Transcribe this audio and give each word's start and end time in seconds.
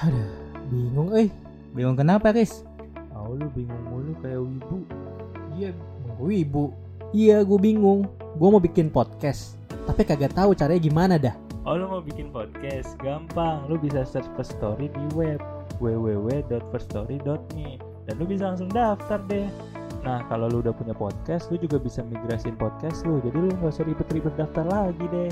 Aduh, 0.00 0.32
bingung 0.72 1.12
eh. 1.12 1.28
Bingung 1.76 1.92
kenapa, 1.92 2.32
Riz? 2.32 2.64
Oh, 3.12 3.36
lu 3.36 3.52
bingung 3.52 3.84
mulu 3.84 4.16
kayak 4.24 4.40
wibu. 4.40 4.78
Iya, 5.52 5.70
wibu. 6.16 6.64
Iya, 7.12 7.44
gue 7.44 7.58
bingung. 7.60 8.08
Gue 8.40 8.48
mau 8.48 8.62
bikin 8.62 8.88
podcast, 8.88 9.60
tapi 9.84 10.08
kagak 10.08 10.32
tahu 10.32 10.56
caranya 10.56 10.80
gimana 10.80 11.14
dah. 11.20 11.36
Oh 11.68 11.76
lu 11.76 11.84
mau 11.84 12.00
bikin 12.00 12.32
podcast? 12.32 12.96
Gampang, 13.04 13.68
lu 13.68 13.76
bisa 13.76 14.08
search 14.08 14.24
First 14.32 14.56
Story 14.56 14.88
di 14.88 15.04
web 15.12 15.36
www.firststory.me 15.76 17.76
dan 18.08 18.14
lu 18.16 18.24
bisa 18.24 18.48
langsung 18.48 18.72
daftar 18.72 19.20
deh. 19.28 19.52
Nah 20.00 20.24
kalau 20.32 20.48
lu 20.48 20.64
udah 20.64 20.72
punya 20.72 20.96
podcast, 20.96 21.52
lu 21.52 21.60
juga 21.60 21.76
bisa 21.76 22.00
migrasin 22.00 22.56
podcast 22.56 23.04
lu. 23.04 23.20
Jadi 23.20 23.36
lu 23.36 23.52
nggak 23.52 23.68
usah 23.68 23.84
ribet-ribet 23.84 24.32
daftar 24.40 24.64
lagi 24.64 25.04
deh. 25.12 25.28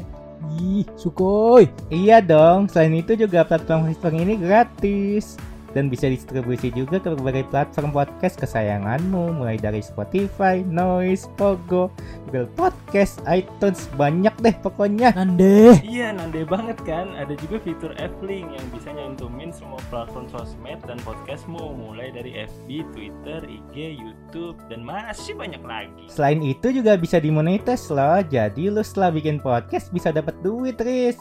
Ih, 0.59 0.86
sukoi. 0.95 1.66
Iya 1.91 2.23
dong, 2.23 2.70
selain 2.70 2.95
itu 2.95 3.18
juga 3.18 3.43
platform 3.43 3.91
hosting 3.91 4.23
ini 4.23 4.34
gratis 4.38 5.34
dan 5.77 5.93
bisa 5.93 6.09
distribusi 6.09 6.73
juga 6.73 7.01
ke 7.01 7.12
berbagai 7.16 7.45
platform 7.52 7.92
podcast 7.92 8.41
kesayanganmu 8.41 9.37
mulai 9.37 9.61
dari 9.61 9.84
Spotify, 9.84 10.65
Noise, 10.65 11.29
Pogo, 11.37 11.92
Google 12.29 12.48
Podcast, 12.56 13.20
iTunes, 13.29 13.89
banyak 13.97 14.33
deh 14.41 14.56
pokoknya. 14.61 15.12
Nande. 15.16 15.80
Iya, 15.84 16.12
nande 16.16 16.45
banget 16.45 16.77
kan? 16.84 17.12
Ada 17.16 17.37
juga 17.41 17.61
fitur 17.61 17.92
F-Link 17.97 18.48
yang 18.52 18.66
bisa 18.73 18.89
nyantumin 18.92 19.51
semua 19.52 19.80
platform 19.92 20.28
sosmed 20.33 20.80
dan 20.84 21.01
podcastmu 21.05 21.77
mulai 21.77 22.12
dari 22.12 22.45
FB, 22.45 22.69
Twitter, 22.92 23.41
IG, 23.45 23.97
YouTube, 23.97 24.56
dan 24.69 24.84
masih 24.84 25.37
banyak 25.37 25.61
lagi. 25.64 26.05
Selain 26.12 26.41
itu 26.45 26.73
juga 26.73 26.97
bisa 26.97 27.20
dimonetize 27.20 27.89
loh, 27.92 28.20
jadi 28.25 28.73
lu 28.73 28.80
setelah 28.84 29.12
bikin 29.12 29.41
podcast 29.41 29.89
bisa 29.92 30.12
dapat 30.12 30.37
duit, 30.45 30.77
Riz. 30.80 31.16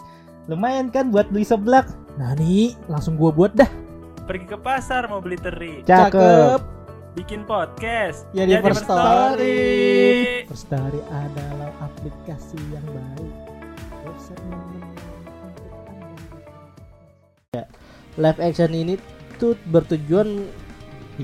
Lumayan 0.47 0.87
kan 0.87 1.11
buat 1.11 1.27
beli 1.27 1.43
seblak? 1.43 1.91
Nah 2.15 2.31
nih, 2.39 2.75
langsung 2.87 3.19
gue 3.19 3.31
buat 3.35 3.51
dah. 3.51 3.86
Pergi 4.27 4.43
ke 4.43 4.59
pasar 4.59 5.07
mau 5.07 5.23
beli 5.23 5.39
teri, 5.39 5.87
Cakep. 5.87 6.59
bikin 7.15 7.47
podcast, 7.47 8.27
Ya, 8.35 8.43
di 8.43 8.59
jadi 8.59 8.59
First 8.59 8.83
Story. 8.83 9.63
First 10.51 10.67
Story 10.67 10.99
adalah 11.07 11.71
aplikasi 11.79 12.59
yang 12.75 12.83
baik. 12.91 13.31
Website 14.03 14.43
yang 14.51 14.61
Anda. 17.55 17.63
Live 18.19 18.39
action 18.43 18.75
ini 18.75 18.99
tuh 19.39 19.55
bertujuan 19.71 20.43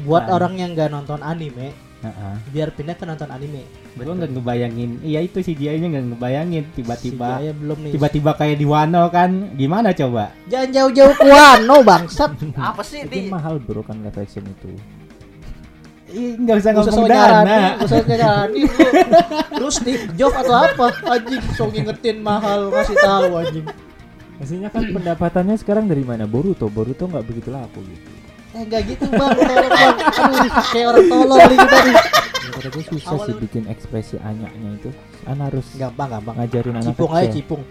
buat 0.07 0.31
orang 0.31 0.63
yang 0.63 0.71
nggak 0.71 0.95
nonton 0.95 1.19
anime 1.21 1.75
Heeh. 2.01 2.35
biar 2.55 2.71
pindah 2.71 2.95
ke 2.95 3.03
nonton 3.03 3.27
anime. 3.27 3.67
Gue 3.93 4.09
nggak 4.09 4.33
ngebayangin, 4.33 4.91
iya 5.05 5.21
itu 5.21 5.37
si 5.45 5.53
dia 5.53 5.77
nya 5.77 5.85
nggak 5.85 6.17
ngebayangin 6.17 6.65
tiba-tiba 6.73 7.37
belum 7.53 7.77
nih. 7.77 7.91
tiba-tiba 7.93 8.31
kayak 8.33 8.57
di 8.57 8.65
Wano 8.65 9.05
kan, 9.13 9.53
gimana 9.53 9.93
coba? 9.93 10.33
Jangan 10.49 10.69
jauh-jauh 10.73 11.13
ke 11.13 11.27
Wano 11.29 11.77
bangsat. 11.85 12.33
Apa 12.73 12.81
sih 12.81 13.05
Itu 13.05 13.29
mahal 13.29 13.61
bro 13.61 13.85
kan 13.85 14.01
live 14.01 14.17
action 14.17 14.41
itu. 14.49 14.73
Ih, 16.13 16.37
nggak 16.41 16.57
usah 16.61 16.71
Gak 16.73 16.83
usah 16.85 16.93
ngomong 16.93 17.09
dana. 17.09 17.57
usah 17.81 17.97
nyarani 18.05 18.59
lu. 18.69 18.73
Lu 19.61 19.67
Steve 19.69 20.05
Jobs 20.13 20.37
atau 20.41 20.55
apa? 20.57 20.87
Anjing, 21.09 21.41
sok 21.53 21.69
ngingetin 21.73 22.17
mahal 22.21 22.69
kasih 22.69 22.97
tahu 22.97 23.29
anjing. 23.41 23.65
Maksudnya 24.37 24.69
kan 24.69 24.83
pendapatannya 24.89 25.55
sekarang 25.57 25.85
dari 25.89 26.01
mana? 26.05 26.29
Boruto, 26.29 26.69
Boruto 26.69 27.09
nggak 27.09 27.25
begitu 27.25 27.49
laku 27.49 27.81
gitu. 27.85 28.12
Eh 28.53 28.81
gitu 28.85 29.05
bang, 29.07 29.29
tolong 29.31 29.67
bang. 29.67 29.95
Aduh, 29.97 30.39
kayak 30.69 30.85
orang 30.87 31.05
tolol 31.07 31.37
ini 31.43 31.57
tadi. 31.57 31.91
Kata 32.53 32.67
gue 32.69 32.83
susah 32.85 33.09
Awalnya 33.09 33.25
sih 33.25 33.35
bikin 33.41 33.63
ekspresi 33.65 34.15
anyaknya 34.19 34.69
itu. 34.75 34.89
Kan 35.21 35.37
harus 35.39 35.65
Gampang, 35.73 36.09
gampang. 36.11 36.35
ngajarin 36.37 36.75
anak 36.75 36.93
Cipung 36.93 37.11
aja 37.11 37.21
kecil. 37.23 37.35
cipung. 37.35 37.61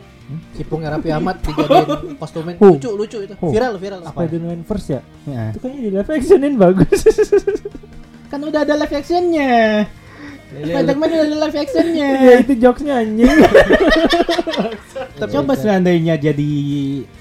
Cipungnya 0.53 0.89
Raffi 0.91 1.11
Ahmad 1.11 1.37
dijadiin 1.39 1.87
kostumen 2.21 2.55
Huh. 2.57 2.73
lucu 2.73 2.91
lucu 2.93 3.19
itu. 3.21 3.35
Huh. 3.37 3.53
Viral 3.53 3.75
viral 3.77 4.01
apa? 4.01 4.17
Spider-Man 4.17 4.61
first 4.65 4.89
ya? 4.89 5.01
Ya. 5.23 5.53
Itu 5.53 5.59
kayaknya 5.61 5.81
di 5.81 5.91
live 5.93 6.11
actionin 6.11 6.55
bagus. 6.57 7.01
Kan 8.33 8.41
udah 8.41 8.61
ada 8.65 8.75
live 8.75 8.91
actionnya. 8.93 9.53
Spider-Man 10.53 11.09
udah 11.09 11.25
ada 11.25 11.37
live 11.39 11.57
actionnya. 11.59 12.09
ya 12.19 12.35
itu 12.41 12.53
jokesnya 12.57 12.95
anjing. 12.99 13.29
Coba 15.21 15.53
seandainya 15.53 16.17
jadi 16.17 16.51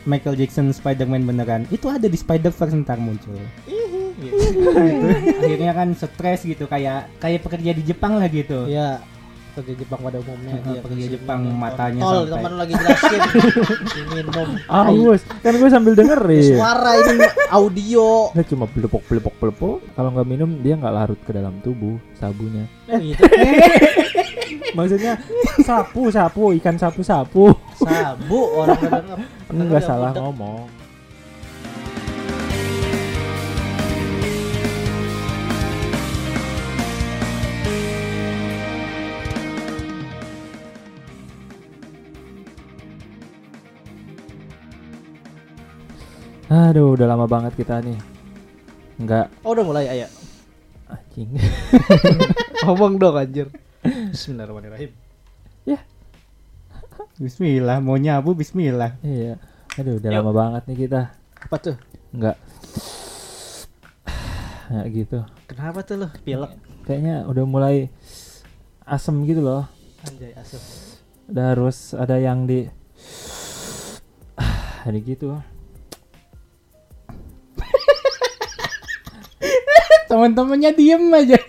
Michael 0.08 0.40
Jackson 0.40 0.72
Spider-Man 0.72 1.28
beneran, 1.28 1.64
itu 1.70 1.92
ada 1.92 2.08
di 2.08 2.16
Spider-Verse 2.16 2.76
ntar 2.88 2.98
muncul. 3.02 3.36
Itu 4.22 4.70
akhirnya 5.42 5.74
kan 5.74 5.98
stres 5.98 6.46
gitu 6.46 6.70
kayak 6.70 7.10
kayak 7.18 7.42
pekerja 7.42 7.72
di 7.74 7.84
Jepang 7.84 8.22
lah 8.22 8.30
gitu. 8.30 8.70
Iya. 8.70 9.02
Kerja 9.52 9.74
Jepang 9.76 10.00
pada 10.00 10.18
umumnya 10.18 10.56
dia 10.58 10.80
pekerja 10.80 10.96
ke 10.96 11.04
sini 11.04 11.14
Jepang, 11.14 11.40
matanya 11.52 12.02
tol, 12.02 12.14
sampai- 12.16 12.32
teman 12.34 12.50
lu 12.50 12.58
lagi 12.58 12.74
jelasin 12.74 13.20
Si 13.92 14.00
minum 14.08 14.48
Awas, 14.66 15.22
kan 15.38 15.54
gue 15.54 15.70
sambil 15.70 15.94
dengerin. 15.94 16.44
suara 16.56 16.92
ini 16.96 17.28
audio 17.52 18.08
Dia 18.32 18.44
cuma 18.48 18.66
belepok 18.66 19.04
belepok 19.06 19.36
belepok. 19.38 19.78
Kalau 19.92 20.10
nggak 20.10 20.24
minum 20.26 20.50
dia 20.58 20.74
nggak 20.74 20.94
larut 20.94 21.20
ke 21.20 21.32
dalam 21.32 21.60
tubuh 21.60 22.00
sabunya. 22.16 22.64
gitu. 22.88 23.24
Maksudnya 24.78 25.20
sapu 25.62 26.08
sapu 26.08 26.56
ikan 26.56 26.80
sapu 26.80 27.04
sapu. 27.04 27.52
sabu 27.76 28.40
orang 28.56 28.80
udah 29.52 29.84
salah 29.84 30.12
ngomong. 30.16 30.64
Aduh, 46.52 47.00
udah 47.00 47.08
lama 47.08 47.32
banget 47.32 47.56
kita 47.56 47.80
nih. 47.80 47.96
Enggak 49.00 49.32
oh 49.42 49.56
udah 49.56 49.66
mulai 49.66 49.88
ayo 49.88 50.08
anjing. 50.86 51.34
ngomong 52.68 53.02
dong 53.02 53.18
anjir 53.18 53.48
Bismillahirrahmanirrahim 53.82 54.92
Bismillah, 57.18 57.78
mau 57.82 57.98
nyabu 57.98 58.34
Bismillah. 58.34 58.98
iya. 59.02 59.38
Aduh, 59.78 59.98
udah 59.98 60.10
lama 60.12 60.32
banget 60.34 60.62
nih 60.70 60.78
kita. 60.86 61.02
apa 61.42 61.56
tuh 61.58 61.76
Enggak. 62.14 62.38
Ya 64.72 64.82
gitu. 64.88 65.20
kenapa 65.50 65.82
tuh 65.82 65.96
lo 66.02 66.08
pilek 66.22 66.54
Kayaknya 66.86 67.26
udah 67.26 67.44
mulai 67.48 67.90
asem 68.86 69.16
gitu 69.26 69.42
loh. 69.42 69.66
anjay 70.04 70.36
asem 70.36 70.62
Udah 71.32 71.56
harus 71.56 71.96
ada 71.96 72.20
yang 72.22 72.46
di 72.46 72.66
ada 74.86 75.00
gitu. 75.00 75.40
Teman-temannya 80.12 80.72
diem 80.76 81.04
aja. 81.10 81.40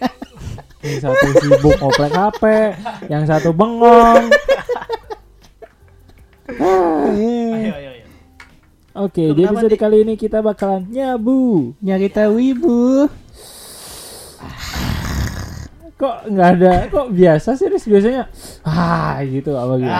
Yang 0.82 0.98
satu 1.02 1.26
sibuk 1.38 1.74
ngoprek 1.78 2.10
HP, 2.10 2.42
yang 3.06 3.22
satu 3.22 3.50
bengong. 3.50 4.30
ayo 6.52 7.72
ayo 7.72 7.90
ayo 7.90 8.06
Oke, 8.92 9.24
Lu 9.24 9.32
di 9.32 9.42
episode 9.42 9.74
kali 9.74 10.04
ini 10.04 10.14
kita 10.14 10.38
bakalan 10.38 10.84
nyabu. 10.84 11.72
Nyari 11.80 12.06
tahu 12.06 12.34
ibu. 12.36 13.08
Kok 15.96 16.16
nggak 16.28 16.48
ada? 16.58 16.72
Kok 16.90 17.08
biasa 17.08 17.54
sih 17.54 17.66
Riz? 17.66 17.86
biasanya? 17.86 18.26
Ah, 18.60 19.16
gitu 19.24 19.54
apa 19.54 19.72
gitu. 19.78 19.90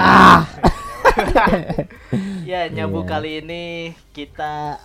ya 2.51 2.67
nyabu 2.69 3.01
Iya. 3.01 3.09
kali 3.09 3.31
ini 3.41 3.65
kita 4.11 4.77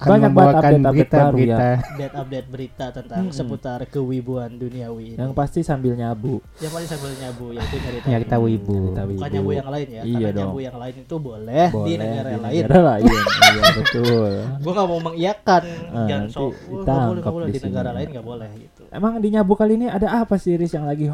Akan 0.00 0.16
Banyak 0.16 0.32
banget 0.32 0.54
update-update 0.56 0.80
baru 0.80 0.88
ya. 0.88 0.96
berita-berita. 0.96 1.68
update 1.84 2.14
update 2.16 2.48
berita 2.48 2.86
tentang 2.90 3.20
Mm-mm. 3.22 3.36
seputar 3.36 3.84
kewibuan 3.84 4.48
duniawi 4.50 5.12
ini. 5.12 5.20
Yang 5.20 5.32
pasti 5.36 5.60
sambil 5.60 5.92
nyabu. 5.92 6.40
yang 6.56 6.72
paling 6.72 6.88
sambil 6.88 7.12
nyabu 7.14 7.46
yaitu 7.52 7.76
nyari 7.76 8.00
tahu 8.00 8.08
Nyari 8.08 8.24
tahu 8.24 8.44
ibu. 8.48 8.72
Nyari 8.72 8.96
tahu 8.96 9.10
bukan 9.12 9.28
nyabu 9.30 9.50
yang 9.52 9.68
lain 9.68 9.86
ya 9.86 10.00
Iya 10.00 10.08
karena 10.08 10.32
dong. 10.32 10.40
nyabu 10.40 10.60
yang 10.62 10.76
lain 10.80 10.94
itu 10.96 11.16
boleh, 11.20 11.66
di 11.68 11.74
Boleh 11.76 11.96
negara 12.00 12.28
yang 12.30 12.40
lain 12.40 12.54
negara 12.56 12.80
lain. 12.82 13.04
iya 13.50 13.62
betul. 13.76 14.32
gue 14.56 14.72
nggak 14.72 14.88
mau 14.88 15.00
mengiyakan 15.02 15.62
Ah, 15.90 16.06
jangan 16.06 16.22
nanti 16.22 16.32
sok 16.32 16.48
"Wah, 16.48 16.80
nggak 16.80 16.80
boleh 16.80 16.80
ditangkap 16.80 17.20
nggak 17.20 17.28
boleh 17.30 17.44
di 17.44 17.52
di 17.52 17.60
negara 17.60 17.84
sini." 17.84 17.96
lain 17.98 18.08
nggak 18.08 18.24
boleh 18.24 18.50
gitu 18.56 18.82
Emang 18.88 19.12
di 19.16 19.28
nyabu 19.28 19.52
kali 19.54 19.72
ini 19.74 19.86
ada 19.86 20.08
apa 20.16 20.34
sih 20.34 20.56
Riz 20.56 20.72
yang 20.72 20.82
lagi 20.82 21.06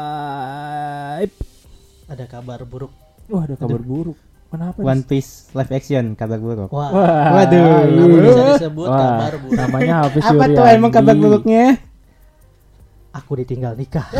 hype? 0.00 1.34
ada 2.06 2.24
kabar 2.26 2.60
buruk 2.64 2.90
Wah 3.26 3.46
ada 3.46 3.54
kabar 3.54 3.78
buruk. 3.78 4.18
Kenapa? 4.50 4.78
One? 4.80 5.02
Piece 5.02 5.46
live 5.52 5.70
action 5.70 6.04
kabar 6.12 6.36
buruk. 6.36 6.68
wah 6.68 6.90
Wah, 6.90 7.38
Waduh. 7.38 7.86
nggak 7.86 8.18
bisa 8.20 8.42
disebut 8.58 8.82
Wah, 8.84 8.98
kabar 8.98 9.32
buruk 9.38 9.54
Namanya 9.56 9.94
Hafiz 10.02 10.22
Apa 10.22 10.44
tuh 10.44 10.54
Yuryandi. 10.56 10.74
emang 10.74 10.90
kabar 10.90 11.14
buruknya? 11.14 11.64
aku 13.10 13.32
ditinggal 13.36 13.74
nikah 13.74 14.06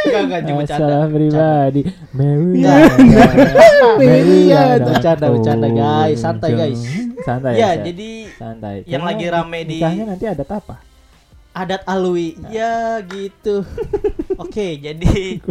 Enggak 0.00 0.40
enggak 0.42 0.56
Masalah 0.56 1.04
pribadi. 1.06 1.80
Mary. 2.10 2.64
Mary. 4.00 4.48
Bercanda, 4.80 5.26
bercanda, 5.28 5.68
guys. 5.68 6.16
Santai, 6.16 6.50
guys. 6.54 6.80
Santai. 7.20 7.52
ya 7.54 7.76
jadi 7.76 8.10
santai. 8.32 8.76
yang 8.84 9.04
Karena 9.04 9.12
lagi 9.12 9.26
rame 9.28 9.58
di- 9.62 9.76
Nikahnya 9.76 10.04
nanti 10.06 10.24
ada 10.26 10.40
apa? 10.42 10.76
adat 11.50 11.82
alwi 11.84 12.38
ya 12.46 13.02
gitu 13.04 13.66
oke 14.42 14.66
jadi 14.78 15.42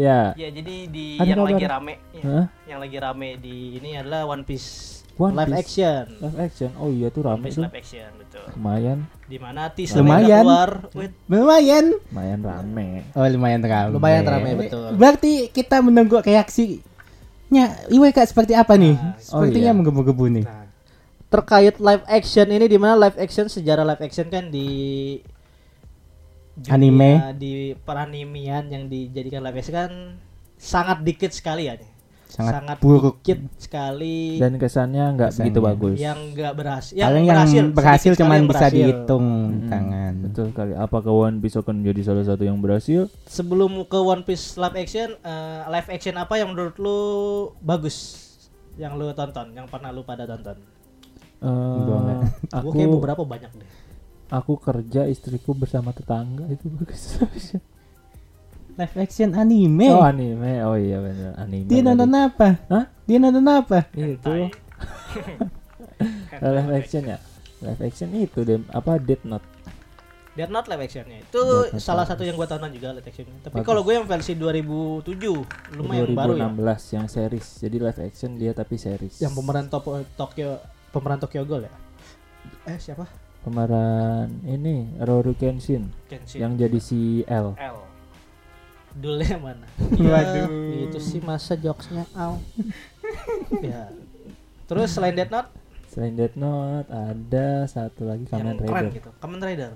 Ya. 0.00 0.32
ya 0.32 0.48
jadi 0.48 0.88
di 0.88 1.06
Ada 1.14 1.28
yang 1.28 1.38
kabar. 1.38 1.52
lagi 1.52 1.64
rame 1.66 1.94
ya, 2.14 2.38
yang 2.64 2.80
lagi 2.80 2.96
rame 2.96 3.28
di 3.36 3.56
ini 3.76 3.90
adalah 3.94 4.24
One 4.24 4.42
Piece 4.42 5.00
One 5.14 5.36
live 5.36 5.52
Piece. 5.52 5.60
action. 5.60 6.02
Live 6.16 6.38
action. 6.40 6.70
Oh 6.80 6.88
iya 6.88 7.12
tuh 7.12 7.20
rame 7.20 7.52
tuh. 7.52 7.60
live 7.60 7.76
action 7.76 8.08
betul. 8.16 8.44
Lumayan, 8.56 8.98
Di 9.26 9.36
mana 9.36 9.68
teaser 9.68 10.00
Lumayan. 10.00 10.40
keluar. 10.40 10.70
Wait, 10.90 11.12
Lumayan. 11.28 11.84
lumayan 12.08 12.40
rame. 12.40 12.88
Oh 13.12 13.26
lumayan 13.28 13.60
ramai. 13.60 13.92
Lumayan 13.92 14.24
ramai, 14.24 14.52
betul. 14.56 14.88
Berarti 14.96 15.32
kita 15.52 15.84
menunggu 15.84 16.16
reaksinya 16.18 17.64
IWK 17.90 18.18
seperti 18.24 18.56
apa 18.56 18.74
nih? 18.74 18.96
Nah, 18.96 19.20
Sepertinya 19.20 19.60
oh 19.66 19.68
iya. 19.68 19.76
menggebu-gebu 19.76 20.24
nih. 20.32 20.44
Nah, 20.46 20.64
terkait 21.28 21.76
live 21.76 22.04
action 22.06 22.46
ini 22.48 22.66
di 22.66 22.74
mana 22.74 22.96
live 22.96 23.14
action 23.16 23.46
sejarah 23.46 23.84
live 23.84 24.00
action 24.00 24.26
kan 24.26 24.48
di 24.48 24.68
dunia- 26.60 26.72
Anime. 26.72 27.10
di 27.34 27.52
peranimian 27.78 28.64
yang 28.66 28.84
dijadikan 28.86 29.40
live 29.40 29.56
action 29.56 29.74
kan 29.74 29.92
sangat 30.54 31.00
dikit 31.00 31.30
sekali 31.30 31.64
ya 31.64 31.74
nih. 31.74 31.88
Sangat 32.30 32.78
buruk. 32.78 33.18
dikit 33.18 33.42
sekali 33.58 34.38
Dan 34.38 34.54
kesannya 34.54 35.02
nggak 35.10 35.30
begitu 35.34 35.58
bagus. 35.58 35.96
yang 35.98 36.30
nggak 36.30 36.54
berhasil 36.54 36.94
Paling 36.94 37.26
yang 37.26 37.34
berhasil, 37.34 37.58
sedikit 37.66 37.74
sekali 37.74 38.14
cuman 38.20 38.30
yang 38.32 38.46
bisa 38.46 38.54
berhasil. 38.54 38.76
dihitung 38.76 39.26
Mm-mm. 39.26 39.66
tangan. 39.66 40.12
Betul 40.22 40.44
sekali. 40.48 40.72
Apakah 40.72 41.10
One 41.10 41.36
Piece 41.38 41.56
akan 41.56 41.74
menjadi 41.76 42.00
salah 42.04 42.24
satu 42.24 42.42
yang 42.42 42.56
berhasil? 42.56 43.10
sebelum 43.26 43.82
ke 43.82 43.98
One 43.98 44.22
Piece 44.22 44.54
live 44.54 44.76
action 44.78 45.10
eh, 45.16 45.60
live 45.66 45.88
action 45.90 46.14
apa 46.14 46.34
yang 46.36 46.48
menurut 46.48 46.76
lu 46.76 46.98
bagus 47.58 47.96
yang 48.76 48.94
lu 48.94 49.10
tonton 49.10 49.50
yang 49.50 49.66
pernah 49.66 49.90
lu 49.90 50.02
pada 50.02 50.22
tonton 50.24 50.54
Eh, 51.40 51.48
Gua 51.80 51.98
nggak. 51.98 52.18
aku 52.52 52.56
aku 52.62 52.68
kayak 52.70 52.90
beberapa 52.92 53.22
banyak 53.24 53.50
deh 53.50 53.68
aku 54.30 54.54
kerja 54.56 55.10
istriku 55.10 55.52
bersama 55.52 55.90
tetangga 55.90 56.46
itu 56.48 56.70
bagus. 56.70 57.02
Live 58.78 58.96
action 58.96 59.36
anime. 59.36 59.92
oh 59.92 60.00
anime. 60.00 60.64
Oh 60.64 60.78
iya 60.78 61.02
benar 61.02 61.36
anime. 61.36 61.68
Dia 61.68 61.82
tadi. 61.82 61.88
nonton 61.90 62.10
apa? 62.16 62.48
Hah? 62.70 62.84
Dia 63.04 63.18
nonton 63.20 63.44
apa? 63.44 63.78
Itu 63.92 64.30
live 66.56 66.72
action 66.72 67.02
ya. 67.04 67.18
Live 67.60 67.82
action 67.84 68.08
itu 68.16 68.40
deh 68.40 68.56
apa 68.72 68.96
Death 68.96 69.26
Note. 69.26 69.44
Death 70.32 70.48
Note 70.48 70.70
live 70.70 70.86
actionnya 70.86 71.18
itu 71.20 71.42
Death 71.42 71.82
salah 71.82 72.06
satu 72.06 72.24
yang 72.24 72.38
gua 72.38 72.48
tonton 72.48 72.72
juga 72.72 72.96
live 72.96 73.04
actionnya 73.04 73.36
tapi 73.44 73.60
kalau 73.66 73.82
gue 73.82 73.98
yang 73.98 74.06
versi 74.06 74.38
2007 74.38 75.76
lumayan 75.76 76.14
baru 76.14 76.38
ya 76.38 76.48
2016 76.48 76.96
yang 76.96 77.06
series. 77.10 77.46
Jadi 77.60 77.76
live 77.82 78.00
action 78.00 78.30
dia 78.38 78.52
tapi 78.56 78.80
series. 78.80 79.20
yang 79.20 79.34
pemeran 79.34 79.68
top 79.68 79.84
Tokyo 80.16 80.62
pemeran 80.94 81.18
Tokyo 81.20 81.44
Ghoul 81.44 81.68
ya 81.68 81.74
eh 82.70 82.78
siapa 82.80 83.29
pemeran 83.40 84.28
ini 84.44 84.88
Rory 85.00 85.32
Kenshin 85.36 85.88
Kenshin. 86.06 86.38
yang 86.44 86.52
jadi 86.60 86.78
si 86.80 87.24
L. 87.24 87.56
L 87.56 87.90
dulnya 88.96 89.38
mana? 89.38 89.66
Waduh. 90.10 90.48
Itu 90.90 90.98
sih 90.98 91.22
masa 91.22 91.54
jokesnya 91.54 92.06
Al. 92.14 92.38
Ya. 93.58 93.90
Terus 94.70 94.94
selain 94.94 95.18
Death 95.18 95.34
Note? 95.34 95.50
Selain 95.90 96.14
Death 96.14 96.38
Note 96.38 96.86
ada 96.86 97.66
satu 97.66 98.06
lagi 98.06 98.22
Kamen 98.30 98.54
yang 98.54 98.58
keren 98.62 98.86
Rider. 98.86 98.94
gitu 98.94 99.10
Kamen 99.18 99.38
Rider. 99.42 99.70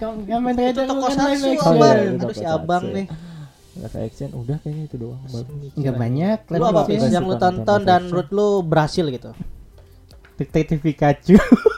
Kamen 0.00 0.52
itu 0.52 0.60
Rider 0.60 0.84
toko 0.84 1.00
bukan 1.00 1.16
Satsu 1.16 1.48
live 1.48 1.56
action. 1.56 1.64
Oh, 1.64 1.72
abang. 1.72 1.96
iya, 1.96 2.12
itu 2.12 2.24
aduh 2.24 2.36
si 2.36 2.44
toko 2.44 2.52
abang 2.52 2.84
nih. 2.92 3.06
Live 3.76 3.96
action 3.96 4.28
udah 4.36 4.56
kayaknya 4.60 4.84
itu 4.84 4.96
doang. 5.00 5.20
Enggak 5.76 5.94
banyak 5.96 6.38
lu 6.52 6.64
apa 6.68 6.80
yang 6.92 7.24
lu 7.24 7.36
tonton 7.40 7.80
dan 7.84 8.00
menurut 8.08 8.28
lu 8.28 8.48
berhasil 8.60 9.04
gitu? 9.08 9.30
Detektif 10.36 10.84
Pikachu. 10.84 11.40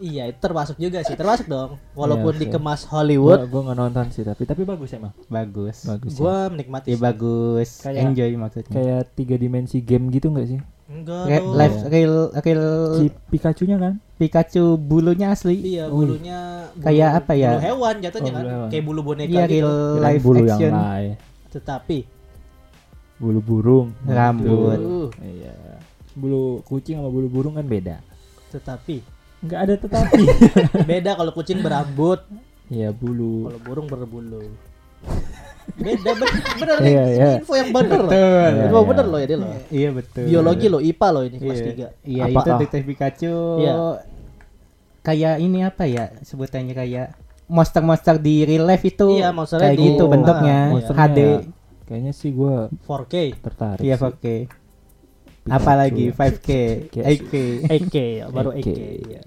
iya 0.00 0.24
itu 0.26 0.38
termasuk 0.38 0.74
juga 0.74 0.98
sih 1.00 1.12
termasuk 1.12 1.44
dong 1.44 1.76
walaupun 1.92 2.32
Iya, 2.32 2.40
dikemas 2.42 2.82
Gua 2.82 2.90
Hollywood 2.96 3.40
gua 3.46 3.60
nggak 3.62 3.78
nonton 3.78 4.06
sih 4.08 4.22
tapi 4.22 4.42
tapi 4.42 4.64
bagus 4.64 4.90
emang. 4.90 5.12
bagus. 5.26 5.84
Bagus. 5.84 6.10
ya. 6.10 6.18
gua 6.18 6.36
menikmati 6.48 6.86
Ya 6.86 6.96
sih. 6.96 7.02
bagus. 7.02 7.68
Kayak- 7.80 8.02
Enjoy 8.02 8.30
maksudnya. 8.34 8.72
Kayak 8.72 9.02
tiga 9.12 9.36
dimensi 9.36 9.78
game 9.78 10.08
gitu 10.08 10.28
nggak 10.28 10.48
sih? 10.48 10.60
enggak 10.90 11.22
Re- 11.22 11.38
dong. 11.38 11.54
live 11.54 11.76
real 11.86 12.14
real 12.34 12.64
Si 12.96 13.04
Pikachu-nya 13.28 13.76
kan? 13.76 13.94
Pikachu 14.16 14.74
bulunya 14.74 15.30
asli. 15.30 15.54
iya 15.68 15.86
bulunya 15.86 16.66
bulu- 16.68 16.82
Kayak 16.82 17.10
apa 17.20 17.32
ya? 17.32 17.50
bulu 17.50 17.62
hewan 17.62 17.94
jatuhnya 18.00 18.26
Oh, 18.26 18.34
kan 18.34 18.40
bulu 18.40 18.50
hewan. 18.50 18.68
kayak 18.68 18.84
bulu 18.84 19.00
boneka 19.04 19.30
Iya 19.30 19.44
gitu 19.44 19.54
real 19.54 19.72
live 20.00 20.22
bulu 20.24 20.38
action. 20.42 20.60
yang 20.66 20.74
lain. 20.76 21.12
tetapi 21.48 21.98
Bulu 23.16 23.38
burung. 23.38 23.88
Rambut. 24.02 25.12
Iya. 25.18 25.52
Bulu 26.12 26.42
kucing 26.64 26.96
sama 26.96 27.06
bulu 27.06 27.28
burung 27.28 27.54
kan 27.54 27.64
beda. 27.64 28.00
tetapi 28.48 28.98
Nggak 29.40 29.60
ada 29.60 29.74
tetapi. 29.76 30.22
beda 30.90 31.10
kalau 31.14 31.32
kucing 31.32 31.60
berambut 31.60 32.20
Iya 32.68 32.90
bulu. 32.90 33.48
kalau 33.48 33.60
burung 33.60 33.86
berbulu 33.86 34.44
beda 35.72 36.10
bener, 36.12 36.28
bener 36.56 36.76
nih 36.78 36.90
Iya, 36.90 37.04
iya. 37.08 37.28
info 37.38 37.54
yang 37.54 37.70
bener 37.70 37.98
loh 38.00 38.10
Betul. 38.10 38.50
Iya, 38.50 38.64
info 38.66 38.74
iya. 38.76 38.86
bener 38.86 39.06
loh 39.06 39.18
ya 39.18 39.26
dia 39.26 39.38
loh 39.38 39.48
Iya 39.70 39.88
betul. 39.92 40.24
biologi 40.24 40.66
loh 40.66 40.80
IPA 40.82 41.08
loh 41.08 41.22
ini 41.22 41.36
kelas 41.36 41.56
Iya. 41.56 41.66
3 41.66 41.72
Iya 41.72 41.86
itu 42.22 42.22
Apakah- 42.28 42.58
detektif 42.58 42.82
Pikachu. 42.86 43.36
Iya. 43.56 43.72
Kayak 45.00 45.34
ini 45.38 45.58
apa 45.62 45.84
ya 45.84 46.04
sebutannya 46.20 46.74
kayak 46.74 47.06
monster-monster 47.46 48.14
di 48.16 48.44
real 48.44 48.62
life 48.62 48.84
itu. 48.84 49.08
Iya, 49.16 49.32
monsternya 49.32 49.64
kayak 49.66 49.74
di- 49.74 49.86
gitu 49.88 50.04
Ah, 50.04 50.10
bentuknya. 50.10 50.58
monsternya 50.70 51.02
HD. 51.02 51.18
ya. 51.18 51.38
Kayaknya 51.82 52.12
sih 52.12 52.30
gua 52.30 52.56
4K 52.78 53.14
tertarik. 53.36 53.82
Iya 53.82 53.94
sih. 53.96 54.40
Apalagi 55.46 56.10
5K, 56.10 56.48
Pikachu. 56.86 57.00
8K. 57.00 57.34
8K 57.66 57.96
baru 58.28 58.50
8K, 58.52 58.60
8K. 58.60 58.70
iya. 59.06 59.22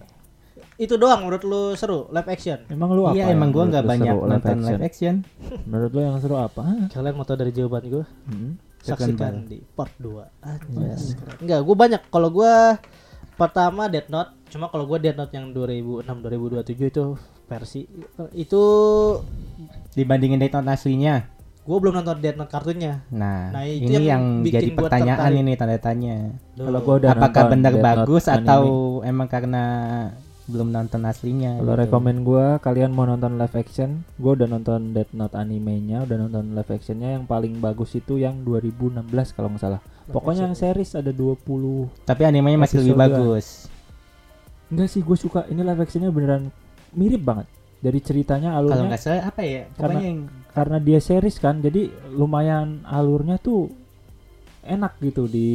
itu 0.76 0.94
doang 0.94 1.22
menurut 1.22 1.44
lu 1.44 1.64
seru 1.74 2.10
live 2.10 2.28
action 2.28 2.58
Emang 2.68 2.92
lu 2.92 3.06
apa? 3.06 3.14
Iya 3.14 3.30
emang 3.30 3.50
gua 3.50 3.66
nggak 3.68 3.86
banyak 3.88 4.10
seru 4.10 4.26
nonton 4.26 4.58
live 4.60 4.84
action. 4.84 5.16
Menurut 5.64 5.92
lu 5.92 6.02
yang 6.02 6.18
seru 6.18 6.36
apa? 6.36 6.64
Kalian 6.90 7.14
mau 7.14 7.24
tahu 7.24 7.38
dari 7.40 7.52
jawaban 7.52 7.84
gue 7.86 8.04
Hmm. 8.26 8.58
saksikan 8.82 9.48
di 9.48 9.64
part 9.70 9.94
2 9.96 10.28
Iya. 10.76 10.96
enggak 11.40 11.60
gue 11.62 11.76
banyak 11.78 12.02
kalau 12.10 12.28
gue 12.30 12.52
pertama 13.34 13.88
Death 13.88 14.12
Note 14.12 14.36
cuma 14.50 14.68
kalau 14.68 14.84
gue 14.84 14.98
Death 15.00 15.16
Note 15.16 15.32
yang 15.32 15.46
2006 15.50 16.04
2027 16.04 16.92
itu 16.92 17.04
versi 17.46 17.82
itu 18.34 18.64
Dibandingin 19.94 20.36
Death 20.38 20.58
Note 20.58 20.74
aslinya. 20.74 21.22
Gue 21.64 21.78
belum 21.80 21.94
nonton 21.96 22.20
Death 22.20 22.36
Note 22.36 22.52
kartunya 22.52 22.94
Nah, 23.08 23.48
Nah, 23.50 23.64
itu 23.64 23.88
ini 23.88 23.94
yang 23.96 24.04
yang, 24.04 24.24
bikin 24.44 24.60
jadi 24.60 24.70
pertanyaan 24.76 25.32
ini 25.34 25.52
tanda 25.56 25.78
tanya. 25.78 26.16
Kalau 26.54 26.80
gua 26.80 26.96
udah 27.00 27.10
Apakah 27.14 27.42
nonton 27.42 27.54
benar 27.54 27.72
Death 27.72 27.80
Note 27.80 27.88
bagus 28.04 28.24
anime. 28.26 28.38
atau 28.44 28.62
emang 29.02 29.28
karena 29.28 29.64
belum 30.44 30.68
nonton 30.70 31.02
aslinya? 31.04 31.52
Kalau 31.56 31.72
gitu. 31.72 31.82
rekomen 31.82 32.16
gua 32.22 32.46
kalian 32.60 32.92
mau 32.92 33.06
nonton 33.06 33.40
live 33.40 33.56
action, 33.56 33.90
gua 34.16 34.36
udah 34.36 34.48
nonton 34.50 34.92
Death 34.92 35.12
Note 35.12 35.34
animenya, 35.34 36.04
udah 36.04 36.18
nonton 36.20 36.52
live 36.52 36.68
actionnya 36.70 37.16
yang 37.16 37.24
paling 37.24 37.56
bagus 37.58 37.96
itu 37.96 38.20
yang 38.20 38.44
2016 38.44 39.08
kalau 39.32 39.48
nggak 39.48 39.64
salah. 39.64 39.80
Pokoknya 40.06 40.46
yang 40.46 40.54
series 40.54 40.94
ada 40.94 41.10
20 41.10 41.88
Tapi 42.04 42.22
animenya 42.24 42.60
masih 42.60 42.84
lebih 42.84 43.00
bagus. 43.00 43.72
Enggak 44.68 44.90
sih, 44.90 45.00
gue 45.00 45.16
suka 45.16 45.48
ini 45.48 45.64
live 45.64 45.80
actionnya 45.80 46.12
beneran 46.12 46.52
mirip 46.92 47.24
banget 47.24 47.48
dari 47.80 48.00
ceritanya 48.00 48.52
Kalau 48.52 48.68
alurnya 48.68 48.84
nggak 48.90 49.00
salah 49.00 49.24
apa 49.24 49.42
ya? 49.42 49.64
Karena- 49.70 49.80
Pokoknya 49.80 50.04
yang 50.04 50.20
karena 50.54 50.78
dia 50.78 51.02
series 51.02 51.42
kan, 51.42 51.60
jadi 51.60 51.90
lumayan 52.14 52.86
alurnya 52.86 53.42
tuh 53.42 53.70
enak 54.64 54.96
gitu 55.04 55.28
di 55.28 55.50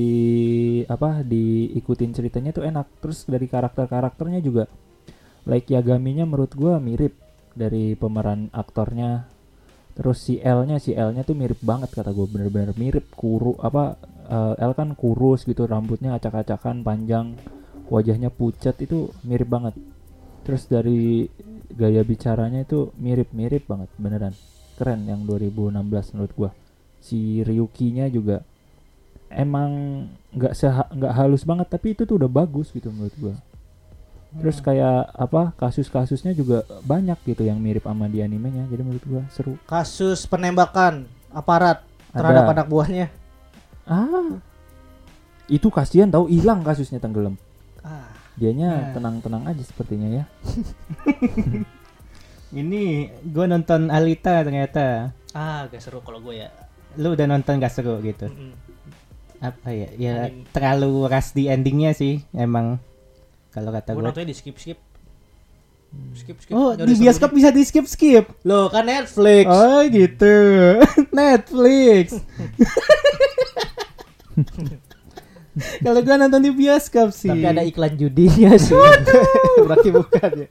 apa 0.85 1.25
diikutin 1.25 2.12
ceritanya 2.12 2.50
tuh 2.52 2.67
enak. 2.67 2.87
Terus 3.00 3.25
dari 3.25 3.47
karakter-karakternya 3.47 4.43
juga 4.45 4.69
like 5.49 5.71
Yagaminya 5.71 6.28
menurut 6.28 6.52
gua 6.52 6.76
mirip 6.83 7.17
dari 7.55 7.95
pemeran 7.95 8.50
aktornya. 8.52 9.26
Terus 9.99 10.23
si 10.23 10.38
L-nya 10.38 10.78
si 10.78 10.95
L-nya 10.95 11.26
tuh 11.26 11.35
mirip 11.35 11.59
banget 11.59 11.90
kata 11.90 12.14
gue 12.14 12.31
bener-bener 12.31 12.71
mirip 12.78 13.11
kuru 13.19 13.59
apa 13.59 13.99
eh, 14.31 14.55
L 14.62 14.73
kan 14.78 14.95
kurus 14.95 15.43
gitu 15.43 15.67
rambutnya 15.67 16.14
acak-acakan 16.14 16.87
panjang 16.87 17.35
wajahnya 17.88 18.28
pucat 18.28 18.76
itu 18.85 19.11
mirip 19.25 19.49
banget 19.49 19.75
terus 20.45 20.69
dari 20.69 21.28
gaya 21.73 22.05
bicaranya 22.05 22.64
itu 22.64 22.93
mirip-mirip 22.97 23.64
banget 23.69 23.90
beneran 24.00 24.35
keren 24.78 25.02
yang 25.04 25.26
2016 25.26 25.75
menurut 26.14 26.32
gua. 26.38 26.50
Si 27.02 27.42
Ryuki-nya 27.42 28.06
juga 28.06 28.47
emang 29.28 30.06
nggak 30.30 30.52
nggak 30.94 31.12
halus 31.12 31.42
banget 31.42 31.66
tapi 31.68 31.92
itu 31.92 32.06
tuh 32.06 32.16
udah 32.16 32.30
bagus 32.30 32.70
gitu 32.70 32.88
menurut 32.88 33.16
gua. 33.18 33.35
Terus 34.28 34.61
kayak 34.61 35.08
apa 35.11 35.56
kasus-kasusnya 35.56 36.30
juga 36.32 36.61
banyak 36.85 37.16
gitu 37.25 37.42
yang 37.42 37.56
mirip 37.58 37.85
sama 37.85 38.06
di 38.06 38.20
animenya 38.20 38.68
jadi 38.68 38.82
menurut 38.87 39.04
gua 39.04 39.23
seru. 39.32 39.58
Kasus 39.64 40.25
penembakan 40.25 41.08
aparat 41.28 41.82
terhadap 42.14 42.44
Ada. 42.47 42.52
anak 42.54 42.66
buahnya. 42.68 43.06
Ah. 43.82 44.38
Itu 45.49 45.73
kasihan 45.73 46.12
tahu 46.12 46.28
hilang 46.28 46.61
kasusnya 46.61 47.00
tenggelam. 47.00 47.40
Ah. 47.80 48.04
Dianya 48.38 48.70
Nah. 48.70 48.92
tenang-tenang 48.94 49.50
aja 49.50 49.62
sepertinya 49.66 50.06
ya 50.06 50.25
ini 52.50 52.83
gue 53.21 53.45
nonton 53.45 53.88
Alita 53.88 54.40
ternyata. 54.40 55.12
ah 55.33 55.69
gak 55.69 55.81
seru 55.81 56.00
kalau 56.00 56.19
gue 56.19 56.40
ya 56.40 56.49
Lu 56.97 57.12
udah 57.12 57.28
nonton 57.28 57.61
gak 57.61 57.71
seru 57.71 58.00
gitu? 58.00 58.26
Mm-mm. 58.26 58.52
Apa 59.38 59.71
ya? 59.71 59.88
Ya 59.95 60.14
Anim. 60.26 60.43
terlalu 60.50 61.07
ras 61.07 61.31
di 61.31 61.47
endingnya 61.47 61.93
sih 61.93 62.25
emang. 62.33 62.81
Kalau 63.52 63.71
kata 63.71 63.93
gue 63.93 64.00
gue. 64.00 64.07
nontonnya 64.09 64.28
di 64.28 64.37
skip 64.37 64.57
skip 64.57 64.81
skip 66.12 66.37
skip 66.37 66.52
Oh 66.52 66.76
Nggak 66.76 66.85
di 66.85 66.95
bioskop 66.97 67.31
bisa 67.33 67.49
di 67.49 67.64
skip 67.64 67.87
skip. 67.87 68.25
loh 68.45 68.69
kan 68.69 68.85
Netflix 68.85 69.45
Oh 69.47 69.81
gitu. 69.88 70.37
Netflix. 71.17 72.12
Kalau 75.83 76.00
gua 76.07 76.14
nonton 76.14 76.38
di 76.38 76.50
bioskop 76.55 77.11
sih. 77.11 77.31
Tapi 77.31 77.43
ada 77.43 77.62
iklan 77.67 77.99
judinya 77.99 78.55
sih. 78.55 78.78
Berarti 79.67 79.88
bukan 79.90 80.31
ya. 80.47 80.49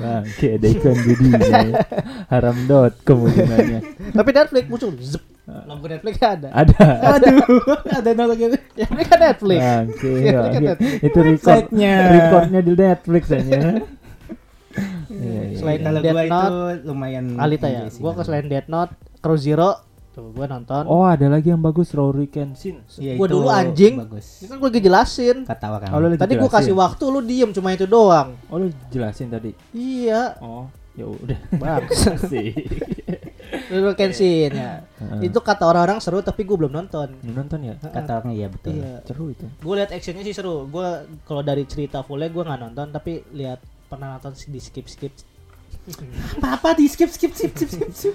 Bangke 0.00 0.46
ada 0.60 0.66
iklan 0.68 0.96
judinya 1.00 1.38
ya. 1.40 1.76
Haram.com 2.28 3.16
hubungannya. 3.24 3.80
Tapi 4.12 4.30
Netflix 4.30 4.64
muncul. 4.68 4.90
Zep. 5.00 5.24
Logo 5.44 5.86
Netflix 5.88 6.14
ada. 6.24 6.48
Ada. 6.56 6.86
Aduh, 7.20 7.36
ada 8.00 8.10
nonton 8.16 8.36
gitu. 8.40 8.56
Ya 8.80 8.86
ini 8.88 9.04
kan 9.04 9.18
Netflix. 9.20 9.60
Bangke. 9.60 10.12
Wah, 10.32 10.48
kan 10.48 10.62
Netflix. 10.64 10.92
Itu 11.04 11.18
record 11.20 11.48
Website-nya. 11.68 11.94
recordnya 12.08 12.60
di 12.64 12.72
Netflix 12.72 13.24
aja. 13.32 13.60
Iya, 15.14 15.42
iya. 15.54 15.58
Selain 15.62 15.80
Kalau 15.86 16.00
Death 16.02 16.14
gua 16.18 16.24
itu 16.26 16.56
lumayan 16.90 17.24
Alita 17.38 17.70
ya. 17.70 17.86
Gua 18.02 18.12
ke 18.18 18.26
selain 18.26 18.50
Death 18.50 18.66
Note, 18.66 18.92
Crow 19.22 19.38
Zero. 19.38 19.78
Tuh 20.14 20.30
gua 20.30 20.46
nonton. 20.46 20.86
Oh, 20.86 21.02
ada 21.02 21.26
lagi 21.26 21.50
yang 21.50 21.58
bagus 21.58 21.90
Rory 21.90 22.30
Kenshin. 22.30 22.86
Iya, 23.02 23.18
Gua 23.18 23.26
itu 23.26 23.34
dulu 23.34 23.48
anjing. 23.50 23.94
Bagus. 23.98 24.26
Ini 24.40 24.46
kan 24.46 24.56
gua 24.62 24.68
lagi 24.70 24.80
jelasin. 24.86 25.36
Kata 25.42 25.66
orang. 25.74 25.90
Oh, 25.90 25.98
Tadi 26.14 26.34
gua 26.38 26.46
jelasin. 26.46 26.54
kasih 26.70 26.74
waktu 26.78 27.04
lu 27.10 27.20
diem 27.26 27.50
cuma 27.50 27.74
itu 27.74 27.86
doang. 27.90 28.38
Oh, 28.46 28.62
lu 28.62 28.70
jelasin 28.94 29.26
tadi. 29.34 29.50
Iya. 29.74 30.38
Oh, 30.38 30.70
ya 30.94 31.10
udah. 31.10 31.38
Bangsa. 31.62 32.14
sih. 32.30 32.54
Lu 33.70 33.92
Kenshin 33.94 34.50
ya. 34.54 34.82
Heeh. 34.98 35.30
Itu 35.30 35.38
kata 35.42 35.66
orang-orang 35.68 35.98
seru 36.02 36.22
tapi 36.22 36.46
gua 36.46 36.66
belum 36.66 36.72
nonton. 36.74 37.10
Lu 37.22 37.32
nonton 37.34 37.58
ya? 37.62 37.74
Kata 37.78 38.22
orang 38.22 38.34
iya 38.34 38.46
betul. 38.50 38.78
Iya. 38.78 39.02
Seru 39.02 39.30
itu. 39.30 39.46
Gue 39.62 39.74
lihat 39.78 39.90
actionnya 39.94 40.22
sih 40.26 40.34
seru. 40.34 40.66
Gue 40.70 41.06
kalau 41.26 41.42
dari 41.42 41.62
cerita 41.66 42.02
fullnya 42.02 42.30
gue 42.30 42.42
nggak 42.42 42.60
nonton, 42.60 42.86
tapi 42.90 43.22
lihat 43.34 43.62
pernah 43.86 44.16
nonton 44.18 44.34
di 44.34 44.58
skip 44.58 44.86
skip. 45.76 46.06
Apa 46.40 46.68
di 46.72 46.84
skip 46.86 47.10
skip 47.10 47.32
skip 47.34 47.52
skip 47.52 47.70
skip. 47.70 47.90
skip. 47.90 48.14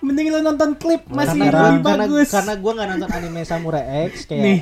Mending 0.00 0.30
lu 0.30 0.40
nonton 0.40 0.76
klip 0.76 1.02
masih 1.10 1.42
karena, 1.42 1.74
lebih 1.74 1.82
karena, 1.82 2.04
bagus. 2.06 2.28
karena 2.30 2.54
gue 2.56 2.72
nggak 2.72 2.88
nonton 2.94 3.08
anime 3.10 3.40
Samurai 3.42 3.84
X 4.08 4.26
kayak 4.26 4.44
Nih. 4.44 4.60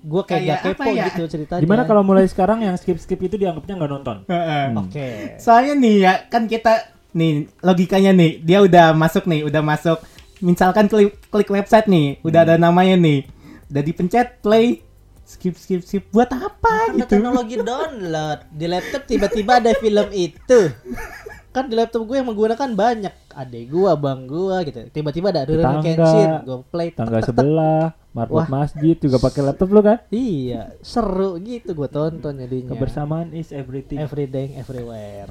gue 0.00 0.22
kayak, 0.24 0.40
Kayak 0.40 0.56
gak 0.56 0.62
kepo 0.64 0.90
ya? 0.96 1.04
gitu 1.12 1.22
ceritanya. 1.28 1.60
Gimana 1.60 1.82
kalau 1.84 2.02
mulai 2.02 2.24
sekarang 2.24 2.64
yang 2.64 2.72
skip-skip 2.74 3.20
itu 3.20 3.36
dianggapnya 3.36 3.74
nggak 3.76 3.90
nonton? 3.92 4.16
Heeh. 4.26 4.64
Oke. 4.74 5.08
Soalnya 5.36 5.74
nih 5.76 5.94
ya 6.00 6.12
kan 6.26 6.48
kita 6.48 6.88
nih 7.12 7.50
logikanya 7.60 8.14
nih 8.14 8.40
dia 8.40 8.62
udah 8.62 8.94
masuk 8.94 9.26
nih 9.26 9.42
udah 9.42 9.60
masuk 9.60 9.98
misalkan 10.40 10.88
klik 10.88 11.18
klik 11.28 11.50
website 11.50 11.84
nih 11.84 12.16
udah 12.22 12.46
ada 12.46 12.54
namanya 12.56 12.96
nih 12.96 13.26
udah 13.66 13.82
dipencet 13.82 14.40
play 14.40 14.80
skip 15.26 15.54
skip 15.54 15.82
skip 15.86 16.04
buat 16.10 16.26
apa 16.26 16.90
Karena 16.90 17.06
gitu 17.06 17.10
teknologi 17.18 17.54
download 17.62 18.38
di 18.50 18.66
laptop 18.66 19.02
tiba-tiba 19.06 19.62
ada 19.62 19.70
film 19.78 20.08
itu. 20.10 20.60
Kan 21.50 21.66
di 21.66 21.74
laptop 21.74 22.06
gue 22.06 22.16
yang 22.18 22.30
menggunakan 22.30 22.70
banyak 22.78 23.14
adek 23.34 23.64
gua, 23.74 23.98
bang 23.98 24.26
gua 24.30 24.62
gitu. 24.62 24.86
Tiba-tiba 24.94 25.34
ada 25.34 25.42
Rurouni 25.42 25.82
Tetangga. 25.82 25.82
Kenshin, 25.82 26.28
gue 26.46 26.58
play. 26.70 26.88
Tangga 26.94 27.18
tek, 27.18 27.26
tek, 27.26 27.26
tek. 27.26 27.28
sebelah, 27.34 27.84
marbot 28.14 28.46
masjid 28.46 28.94
juga 28.94 29.18
pakai 29.18 29.42
laptop 29.42 29.68
lu 29.74 29.82
kan? 29.82 29.98
Iya, 30.14 30.78
seru 30.78 31.42
gitu 31.42 31.74
gue 31.74 31.88
tonton 31.90 32.38
jadinya. 32.38 32.70
Kebersamaan 32.78 33.34
is 33.34 33.50
everything. 33.50 33.98
Everything, 33.98 34.54
everywhere. 34.54 35.30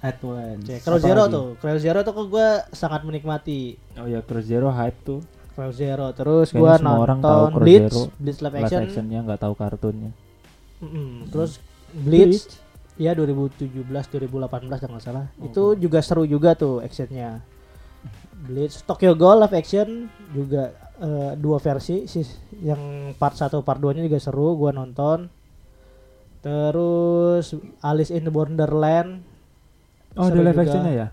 at 0.00 0.16
once 0.24 0.64
Crow 0.80 0.96
Zero 0.96 1.28
lagi? 1.28 1.34
tuh, 1.36 1.46
Crow 1.60 1.76
Zero 1.76 1.98
tuh 2.00 2.12
kok 2.16 2.26
gue 2.32 2.48
sangat 2.72 3.04
menikmati. 3.04 3.76
Oh 4.00 4.08
ya 4.08 4.24
Crow 4.24 4.40
Zero 4.40 4.72
hype 4.72 4.96
tuh. 5.04 5.20
Crow 5.52 5.68
Zero 5.68 6.16
terus 6.16 6.48
gue 6.48 6.72
semua 6.80 7.04
orang 7.04 7.20
tahu 7.20 7.52
nonton 7.52 7.52
Crow 7.60 7.66
Zero. 7.68 8.00
Bleach 8.16 8.40
live 8.40 8.54
Live 8.56 8.64
action. 8.64 8.80
actionnya 8.88 9.18
nggak 9.20 9.40
tahu 9.44 9.52
kartunnya. 9.52 10.10
Mm-mm. 10.80 11.28
Terus 11.28 11.60
Bleach, 11.92 12.48
ya 13.02 13.12
2017 13.12 13.82
2018 13.82 14.46
kalau 14.78 14.94
nggak 14.94 15.02
salah. 15.02 15.26
Itu 15.38 15.74
juga 15.74 15.98
seru 15.98 16.22
juga 16.24 16.54
tuh 16.54 16.78
actionnya. 16.78 17.42
Bleach 18.42 18.82
Tokyo 18.82 19.14
Ghoul 19.14 19.38
live 19.40 19.54
action 19.54 19.88
juga 20.30 20.70
eh, 20.96 21.32
dua 21.34 21.58
versi 21.58 22.06
sih 22.06 22.22
yang 22.60 22.78
part 23.14 23.34
1 23.34 23.50
part 23.60 23.78
2 23.78 23.94
nya 23.94 24.02
juga 24.02 24.18
seru 24.18 24.54
gua 24.54 24.70
nonton. 24.70 25.26
Terus 26.40 27.54
Alice 27.80 28.10
in 28.10 28.26
Borderland 28.26 29.22
Oh 30.12 30.26
ada 30.26 30.38
live 30.38 30.58
actionnya 30.58 30.92
ya? 30.92 31.08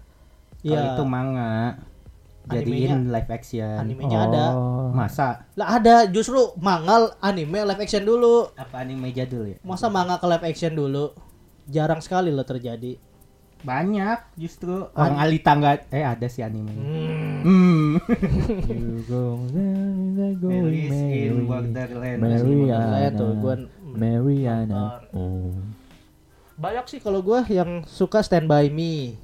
Kalau 0.59 0.65
Iya. 0.65 0.81
itu 0.91 1.03
manga 1.05 1.51
jadiin 2.49 3.07
live 3.07 3.29
action 3.29 3.77
Animenya 3.77 4.25
ada. 4.25 4.45
Oh. 4.51 4.89
masa 4.91 5.45
Lah 5.53 5.77
ada 5.77 6.03
justru 6.03 6.35
mangal 6.57 7.13
anime 7.21 7.61
live 7.61 7.79
action 7.79 8.01
dulu. 8.01 8.49
apa 8.57 8.81
anime 8.81 9.13
jadul 9.13 9.45
ya 9.45 9.57
Masa 9.61 9.87
manga 9.87 10.17
ke 10.17 10.25
live 10.25 10.43
action 10.43 10.73
dulu? 10.73 11.13
Jarang 11.69 12.01
sekali 12.01 12.29
loh 12.29 12.43
terjadi. 12.43 12.97
banyak 13.59 14.39
justru 14.39 14.87
orang 14.95 15.19
Alita 15.19 15.51
nggak 15.51 15.91
eh 15.91 15.99
ada 15.99 16.23
sih 16.25 16.39
anime 16.39 16.71
Hmm. 16.71 17.43
hmm. 17.43 17.91
You 18.71 19.03
go, 19.03 19.35
in 19.43 20.15
Mary. 20.87 21.27
Borderland 21.43 22.23
Saya 22.23 22.39
Mariana. 22.39 23.09
tuh 23.13 23.29
gua 23.35 23.55
Mariana. 23.83 25.03
Oh. 25.11 25.51
banyak 26.55 26.87
sih 26.87 26.99
kalau 26.99 27.19
gua 27.19 27.43
yang 27.45 27.83
suka 27.83 28.19
Stand 28.19 28.47
By 28.47 28.71
Me. 28.71 29.19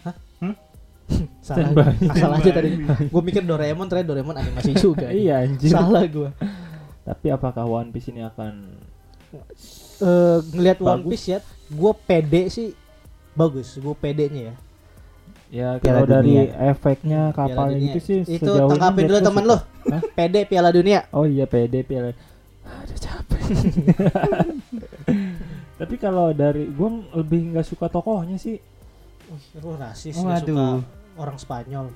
Hah? 0.00 0.16
Hmm? 0.40 0.56
Salah, 1.44 1.60
Stand 1.60 1.72
By 1.76 1.92
asal 2.08 2.30
aja 2.32 2.50
tadi. 2.52 2.68
Gua 3.12 3.20
mikir 3.20 3.44
Doraemon, 3.44 3.84
ternyata 3.84 4.08
Doraemon 4.10 4.36
animasi 4.38 4.72
juga. 4.74 5.12
Iya 5.12 5.44
anjir. 5.44 5.68
Salah 5.68 6.08
gua. 6.08 6.32
Tapi 7.04 7.26
apakah 7.28 7.68
One 7.68 7.92
Piece 7.92 8.08
ini 8.08 8.24
akan 8.24 8.80
Eh 10.00 10.38
ngelihat 10.52 10.78
One 10.78 10.88
Bagus. 11.00 11.10
Piece 11.10 11.26
ya, 11.28 11.38
gua 11.70 11.92
pede 11.94 12.42
sih 12.48 12.68
bagus. 13.32 13.76
Gua 13.78 13.92
pedenya 13.92 14.42
ya. 14.42 14.54
ya 15.50 15.68
Piala 15.78 16.02
kalau 16.02 16.06
dari 16.08 16.34
Dunia. 16.34 16.42
efeknya 16.66 17.20
kapal 17.30 17.66
itu 17.72 17.98
sih 17.98 18.18
Itu 18.22 18.42
sejauh 18.42 18.64
ini 18.64 18.70
tangkapin 18.74 19.02
dulu 19.04 19.18
temen. 19.20 19.42
Hah? 19.46 19.60
Pede 20.16 20.40
Piala 20.44 20.68
Dunia. 20.68 21.00
Oh 21.10 21.24
iya 21.24 21.44
PD 21.44 21.82
piala. 21.82 22.12
Ada 22.64 22.94
capek. 22.96 23.40
Tapi 25.74 25.94
kalau 25.98 26.30
dari 26.30 26.64
gua 26.68 27.02
lebih 27.12 27.52
nggak 27.52 27.66
suka 27.66 27.86
tokohnya 27.86 28.34
sih. 28.34 28.56
Wih, 29.24 29.44
lu 29.58 29.74
rasis 29.74 30.14
Oh, 30.14 30.26
suka 30.26 30.36
aduh. 30.38 30.78
orang 31.16 31.36
Spanyol. 31.36 31.86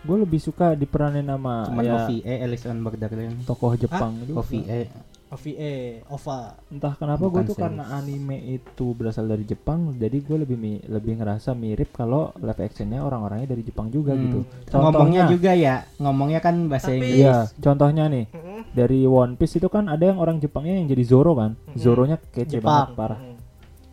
Gue 0.00 0.16
lebih 0.16 0.40
suka 0.40 0.72
diperanin 0.72 1.22
sama 1.22 1.68
cuman 1.68 1.84
ya, 1.84 2.08
OVA 2.08 2.34
Alice 2.40 2.64
in 2.64 2.80
Borderland 2.80 3.36
tokoh 3.44 3.76
Jepang 3.76 4.16
itu. 4.18 4.32
OVA 4.32 4.88
OVA, 5.30 5.74
OVA. 6.08 6.58
Entah 6.68 6.92
kenapa 6.92 7.22
gue 7.22 7.42
tuh 7.44 7.54
series. 7.54 7.62
karena 7.62 7.84
anime 7.92 8.34
itu 8.50 8.86
berasal 8.90 9.24
dari 9.24 9.42
Jepang, 9.42 9.94
jadi 9.94 10.18
gue 10.18 10.36
lebih 10.38 10.54
mi- 10.54 10.82
lebih 10.82 11.16
ngerasa 11.16 11.54
mirip 11.54 11.90
kalau 11.90 12.34
live 12.36 12.58
actionnya 12.60 12.98
orang-orangnya 12.98 13.48
dari 13.48 13.62
Jepang 13.62 13.88
juga 13.88 14.10
Hmm. 14.12 14.22
gitu. 14.24 14.40
ngomongnya 14.72 15.26
juga 15.26 15.50
ya 15.52 15.86
ngomongnya 15.96 16.38
kan 16.38 16.66
bahasa 16.66 16.88
Tapi- 16.88 16.98
Inggris 17.00 17.20
Iya, 17.20 17.36
contohnya 17.56 18.04
nih 18.06 18.26
dari 18.68 19.02
One 19.02 19.34
Piece 19.34 19.56
itu 19.56 19.66
kan 19.66 19.86
ada 19.86 20.02
yang 20.04 20.18
orang 20.18 20.36
Jepangnya 20.36 20.74
yang 20.74 20.86
jadi 20.88 21.04
Zoro 21.04 21.32
kan, 21.32 21.54
Zoronya 21.72 22.18
kece 22.18 22.58
banget 22.58 22.58
Jepang. 22.58 22.88
parah, 22.94 23.20
Mm, 23.20 23.36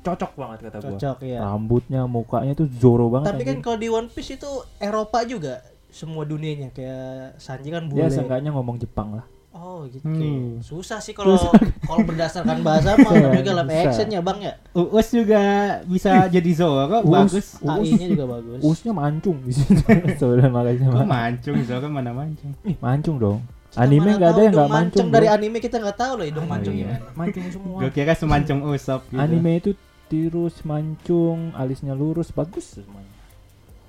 cocok 0.04 0.32
banget 0.34 0.58
kata 0.64 0.76
gue. 0.76 0.90
Cocok 0.92 1.18
ya. 1.22 1.40
Rambutnya, 1.40 2.02
mukanya 2.04 2.54
tuh 2.56 2.68
Zoro 2.72 3.10
banget. 3.10 3.30
Tapi 3.30 3.44
kan 3.44 3.58
kalau 3.60 3.78
di 3.78 3.88
One 3.88 4.08
Piece 4.08 4.34
itu 4.34 4.50
Eropa 4.78 5.22
juga 5.22 5.62
semua 5.88 6.24
dunianya 6.24 6.70
kayak 6.70 7.38
Sanji 7.38 7.70
kan 7.70 7.86
bule. 7.86 8.00
ya 8.00 8.10
seenggaknya 8.10 8.50
ngomong 8.52 8.78
Jepang 8.78 9.14
lah. 9.14 9.26
Oh 9.58 9.90
gitu. 9.90 10.06
Hmm. 10.06 10.62
Susah 10.62 10.98
sih 10.98 11.12
kalau 11.12 11.34
kalau 11.88 12.02
berdasarkan 12.04 12.62
bahasa 12.62 12.94
mah 12.96 13.10
Iya, 13.12 13.42
juga 13.42 13.52
live 13.58 13.68
susah. 13.68 13.84
action 13.90 14.08
ya 14.08 14.22
Bang 14.22 14.40
ya. 14.40 14.54
Uus 14.72 15.08
juga 15.10 15.42
bisa 15.84 16.12
jadi 16.28 16.52
Zoro 16.54 16.86
Uus. 17.00 17.10
bagus 17.10 17.48
AI-nya 17.60 18.08
juga 18.14 18.26
bagus. 18.30 18.60
Usnya 18.62 18.94
mancung 18.94 19.42
di 19.42 19.52
situ. 19.52 19.82
Sebenarnya 20.20 20.48
makanya 20.48 20.86
kok 20.88 21.06
mancung 21.06 21.58
Zoro 21.64 21.88
mana 21.88 22.12
mancung 22.12 22.52
Ih, 22.64 22.78
mancung 22.78 23.18
dong. 23.18 23.42
Kita 23.68 23.84
Anime 23.84 24.10
nggak 24.12 24.30
ada 24.30 24.42
yang 24.42 24.54
nggak 24.54 24.64
hidung 24.64 24.78
mancung. 24.80 25.08
dari 25.12 25.28
anime 25.28 25.58
kita 25.60 25.76
nggak 25.78 25.98
tahu 25.98 26.14
loh 26.18 26.26
hidung 26.26 26.46
Oh, 26.46 26.50
mancung 26.50 26.74
iya. 26.74 26.98
mancung 27.14 27.46
semua. 27.52 27.78
gue 27.80 27.92
kira 27.92 28.14
semancung 28.14 28.60
Usop 28.64 29.02
gitu 29.08 29.20
Anime 29.20 29.52
itu 29.58 29.72
tirus, 30.08 30.64
mancung, 30.64 31.52
alisnya 31.52 31.92
lurus, 31.92 32.32
bagus 32.32 32.80
semuanya. 32.80 33.12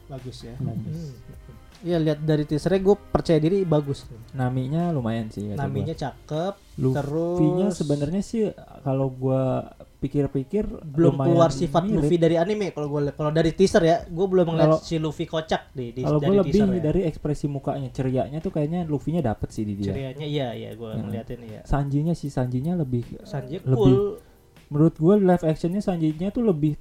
Bagus 0.08 0.42
ya. 0.42 0.56
Bagus. 0.58 1.14
Iya 1.80 1.97
lihat 1.97 2.18
dari 2.20 2.42
teasernya 2.42 2.80
gue 2.80 2.97
percaya 3.06 3.38
diri 3.38 3.62
bagus. 3.62 4.02
Naminya 4.32 4.90
lumayan 4.90 5.28
sih. 5.28 5.47
kata 5.49 5.62
Namanya 5.62 5.92
gua. 5.92 6.02
cakep. 6.02 6.54
Luffy-nya 6.76 7.02
terus- 7.64 7.76
sebenarnya 7.76 8.20
sih 8.20 8.42
kalau 8.82 9.08
gua 9.08 9.66
pikir-pikir 9.99 10.62
belum 10.85 11.18
keluar 11.18 11.50
sifat 11.50 11.82
mirip. 11.82 11.99
Luffy 12.00 12.16
dari 12.16 12.35
anime 12.35 12.70
kalau 12.70 12.87
gue 12.88 13.11
kalau 13.12 13.30
dari 13.30 13.50
teaser 13.50 13.82
ya 13.82 13.97
gue 14.04 14.26
belum 14.28 14.47
ngeliat 14.49 14.78
si 14.80 14.94
Luffy 14.97 15.26
kocak 15.26 15.70
di, 15.73 15.90
di 15.90 16.00
Kalau 16.00 16.18
dari 16.18 16.28
gue 16.28 16.38
lebih 16.40 16.52
teaser 16.52 16.70
ya. 16.70 16.82
dari 16.85 17.00
ekspresi 17.02 17.47
mukanya, 17.49 17.88
cerianya 17.88 18.38
tuh 18.38 18.52
kayaknya 18.52 18.80
Luffy-nya 18.85 19.23
dapet 19.25 19.50
sih 19.50 19.62
di 19.62 19.75
dia. 19.75 19.90
cerianya 19.90 20.23
iya 20.25 20.49
iya 20.52 20.70
gue 20.73 20.87
Hmm. 20.88 21.02
ngeliatin 21.04 21.42
ya 21.44 21.61
Sanjinya 21.64 22.14
sih 22.14 22.26
Sanjinya 22.28 22.75
lebih 22.76 23.11
Sanji 23.23 23.58
lebih 23.58 23.75
cool 23.90 24.23
menurut 24.68 24.94
gue 24.94 25.14
live 25.20 25.42
actionnya 25.44 25.80
Sanjinya 25.80 26.30
tuh 26.30 26.42
lebih 26.44 26.78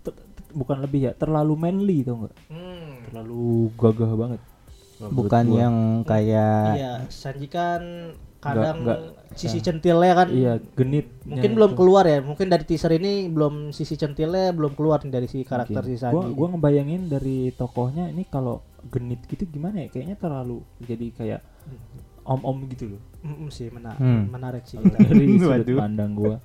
bukan 0.52 0.78
lebih 0.80 1.00
ya 1.04 1.12
terlalu 1.12 1.54
manly 1.56 1.98
tau 2.02 2.16
nggak 2.20 2.34
Hmm. 2.48 3.02
terlalu 3.04 3.46
gagah 3.74 4.14
banget 4.14 4.42
Bukan 5.00 5.46
gua. 5.46 5.58
yang 5.60 5.76
kayak 6.04 6.64
iya 6.76 6.92
Sanji 7.08 7.46
kan 7.46 8.12
kadang 8.38 8.82
nggak. 8.82 9.00
sisi 9.34 9.60
centilnya 9.60 10.14
kan 10.16 10.28
iya 10.30 10.58
genit 10.74 11.10
mungkin 11.24 11.52
belum 11.54 11.72
keluar 11.74 12.04
ya 12.04 12.20
mungkin 12.20 12.48
dari 12.48 12.64
teaser 12.64 12.90
ini 12.92 13.28
belum 13.28 13.70
sisi 13.70 13.94
centilnya 13.94 14.50
belum 14.50 14.74
keluar 14.74 14.98
nih 15.00 15.12
dari 15.12 15.28
si 15.28 15.42
karakter 15.42 15.82
si 15.84 15.96
Sanji 15.96 16.16
gua 16.16 16.30
gua 16.30 16.48
ngebayangin 16.52 17.06
dari 17.08 17.50
tokohnya 17.52 18.08
ini 18.08 18.26
kalau 18.26 18.62
genit 18.88 19.22
gitu 19.26 19.46
gimana 19.46 19.84
ya 19.84 19.88
kayaknya 19.88 20.16
terlalu 20.16 20.58
jadi 20.80 21.08
kayak 21.14 21.42
om-om 22.24 22.66
gitu 22.68 22.92
loh 22.92 23.02
Mm, 23.20 23.50
sih 23.50 23.68
menarik, 23.68 24.00
Hmm. 24.00 24.24
menarik 24.30 24.64
sih 24.64 24.80
dari 24.80 25.26
sudut 25.36 25.68
pandang 25.84 26.12
gua 26.14 26.36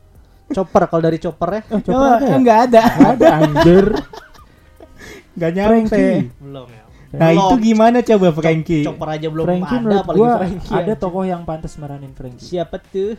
Chopper 0.50 0.82
kalau 0.84 1.02
dari 1.02 1.16
chopper 1.16 1.48
ya 1.50 1.62
oh, 1.62 1.72
Oh, 1.72 1.80
coba 1.80 2.04
ada 2.12 2.26
ya? 2.26 2.34
enggak 2.34 2.58
ada. 2.66 2.82
Nggak 2.84 3.12
ada 3.14 3.28
anjir 3.38 3.86
Enggak 5.34 5.50
nyampe. 5.54 6.04
Belum 6.38 6.68
ya. 6.68 6.81
Nah, 7.12 7.30
itu 7.30 7.54
gimana 7.62 8.00
coba 8.00 8.28
Frankie? 8.32 8.82
Chopper 8.82 9.08
aja 9.10 9.28
belum 9.28 9.44
Frankie 9.44 9.68
ada 9.68 9.80
menurut 9.80 10.00
apalagi 10.00 10.18
gua 10.18 10.32
Frankie. 10.40 10.72
ada 10.74 10.92
tokoh 10.96 11.24
yang 11.24 11.42
pantas 11.42 11.76
meranin 11.76 12.12
Frankie 12.12 12.48
Siapa 12.48 12.80
tuh? 12.80 13.14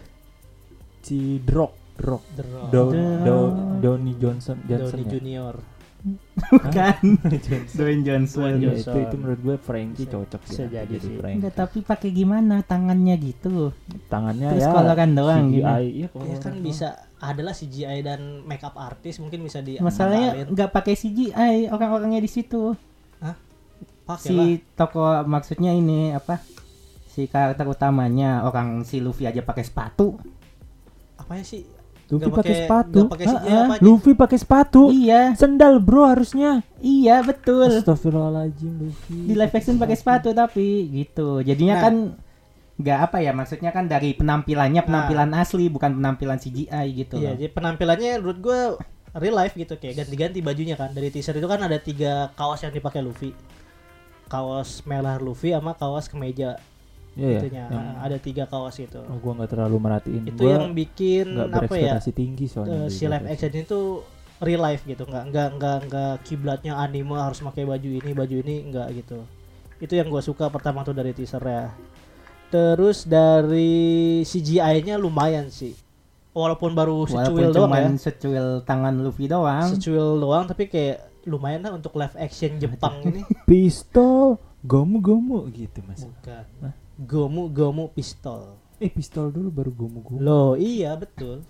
si 1.00 1.38
Drog 1.40 1.74
Drog 1.94 2.24
The 2.34 2.44
Rock. 2.44 2.68
Do, 2.68 2.82
The 2.90 3.02
Do, 3.22 3.38
Rock. 3.38 3.54
Donny 3.80 4.14
Johnson 4.18 4.58
Johnson 4.64 4.98
Downey 4.98 5.06
ya? 5.06 5.12
Junior. 5.14 5.56
Bukan. 6.52 7.04
Johnson. 7.48 7.78
Dwayne 7.78 8.02
Johnson. 8.02 8.50
Ya, 8.50 8.60
Johnson. 8.66 8.92
itu 8.92 8.98
itu 9.00 9.16
menurut 9.16 9.40
gue 9.40 9.58
Frankie 9.58 10.04
cocok 10.06 10.42
bisa 10.42 10.64
ya 10.66 10.84
jadi 10.84 10.98
sih. 10.98 11.16
Frankie. 11.16 11.38
Enggak, 11.40 11.54
tapi 11.54 11.78
pakai 11.80 12.10
gimana 12.10 12.56
tangannya 12.62 13.16
gitu? 13.16 13.72
tangannya 14.10 14.48
Terus 14.52 14.64
ya 14.64 14.72
coloran 14.74 15.12
doang 15.14 15.46
CGI 15.48 15.54
gitu. 15.54 15.70
iya 15.94 16.08
Ya 16.26 16.38
kan 16.40 16.52
doang. 16.52 16.66
bisa 16.66 16.88
adalah 17.20 17.54
CGI 17.54 18.00
dan 18.02 18.20
makeup 18.44 18.76
artis 18.76 19.16
mungkin 19.18 19.40
bisa 19.40 19.62
di 19.62 19.78
Masalahnya 19.78 20.50
nggak 20.50 20.70
pakai 20.72 20.94
CGI 20.94 21.70
orang-orangnya 21.70 22.20
di 22.20 22.28
situ. 22.28 22.74
Si 24.20 24.34
lah. 24.34 24.48
toko 24.76 25.00
maksudnya 25.24 25.72
ini 25.72 26.12
apa? 26.12 26.44
Si 27.06 27.26
karakter 27.26 27.64
utamanya 27.66 28.44
orang 28.44 28.84
si 28.84 29.00
Luffy 29.00 29.24
aja 29.24 29.40
pakai 29.40 29.62
sepatu. 29.62 30.18
Apa 31.16 31.38
ya 31.38 31.44
sih? 31.44 31.64
Luffy 32.10 32.30
pakai 32.30 32.56
sepatu 32.60 33.00
Heeh. 33.08 33.58
apa 33.58 33.74
aja. 33.74 33.82
Luffy 33.82 34.12
pakai 34.14 34.38
sepatu 34.38 34.82
Iya, 34.88 35.34
sendal 35.34 35.80
bro 35.80 36.04
harusnya 36.06 36.62
iya 36.78 37.24
betul. 37.24 37.72
Astagfirullahaladzim 37.74 38.74
Luffy 38.82 39.18
Di 39.24 39.34
live 39.34 39.50
action 39.52 39.80
pakai 39.80 39.96
sepatu 39.96 40.30
tapi 40.30 40.92
gitu. 40.92 41.40
Jadinya 41.42 41.76
Nah. 41.76 41.82
kan 41.82 41.96
nggak 42.74 43.00
apa 43.00 43.18
ya 43.20 43.32
maksudnya 43.32 43.70
kan 43.70 43.86
dari 43.86 44.14
penampilannya 44.14 44.82
penampilan 44.82 45.30
asli 45.32 45.70
bukan 45.70 45.94
penampilan 45.96 46.38
CGI 46.38 46.86
gitu 46.98 47.18
Iya, 47.18 47.34
loh. 47.34 47.38
jadi 47.38 47.50
penampilannya 47.52 48.10
menurut 48.18 48.40
gue 48.42 48.60
real 49.16 49.36
life 49.36 49.54
gitu 49.54 49.78
kayak 49.78 50.04
ganti-ganti 50.04 50.42
bajunya 50.42 50.74
kan. 50.74 50.90
Dari 50.90 51.08
teaser 51.08 51.34
itu 51.34 51.46
kan 51.46 51.62
ada 51.62 51.78
tiga 51.78 52.30
kaos 52.34 52.60
yang 52.60 52.74
dipakai 52.74 53.00
Luffy. 53.00 53.32
Kaos 54.34 54.82
merah 54.90 55.22
Luffy 55.22 55.54
sama 55.54 55.78
kaos 55.78 56.10
kemeja. 56.10 56.58
Iya 57.14 57.30
ya 57.30 57.40
itunya. 57.46 57.64
yang, 57.70 58.02
Ada 58.02 58.18
tiga 58.18 58.50
kaos 58.50 58.82
itu. 58.82 58.98
oh, 58.98 59.18
gua 59.22 59.38
nggak 59.38 59.54
terlalu 59.54 59.78
merhatiin. 59.78 60.34
Itu 60.34 60.42
Gua 60.42 60.58
yang 60.58 60.74
bikin 60.74 61.38
apa 61.38 61.76
ya? 61.78 62.02
tinggi 62.02 62.50
soalnya 62.50 62.90
dari 62.90 62.90
si 62.90 63.06
live 63.06 63.30
action 63.30 63.54
itu 63.54 63.80
real 64.42 64.62
life 64.66 64.82
gitu. 64.84 65.06
Nggak 65.06 65.24
nggak 65.30 65.48
nggak 65.62 65.78
nggak 65.86 66.14
kiblatnya 66.26 66.74
anime 66.74 67.14
harus 67.14 67.38
pakai 67.38 67.70
baju 67.70 67.86
ini 67.86 68.12
baju 68.18 68.36
ini 68.42 68.56
nggak 68.74 68.88
gitu. 68.98 69.22
Itu 69.78 69.94
yang 69.94 70.10
gue 70.10 70.26
suka 70.26 70.50
pertama 70.50 70.82
tuh 70.82 70.98
dari 70.98 71.14
teaser 71.14 71.46
ya. 71.46 71.70
Terus 72.50 73.06
dari 73.06 74.22
CGI-nya 74.26 74.98
lumayan 74.98 75.54
sih. 75.54 75.78
Walaupun 76.34 76.74
baru 76.74 77.06
Walaupun 77.06 77.30
secuil 77.30 77.50
doang 77.54 77.70
ya. 77.70 77.86
cuman 77.86 77.94
secuil 78.02 78.48
tangan 78.66 78.94
Luffy 78.98 79.30
doang. 79.30 79.70
secuil 79.70 80.18
doang 80.18 80.50
tapi 80.50 80.66
kayak 80.66 81.13
lumayan 81.26 81.62
lah 81.62 81.72
untuk 81.72 81.94
live 81.94 82.16
action 82.16 82.56
Jepang 82.56 83.02
ini 83.04 83.22
pistol 83.50 84.36
gomu 84.60 84.98
gomu 84.98 85.48
gitu 85.50 85.80
mas 85.82 86.02
bukan 86.02 86.44
Hah? 86.60 86.74
gomu 86.98 87.48
gomu 87.48 87.88
pistol 87.90 88.60
eh 88.78 88.88
pistol 88.88 89.30
dulu 89.30 89.50
baru 89.50 89.72
gomu 89.72 90.00
gomu 90.02 90.20
loh 90.20 90.54
iya 90.54 90.94
betul 90.94 91.44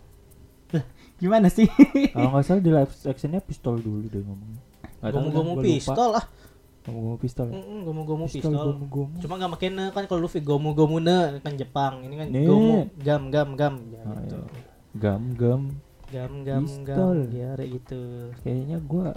Gimana 1.15 1.47
sih? 1.47 1.69
kalau 2.13 2.33
nggak 2.33 2.43
salah 2.43 2.59
di 2.59 2.71
live 2.71 2.93
actionnya 3.05 3.39
pistol 3.39 3.77
dulu 3.77 4.05
deh 4.05 4.19
ngomongnya 4.19 4.61
Nggak 4.99 5.11
tahu 5.11 5.13
gomu 5.13 5.23
dah, 5.23 5.33
gomu 5.33 5.51
gua 5.51 5.55
lupa. 5.55 5.69
pistol 5.69 6.09
ah 6.11 6.25
gomu 6.83 6.99
gomu 6.99 7.17
pistol 7.17 7.45
ya? 7.45 7.53
Mm-mm, 7.53 7.79
gomu 7.79 8.01
gomu 8.03 8.25
pistol 8.25 8.41
pistol 8.49 8.65
gomu 8.67 8.85
gomu 8.87 9.13
Cuma 9.21 9.33
gak 9.37 9.51
makin 9.51 9.71
kan 9.89 10.03
kalau 10.03 10.19
Luffy 10.19 10.39
gomu 10.41 10.69
gomu 10.73 10.97
ne 10.97 11.17
kan 11.39 11.53
Jepang. 11.53 11.93
Ini 12.01 12.15
kan 12.17 12.27
Ne. 12.27 12.41
gomu 12.43 12.73
gam 12.97 13.21
gam 13.29 13.49
gam 13.53 13.73
ya, 13.87 14.01
Ah, 14.01 14.17
gitu. 14.19 14.35
iya. 14.35 14.63
gam 14.95 15.21
gam 15.33 15.61
Gam 16.09 16.31
gam 16.41 16.61
Pistol. 16.63 16.83
gam 16.83 17.31
ya 17.31 17.49
kayak 17.53 17.69
gitu. 17.71 18.01
kayaknya 18.39 18.77
gua 18.81 19.09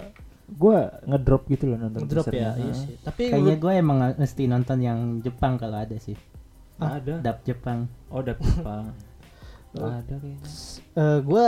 gua 0.49 0.77
ngedrop 1.03 1.43
gitu 1.45 1.67
loh 1.67 1.77
nonton 1.77 2.05
Drop 2.05 2.23
teasernya. 2.23 2.55
ya, 2.55 2.61
iya 2.61 2.71
Ah. 2.71 2.77
sih. 2.77 2.95
Tapi 2.99 3.23
Kayaknya 3.27 3.55
gue 3.57 3.73
emang 3.75 3.97
mesti 4.15 4.43
nonton 4.45 4.77
yang 4.79 4.99
Jepang 5.19 5.55
kalau 5.55 5.77
ada 5.77 5.97
sih. 5.97 6.15
Nggak 6.77 6.93
ada 6.95 7.13
Dub 7.21 7.37
Jepang. 7.43 7.79
oh 8.07 8.19
ada 8.21 8.33
Jepang 8.33 8.83
ada 9.77 10.13
kayaknya 10.15 10.47
eh, 10.95 11.19
gua 11.21 11.45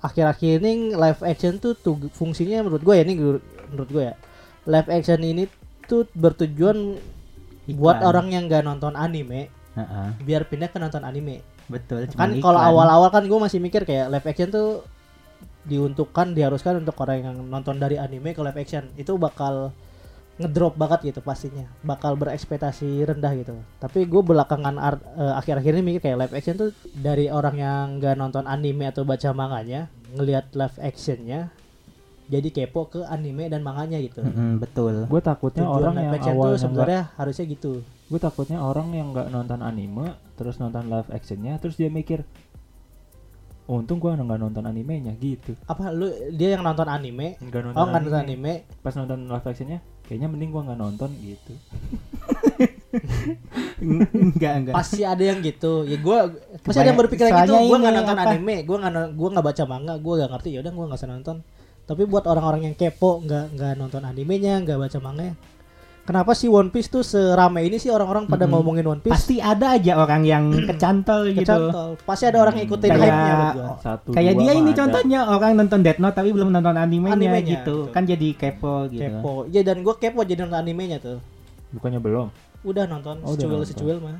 akhir-akhir 0.00 0.60
ini 0.60 0.72
live 0.92 1.20
action 1.22 1.56
tuh 1.56 1.72
tuh 1.74 1.96
fungsinya 2.10 2.60
menurut 2.60 2.82
gue 2.82 2.94
ya 2.94 3.02
ini 3.02 3.14
menurut 3.70 3.88
gue 3.88 4.04
ya 4.04 4.14
live 4.64 4.90
action 4.90 5.16
ini 5.18 5.48
tuh 5.84 6.04
bertujuan 6.12 7.00
buat 7.70 7.98
Iklan. 7.98 8.04
orang 8.04 8.26
yang 8.28 8.44
gak 8.46 8.62
nonton 8.62 8.92
anime 8.94 9.48
Heeh, 9.74 10.08
biar 10.20 10.44
pindah 10.44 10.68
ke 10.68 10.76
nonton 10.76 11.00
anime 11.00 11.40
betul. 11.66 12.04
kan 12.10 12.30
kalau 12.38 12.60
awal-awal 12.60 13.08
kan 13.08 13.24
gue 13.24 13.38
masih 13.38 13.58
mikir 13.58 13.82
kayak 13.82 14.12
live 14.12 14.26
action 14.26 14.48
tuh 14.48 14.84
diuntukkan 15.64 16.36
diharuskan 16.36 16.84
untuk 16.84 16.96
orang 17.00 17.24
yang 17.24 17.36
nonton 17.48 17.80
dari 17.80 17.96
anime 17.96 18.36
ke 18.36 18.40
live 18.44 18.60
action 18.60 18.84
itu 19.00 19.16
bakal 19.16 19.72
ngedrop 20.34 20.74
banget 20.74 21.14
gitu 21.14 21.20
pastinya. 21.22 21.64
Bakal 21.86 22.18
berekspektasi 22.18 23.06
rendah 23.06 23.32
gitu. 23.38 23.54
Tapi 23.78 24.02
gue 24.04 24.22
belakangan 24.22 24.76
ar- 24.76 25.06
eh, 25.14 25.34
akhir-akhir 25.40 25.72
ini 25.78 25.82
mikir 25.94 26.00
kayak 26.10 26.18
live 26.26 26.34
action 26.34 26.54
tuh 26.58 26.70
dari 26.90 27.30
orang 27.30 27.56
yang 27.56 27.84
gak 28.02 28.18
nonton 28.18 28.44
anime 28.50 28.90
atau 28.90 29.06
baca 29.06 29.30
manganya 29.30 29.86
ngelihat 30.14 30.50
live 30.54 30.78
actionnya 30.82 31.50
jadi 32.24 32.48
kepo 32.48 32.88
ke 32.88 33.00
anime 33.04 33.52
dan 33.52 33.60
manganya 33.60 34.00
gitu. 34.00 34.24
Mm-mm, 34.24 34.56
betul. 34.56 35.04
gue 35.06 35.20
takutnya 35.20 35.68
Tujuan 35.68 35.76
orang 35.76 35.94
live 35.94 36.02
yang 36.02 36.12
tuh 36.24 36.32
awalnya 36.32 36.58
sebenarnya 36.60 37.02
harusnya 37.20 37.44
gitu. 37.46 37.72
Gue 38.08 38.20
takutnya 38.20 38.58
orang 38.64 38.88
yang 38.96 39.12
nggak 39.12 39.28
nonton 39.28 39.60
anime 39.60 40.16
terus 40.34 40.56
nonton 40.58 40.88
live 40.88 41.08
actionnya 41.14 41.60
terus 41.62 41.78
dia 41.78 41.92
mikir 41.92 42.26
untung 43.64 43.96
gue 43.96 44.12
nggak 44.12 44.40
nonton 44.40 44.64
animenya 44.68 45.16
gitu. 45.16 45.56
Apa 45.64 45.88
lu 45.88 46.12
dia 46.36 46.52
yang 46.52 46.60
nonton 46.60 46.84
anime? 46.84 47.40
Nggak 47.40 47.72
nonton, 47.72 47.80
oh 47.80 47.86
nggak 47.88 47.96
anime. 47.96 48.08
nonton 48.12 48.20
anime. 48.20 48.52
pas 48.84 48.92
nonton 48.92 49.18
live 49.24 49.46
actionnya 49.48 49.78
kayaknya 50.04 50.28
mending 50.28 50.50
gue 50.52 50.62
nggak 50.68 50.80
nonton 50.80 51.10
gitu. 51.16 51.52
Enggak 54.12 54.52
enggak. 54.60 54.74
pasti 54.76 55.00
ada 55.02 55.24
yang 55.24 55.40
gitu. 55.40 55.88
Ya 55.88 55.96
gue 55.96 56.18
pasti 56.60 56.78
ada 56.84 56.92
yang 56.92 57.00
berpikiran 57.00 57.30
gitu. 57.40 57.56
ini 57.56 57.72
nggak 57.72 57.94
nonton 58.04 58.16
apa? 58.20 58.24
anime 58.36 58.54
gue 58.68 58.76
nggak 58.76 58.92
gua 59.16 59.28
nggak 59.32 59.46
baca 59.48 59.64
manga 59.64 59.94
gue 59.96 60.12
nggak 60.12 60.30
ngerti. 60.36 60.48
Ya 60.52 60.60
udah 60.60 60.72
gue 60.76 60.84
nggak 60.84 61.00
usah 61.00 61.10
nonton. 61.10 61.36
Tapi 61.84 62.02
buat 62.08 62.24
orang-orang 62.28 62.68
yang 62.68 62.76
kepo 62.76 63.24
nggak 63.24 63.56
nggak 63.56 63.72
nonton 63.80 64.04
animenya 64.04 64.60
nggak 64.60 64.76
baca 64.76 64.98
manga 65.00 65.32
kenapa 66.04 66.32
sih 66.32 66.46
One 66.46 66.68
Piece 66.68 66.86
tuh 66.86 67.00
serame 67.00 67.60
ini 67.62 67.76
sih 67.76 67.88
orang-orang 67.88 68.24
pada 68.24 68.44
Mm-mm. 68.44 68.54
ngomongin 68.54 68.84
One 68.86 69.00
Piece 69.00 69.12
Pasti 69.14 69.36
ada 69.38 69.72
aja 69.72 69.96
orang 69.96 70.22
yang 70.22 70.44
kecantol 70.52 71.28
gitu. 71.28 71.40
kecantol 71.42 71.88
pasti 71.98 72.24
ada 72.24 72.38
orang 72.38 72.54
yang 72.54 72.66
ikutin 72.66 72.88
Kayak- 72.88 73.02
hype-nya 73.02 73.34
satu 73.78 74.08
Kayak 74.10 74.32
dua 74.32 74.40
dia 74.40 74.52
ini 74.54 74.70
ada. 74.70 74.78
contohnya 74.78 75.18
orang 75.26 75.50
nonton 75.54 75.80
Death 75.80 75.98
Note 75.98 76.14
tapi 76.14 76.30
belum 76.30 76.48
nonton 76.50 76.76
animenya, 76.76 77.14
Animenya, 77.14 77.40
gitu. 77.42 77.76
gitu. 77.82 77.90
Kan 77.90 78.04
jadi 78.04 78.28
kepo 78.32 78.74
gitu. 78.86 79.00
kepo 79.00 79.32
ya 79.48 79.60
dan 79.60 79.80
gue 79.80 79.94
kepo 79.94 80.20
jadi 80.22 80.40
nonton 80.40 80.60
animenya 80.60 80.98
tuh 80.98 81.18
bukannya 81.70 81.98
belum 81.98 82.28
udah 82.62 82.84
nonton 82.86 83.16
Oh, 83.20 83.32
secuil 83.32 83.58
nonton. 83.58 83.68
secuil 83.68 83.98
mah 83.98 84.16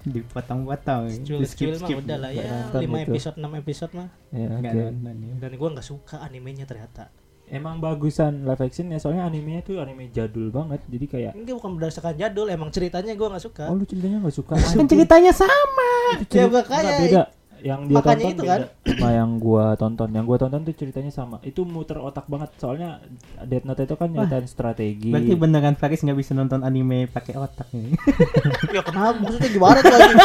Dipotong-potong. 0.00 1.12
secuil 1.12 1.44
secuil 1.44 1.76
mah 1.76 1.88
udah 1.94 2.16
lah 2.18 2.30
ya 2.30 2.48
nonton 2.66 2.80
5 2.80 2.88
itu. 2.88 2.96
episode 3.06 3.36
6 3.36 3.52
episode 3.58 3.92
mah 3.92 4.08
ya 4.30 4.46
nonton 4.48 4.74
ya. 4.74 5.32
dan 5.38 5.50
gue 5.52 5.68
nggak 5.70 5.86
suka 5.86 6.16
animenya 6.20 6.64
ternyata 6.64 7.12
emang 7.50 7.82
bagusan 7.82 8.46
live 8.46 8.62
action 8.62 8.88
ya 8.94 9.02
soalnya 9.02 9.26
animenya 9.26 9.66
tuh 9.66 9.82
anime 9.82 10.08
jadul 10.14 10.54
banget 10.54 10.80
jadi 10.86 11.06
kayak 11.10 11.32
ini 11.34 11.50
bukan 11.50 11.74
berdasarkan 11.76 12.14
jadul 12.14 12.46
emang 12.46 12.70
ceritanya 12.70 13.12
gue 13.18 13.26
nggak 13.26 13.44
suka. 13.44 13.64
Oh 13.66 13.74
lu 13.74 13.84
ceritanya 13.84 14.22
nggak 14.22 14.36
suka? 14.38 14.54
Kan 14.54 14.86
ceritanya 14.86 15.32
sama. 15.34 15.90
ya 16.30 16.46
makanya 16.46 16.82
Nggak, 16.86 17.00
beda 17.02 17.22
yang 17.62 17.80
dia 17.84 17.94
Makanya 17.94 18.16
tonton 18.22 18.32
itu 18.32 18.44
kan. 18.44 18.60
sama 18.88 19.08
yang 19.10 19.30
gua 19.36 19.64
tonton. 19.74 20.08
Yang 20.10 20.24
gua 20.26 20.38
tonton 20.38 20.60
tuh 20.62 20.74
ceritanya 20.74 21.10
sama. 21.10 21.36
Itu 21.40 21.62
muter 21.62 21.96
otak 21.96 22.26
banget. 22.26 22.50
Soalnya 22.56 22.98
Death 23.40 23.64
Note 23.64 23.82
itu 23.82 23.94
kan 23.94 24.08
nyeritain 24.08 24.44
strategi. 24.44 25.08
Berarti 25.08 25.32
beneran 25.34 25.74
Faris 25.74 26.00
nggak 26.00 26.16
bisa 26.16 26.32
nonton 26.32 26.60
anime 26.60 27.06
pakai 27.06 27.34
otak 27.34 27.68
nih. 27.70 27.94
ya 28.76 28.82
kenapa? 28.82 29.16
Maksudnya 29.18 29.50
gimana 29.50 29.78
tuh 29.78 29.92
anjing 29.92 30.18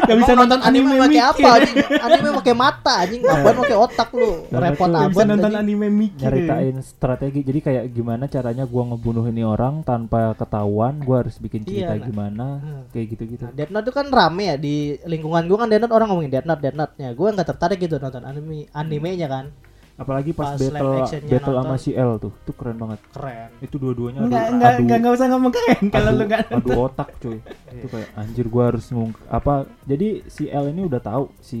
Gak 0.00 0.16
bisa 0.18 0.32
nonton 0.34 0.60
anime 0.60 0.90
pakai 0.92 1.08
mikir. 1.08 1.22
apa? 1.22 1.48
Anjing 1.52 1.76
anime 2.00 2.28
pakai 2.36 2.54
mata 2.54 2.92
anjing. 2.98 3.20
Ngapain 3.20 3.56
pakai 3.56 3.76
otak 3.78 4.08
lu? 4.10 4.30
Repot 4.50 4.88
Gak 4.90 5.08
bisa 5.08 5.22
amat 5.22 5.30
nonton 5.30 5.52
anime 5.54 5.86
mikir. 5.88 6.26
nyeritain 6.26 6.76
strategi. 6.80 7.40
Jadi 7.42 7.60
kayak 7.60 7.84
gimana 7.90 8.24
caranya 8.26 8.64
gua 8.64 8.82
ngebunuh 8.88 9.24
ini 9.24 9.42
orang 9.42 9.82
tanpa 9.82 10.34
ketahuan? 10.34 10.98
Gua 11.00 11.22
harus 11.22 11.36
bikin 11.36 11.62
cerita 11.62 11.92
Iya, 11.92 11.96
nah. 11.96 12.06
gimana? 12.06 12.46
Hmm. 12.60 12.82
kayak 12.90 13.06
gitu-gitu. 13.08 13.42
Nah, 13.42 13.52
Death 13.52 13.70
Note 13.70 13.86
itu 13.86 13.92
kan 13.92 14.06
rame 14.08 14.42
ya 14.44 14.56
di 14.56 14.74
lingkungan 15.04 15.42
gua 15.46 15.58
kan 15.60 15.68
Death 15.68 15.82
Note 15.82 15.94
orang 15.94 16.08
ngomongin 16.10 16.32
Death 16.40 16.48
Note 16.48 16.60
Death 16.62 16.76
Note 16.76 16.94
nya 16.96 17.08
gue 17.12 17.28
nggak 17.30 17.48
tertarik 17.48 17.78
gitu 17.78 17.96
nonton 17.96 18.24
anime 18.24 18.66
animenya 18.72 19.28
kan. 19.28 19.46
Apalagi 19.94 20.32
pas, 20.32 20.56
Pas 20.56 20.64
battle 20.64 21.04
battle 21.28 21.54
sama 21.54 21.76
si 21.76 21.92
L 21.92 22.16
tuh. 22.16 22.32
Tuh 22.42 22.56
keren 22.56 22.72
banget. 22.74 23.04
Keren. 23.12 23.52
Itu 23.60 23.76
dua-duanya 23.76 24.24
adu- 24.24 24.32
enggak 24.32 24.48
adu- 24.48 24.80
enggak 24.80 24.96
enggak 24.96 25.12
usah 25.12 25.26
ngomong 25.28 25.52
keren 25.52 25.82
kalau 25.92 26.10
lu 26.10 26.22
enggak 26.24 26.40
adu 26.48 26.70
otak 26.80 27.08
cuy. 27.20 27.38
Itu 27.68 27.86
kayak 27.86 28.08
anjir 28.16 28.46
gua 28.48 28.72
harus 28.72 28.88
ngung 28.88 29.12
apa 29.28 29.54
jadi 29.84 30.24
si 30.24 30.48
L 30.48 30.68
ini 30.68 30.82
udah 30.82 31.00
tahu 31.00 31.28
si 31.38 31.60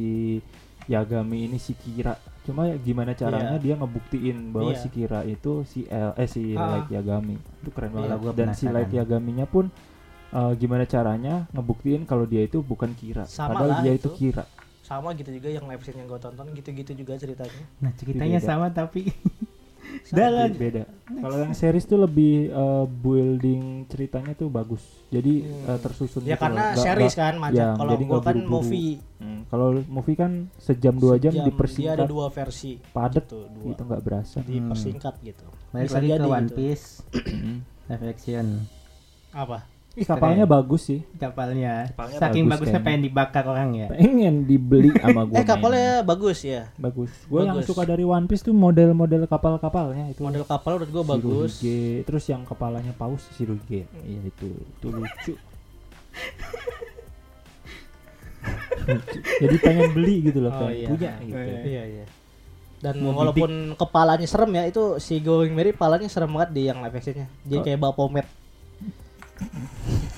Yagami 0.88 1.46
ini 1.46 1.60
si 1.60 1.76
Kira. 1.76 2.16
Cuma 2.40 2.64
ya 2.64 2.80
gimana 2.80 3.12
caranya 3.12 3.54
Iya. 3.54 3.62
dia 3.62 3.74
ngebuktiin 3.76 4.50
bahwa 4.50 4.72
Iya. 4.72 4.80
si 4.80 4.88
Kira 4.88 5.20
itu 5.22 5.52
si 5.62 5.80
L 5.84 6.16
eh 6.16 6.24
si 6.24 6.42
Ah. 6.52 6.80
Light 6.80 6.88
Yagami. 6.90 7.36
Itu 7.36 7.70
keren 7.70 7.92
Iya, 7.92 7.98
banget 8.08 8.18
gua 8.18 8.32
dan 8.32 8.48
si. 8.50 8.64
Light 8.66 8.88
Yagaminya 8.90 9.44
pun 9.44 9.68
eh, 10.30 10.52
gimana 10.56 10.82
caranya 10.84 11.44
ngebuktiin 11.52 12.08
kalau 12.08 12.24
dia 12.24 12.40
itu 12.40 12.64
bukan 12.64 12.96
Kira. 12.96 13.28
Sama 13.28 13.52
padahal 13.52 13.68
lah 13.68 13.78
dia 13.84 13.92
itu 13.92 14.08
itu. 14.08 14.32
Kira 14.32 14.48
sama 14.90 15.14
gitu 15.14 15.30
juga 15.30 15.48
yang 15.48 15.70
live 15.70 15.78
scene 15.80 16.02
yang 16.02 16.10
gue 16.10 16.18
tonton 16.18 16.46
gitu-gitu 16.50 16.92
juga 16.92 17.14
ceritanya. 17.14 17.62
Nah 17.78 17.94
ceritanya 17.94 18.42
Beda. 18.42 18.48
sama 18.50 18.66
tapi 18.68 19.06
dalam 20.10 20.50
beda 20.50 20.86
kalau 21.18 21.36
yang 21.40 21.54
series 21.54 21.82
tuh 21.82 21.98
lebih 21.98 22.50
eh, 22.50 22.84
building 22.90 23.62
ceritanya 23.86 24.34
tuh 24.34 24.50
bagus. 24.50 24.82
Jadi 25.08 25.46
Hmm. 25.46 25.70
eh, 25.70 25.78
tersusun 25.78 26.22
ya 26.22 26.34
gitu 26.34 26.42
karena 26.42 26.62
loh. 26.74 26.82
Series 26.82 27.14
kan 27.14 27.34
macam 27.38 27.54
ya, 27.54 27.78
kalau 27.78 27.92
gue 27.94 28.06
kan 28.20 28.34
buru-buru. 28.34 28.50
movie. 28.50 28.92
Hmm, 29.20 29.40
kalau 29.46 29.66
movie 29.86 30.16
kan 30.16 30.32
sejam 30.58 30.94
dua 30.96 31.18
jam 31.18 31.30
sejam, 31.30 31.38
dia 31.38 31.42
ada 31.42 31.50
dipersingkat 31.54 32.06
dua 32.06 32.26
versi. 32.28 32.72
Padet 32.80 33.24
gitu 33.26 33.38
dua. 33.46 33.70
Itu 33.70 33.82
nggak 33.86 34.02
berasa. 34.02 34.38
Dipersingkat 34.42 35.14
gitu. 35.22 35.46
Balik 35.70 35.90
lagi 35.90 36.08
ke 36.08 36.26
One 36.26 36.48
gitu. 36.50 36.54
Piece. 36.58 36.86
Live 37.90 38.04
action. 38.06 38.46
Apa 39.30 39.69
Ih, 39.98 40.06
kapalnya 40.06 40.46
bagus 40.46 40.86
sih. 40.86 41.02
Kapalnya. 41.18 41.90
Kapalnya 41.90 42.18
saking 42.22 42.46
bagus 42.46 42.70
bagusnya 42.70 42.78
kan. 42.78 42.86
pengen 42.86 43.02
dibakar 43.02 43.44
orang 43.44 43.70
ya. 43.74 43.86
Pengen 43.90 44.34
dibeli 44.46 44.94
sama 44.94 45.22
gue 45.28 45.34
eh 45.34 45.42
kapalnya 45.42 46.06
bagus 46.06 46.38
ya? 46.46 46.70
Bagus. 46.78 47.10
Gue 47.26 47.42
yang 47.42 47.58
Bagus. 47.58 47.66
suka 47.66 47.82
dari 47.82 48.06
One 48.06 48.30
Piece 48.30 48.46
tuh 48.46 48.54
model-model 48.54 49.26
kapal-kapalnya 49.26 50.14
itu. 50.14 50.22
Model 50.22 50.46
kapal 50.46 50.78
menurut 50.78 50.90
gue 50.94 51.04
bagus. 51.04 51.50
Shirohige. 51.58 52.06
terus 52.06 52.24
yang 52.26 52.46
kepalanya 52.46 52.94
paus 52.94 53.26
Shirohige 53.34 53.90
iya 54.06 54.20
itu. 54.22 54.48
Itu 54.78 54.86
lucu. 54.88 55.34
Jadi 59.40 59.56
pengen 59.60 59.90
beli 59.92 60.14
gitu 60.24 60.40
loh 60.40 60.50
Oh, 60.50 60.66
pengen 60.66 60.74
iya. 60.76 60.88
punya 60.88 61.12
gitu. 61.20 61.36
Iya 61.66 61.84
iya 61.86 62.04
dan 62.80 62.96
Mau 62.96 63.12
walaupun 63.12 63.76
kepalanya 63.76 64.24
serem 64.24 64.56
ya 64.56 64.64
itu 64.64 64.96
si 64.96 65.20
Going 65.20 65.52
Merry 65.52 65.76
kepalanya 65.76 66.08
serem 66.08 66.32
banget 66.32 66.50
di 66.56 66.62
yang 66.64 66.80
live 66.80 66.96
actionnya. 66.96 67.28
Jadi 67.44 67.58
Oh. 67.60 67.64
kayak 67.68 67.76
Bapomet 67.78 68.26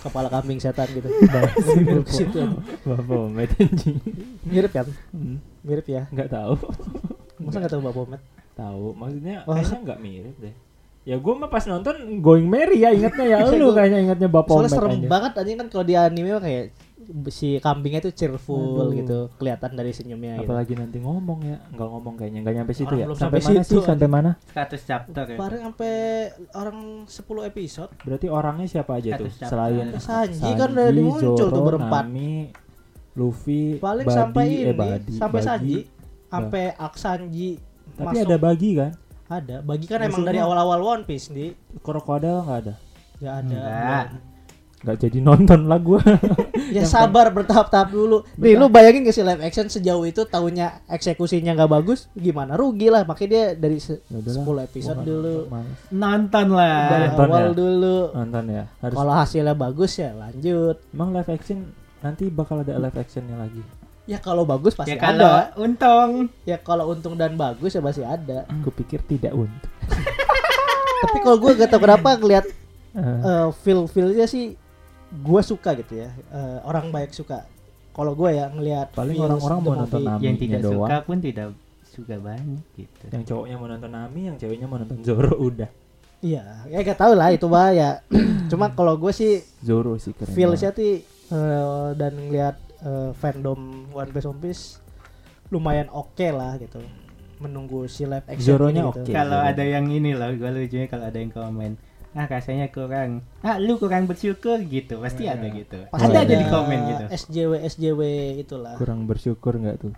kepala 0.01 0.29
kambing 0.29 0.59
setan 0.59 0.89
gitu. 0.89 1.07
Ke 1.07 2.13
situ. 2.19 2.43
Bapak 2.83 3.29
Met 3.29 3.51
anjing. 3.55 3.97
Mirip 4.43 4.73
kan? 4.73 4.87
Hmm, 5.11 5.39
mirip 5.61 5.87
ya? 5.87 6.07
Nggak 6.09 6.29
tahu. 6.29 6.55
Masa 7.39 7.57
nggak 7.59 7.73
tahu 7.73 7.83
Bapomet 7.83 8.23
tahu. 8.53 8.93
Maksudnya 8.93 9.37
Oh. 9.45 9.55
kayaknya 9.55 9.79
nggak 9.81 9.99
mirip 9.99 10.37
deh. 10.39 10.55
Ya 11.03 11.19
gue 11.19 11.35
mah 11.35 11.51
pas 11.51 11.65
nonton 11.65 12.23
Going 12.23 12.47
Merry 12.47 12.79
ya 12.79 12.91
ingatnya 12.91 13.27
ya. 13.27 13.39
Lu 13.59 13.71
kayaknya 13.73 13.99
ingatnya 14.03 14.29
Bapak 14.29 14.53
soalnya 14.53 14.71
serem 14.73 14.93
aja. 14.97 15.09
banget 15.09 15.33
anjing 15.35 15.57
kan 15.57 15.67
kalau 15.69 15.85
di 15.85 15.95
anime 15.95 16.31
mah 16.31 16.39
kayak 16.41 16.65
si 17.29 17.59
kambingnya 17.59 18.01
tuh 18.01 18.11
cheerful 18.11 18.59
Aduh. 18.79 18.95
gitu 18.95 19.19
kelihatan 19.37 19.73
dari 19.73 19.91
senyumnya 19.91 20.38
gitu. 20.38 20.47
apalagi 20.47 20.75
nanti 20.75 20.99
ngomong 20.99 21.38
ya 21.43 21.57
nggak 21.69 21.88
ngomong 21.88 22.15
kayaknya 22.15 22.41
nggak 22.41 22.55
nyampe 22.57 22.73
situ 22.73 22.87
Orang 22.87 22.99
ya 22.99 23.07
belum 23.07 23.19
sampai, 23.19 23.38
sampai 23.38 23.53
mana 23.53 23.62
situ, 23.62 23.73
sih 23.73 23.85
sampai 23.85 24.09
mana 24.09 24.31
100 24.49 24.88
chapter 24.88 25.25
ya 25.25 25.37
Kemarin 25.37 25.61
sampai 25.65 25.95
orang 26.53 26.79
10 27.05 27.51
episode 27.51 27.91
berarti 28.01 28.27
orangnya 28.27 28.67
siapa 28.67 28.93
aja 28.97 29.09
tuh 29.15 29.29
chapter. 29.29 29.49
selain 29.49 29.87
Sanji 29.97 30.51
kan 30.53 30.69
udah 30.71 30.87
muncul 30.93 31.35
tuh 31.37 31.62
berempat. 31.62 32.03
Nami, 32.07 32.33
Luffy 33.12 33.62
paling 33.77 34.07
Buddy, 34.07 34.17
sampai 34.17 34.45
ini 34.49 34.65
eh, 34.65 34.75
Buddy, 34.75 35.12
sampai 35.15 35.38
Bagi. 35.38 35.49
Sanji 35.49 35.77
sampai 36.27 36.65
Aksanji 36.73 37.49
tapi 37.93 38.07
masuk. 38.09 38.25
ada 38.25 38.37
bagi 38.38 38.71
kan 38.73 38.93
ada 39.29 39.57
bagi 39.61 39.85
kan 39.85 39.99
emang 40.01 40.11
Musuhnya- 40.15 40.29
dari 40.29 40.38
awal-awal 40.41 40.81
One 40.81 41.05
Piece 41.05 41.29
di 41.29 41.53
krokodil 41.79 42.41
nggak 42.41 42.59
ada 42.62 42.75
nggak 43.19 43.35
ada 43.35 43.53
Enggak. 43.53 44.07
Nggak 44.83 44.97
jadi 44.99 45.18
nonton 45.18 45.61
lah 45.64 45.79
gua. 45.79 46.03
Ya 46.73 46.83
sabar 46.83 47.29
bertahap-tahap 47.29 47.92
dulu. 47.92 48.25
Nih 48.35 48.57
lu 48.57 48.66
bayangin 48.66 49.05
gak 49.05 49.12
sih 49.12 49.21
live 49.21 49.38
action 49.38 49.68
sejauh 49.68 50.03
itu 50.03 50.25
tahunya 50.25 50.88
eksekusinya 50.88 51.53
nggak 51.53 51.68
bagus 51.71 52.09
gimana? 52.14 52.57
Rugi 52.57 52.88
lah 52.88 53.05
makanya 53.05 53.29
dia 53.29 53.45
dari 53.55 53.77
se- 53.77 54.01
Ya 54.07 54.16
udahlah, 54.16 54.64
10 54.64 54.66
episode 54.66 54.97
gua 54.97 55.05
dulu. 55.05 55.37
nonton 55.92 56.47
dari 56.49 56.57
lah. 56.57 56.81
Nonton 57.05 57.27
awal 57.29 57.45
ya? 57.45 57.53
dulu. 57.53 57.97
Nonton 58.11 58.45
ya 58.49 58.64
harus. 58.79 58.97
Kalau 58.97 59.12
hasilnya 59.12 59.53
bagus 59.55 59.92
ya 59.95 60.11
lanjut. 60.12 60.77
Emang 60.88 61.12
live 61.12 61.31
action 61.31 61.59
nanti 62.01 62.25
bakal 62.27 62.57
ada 62.59 62.73
live 62.75 62.97
actionnya 62.97 63.37
lagi? 63.37 63.61
Ya 64.03 64.16
kalau 64.16 64.42
bagus 64.42 64.73
pasti 64.73 64.90
ya 64.90 64.99
kalau 64.99 65.29
ada. 65.29 65.53
untung. 65.55 66.11
Ya 66.42 66.57
kalau 66.57 66.88
untung 66.88 67.14
dan 67.14 67.37
bagus 67.37 67.71
ya 67.71 67.79
pasti 67.79 68.01
ada. 68.01 68.49
Kupikir 68.61 69.05
tidak 69.05 69.31
untuk 69.31 69.68
tapi 71.03 71.18
kalau 71.18 71.37
gue 71.37 71.53
gak 71.55 71.68
tau 71.68 71.79
kenapa 71.79 72.16
ngeliat 72.16 72.47
Eh, 72.92 73.01
eh, 73.01 73.47
feel 73.59 73.85
feelnya 73.87 74.25
sih 74.27 74.53
gue 75.12 75.40
suka 75.44 75.77
gitu 75.77 76.01
ya 76.01 76.09
Eh, 76.33 76.59
orang 76.64 76.88
baik 76.88 77.12
suka 77.12 77.44
kalau 77.92 78.16
gue 78.16 78.33
ya 78.33 78.48
ngelihat 78.48 78.96
Paling 78.96 79.20
orang-orang 79.20 79.59
mau 79.61 79.75
nonton. 79.77 80.01
Nami. 80.01 80.25
yang 80.25 80.37
tidak 80.40 80.61
doang. 80.64 80.88
suka 80.88 80.96
pun 81.05 81.16
tidak 81.20 81.48
suka 81.85 82.14
banyak 82.16 82.64
gitu 82.72 83.05
yang 83.12 83.22
cowoknya 83.22 83.57
mau 83.57 83.68
nonton 83.68 83.90
Nami 83.92 84.20
yang 84.33 84.37
ceweknya 84.40 84.64
mau 84.64 84.81
nonton 84.81 84.96
Zoro 85.05 85.37
udah 85.37 85.68
iya 86.25 86.64
ya 86.64 86.81
gak 86.81 86.96
tau 86.96 87.12
lah 87.12 87.29
itu 87.29 87.44
mah 87.44 87.68
ya 87.70 88.01
cuma 88.51 88.72
kalau 88.72 88.96
gue 88.96 89.12
sih 89.12 89.44
Zoro 89.61 90.01
sih 90.01 90.16
keren 90.16 90.33
feelsnya 90.33 90.72
sih 90.72 91.05
eh, 91.29 91.88
dan 92.01 92.12
ngelihat 92.16 92.57
eh, 92.81 93.11
fandom 93.12 93.92
One 93.92 94.09
Piece 94.09 94.25
One 94.25 94.40
Piece 94.40 94.64
lumayan 95.53 95.92
oke 95.92 96.25
lah 96.33 96.57
gitu 96.57 96.81
menunggu 97.37 97.85
si 97.85 98.09
live 98.09 98.25
action 98.25 98.57
Zoronya 98.57 98.88
gitu. 98.88 99.05
oke. 99.05 99.12
kalau 99.12 99.37
Zoro. 99.37 99.51
ada 99.53 99.64
yang 99.66 99.85
ini 99.92 100.16
loh 100.16 100.33
gue 100.33 100.48
lucunya 100.48 100.87
kalau 100.88 101.05
ada 101.05 101.18
yang 101.20 101.29
komen 101.29 101.77
ah 102.12 102.27
rasanya 102.29 102.68
kurang. 102.68 103.25
Ah 103.40 103.57
lu 103.57 103.81
kurang 103.81 104.05
bersyukur 104.05 104.61
gitu. 104.68 105.01
Pasti 105.01 105.25
Iya. 105.25 105.37
ada 105.40 105.46
gitu. 105.48 105.79
Pasti 105.88 106.12
ada 106.12 106.20
aja 106.25 106.35
di 106.37 106.46
komen 106.46 106.79
gitu. 106.92 107.05
SJW 107.09 107.53
SJW 107.64 108.01
itulah. 108.40 108.75
Kurang 108.77 109.09
bersyukur 109.09 109.57
nggak 109.57 109.77
tuh? 109.81 109.92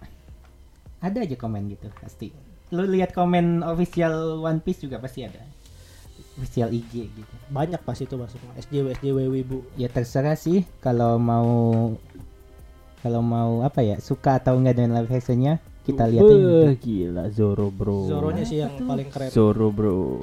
Ada 1.03 1.27
aja 1.27 1.37
komen 1.37 1.69
gitu 1.75 1.91
pasti. 1.99 2.31
Lu 2.71 2.87
lihat 2.87 3.11
komen 3.13 3.61
official 3.67 4.41
One 4.41 4.63
Piece 4.63 4.87
juga 4.87 5.03
pasti 5.03 5.27
ada. 5.27 5.43
Official 6.39 6.71
IG 6.71 6.93
gitu. 7.11 7.35
Banyak 7.51 7.83
pas 7.83 7.99
itu 7.99 8.15
masuknya. 8.15 8.55
SJW 8.59 8.87
SJW 8.99 9.19
wibu. 9.31 9.59
Ya 9.75 9.91
terserah 9.91 10.39
sih. 10.39 10.63
Kalau 10.79 11.19
mau 11.19 11.93
kalau 13.03 13.21
mau 13.21 13.61
apa 13.61 13.85
ya 13.85 14.01
suka 14.01 14.41
atau 14.41 14.57
enggak 14.57 14.81
dengan 14.81 15.03
live 15.03 15.13
actionnya 15.13 15.61
kita 15.85 16.09
lihat 16.09 16.23
Beuh, 16.25 16.73
gila 16.75 17.25
Zoro 17.29 17.69
bro 17.69 18.09
Zoronya 18.09 18.43
sih 18.43 18.59
yang 18.59 18.73
paling 18.81 19.09
keren 19.09 19.29
Zoro 19.29 19.69
bro 19.69 20.17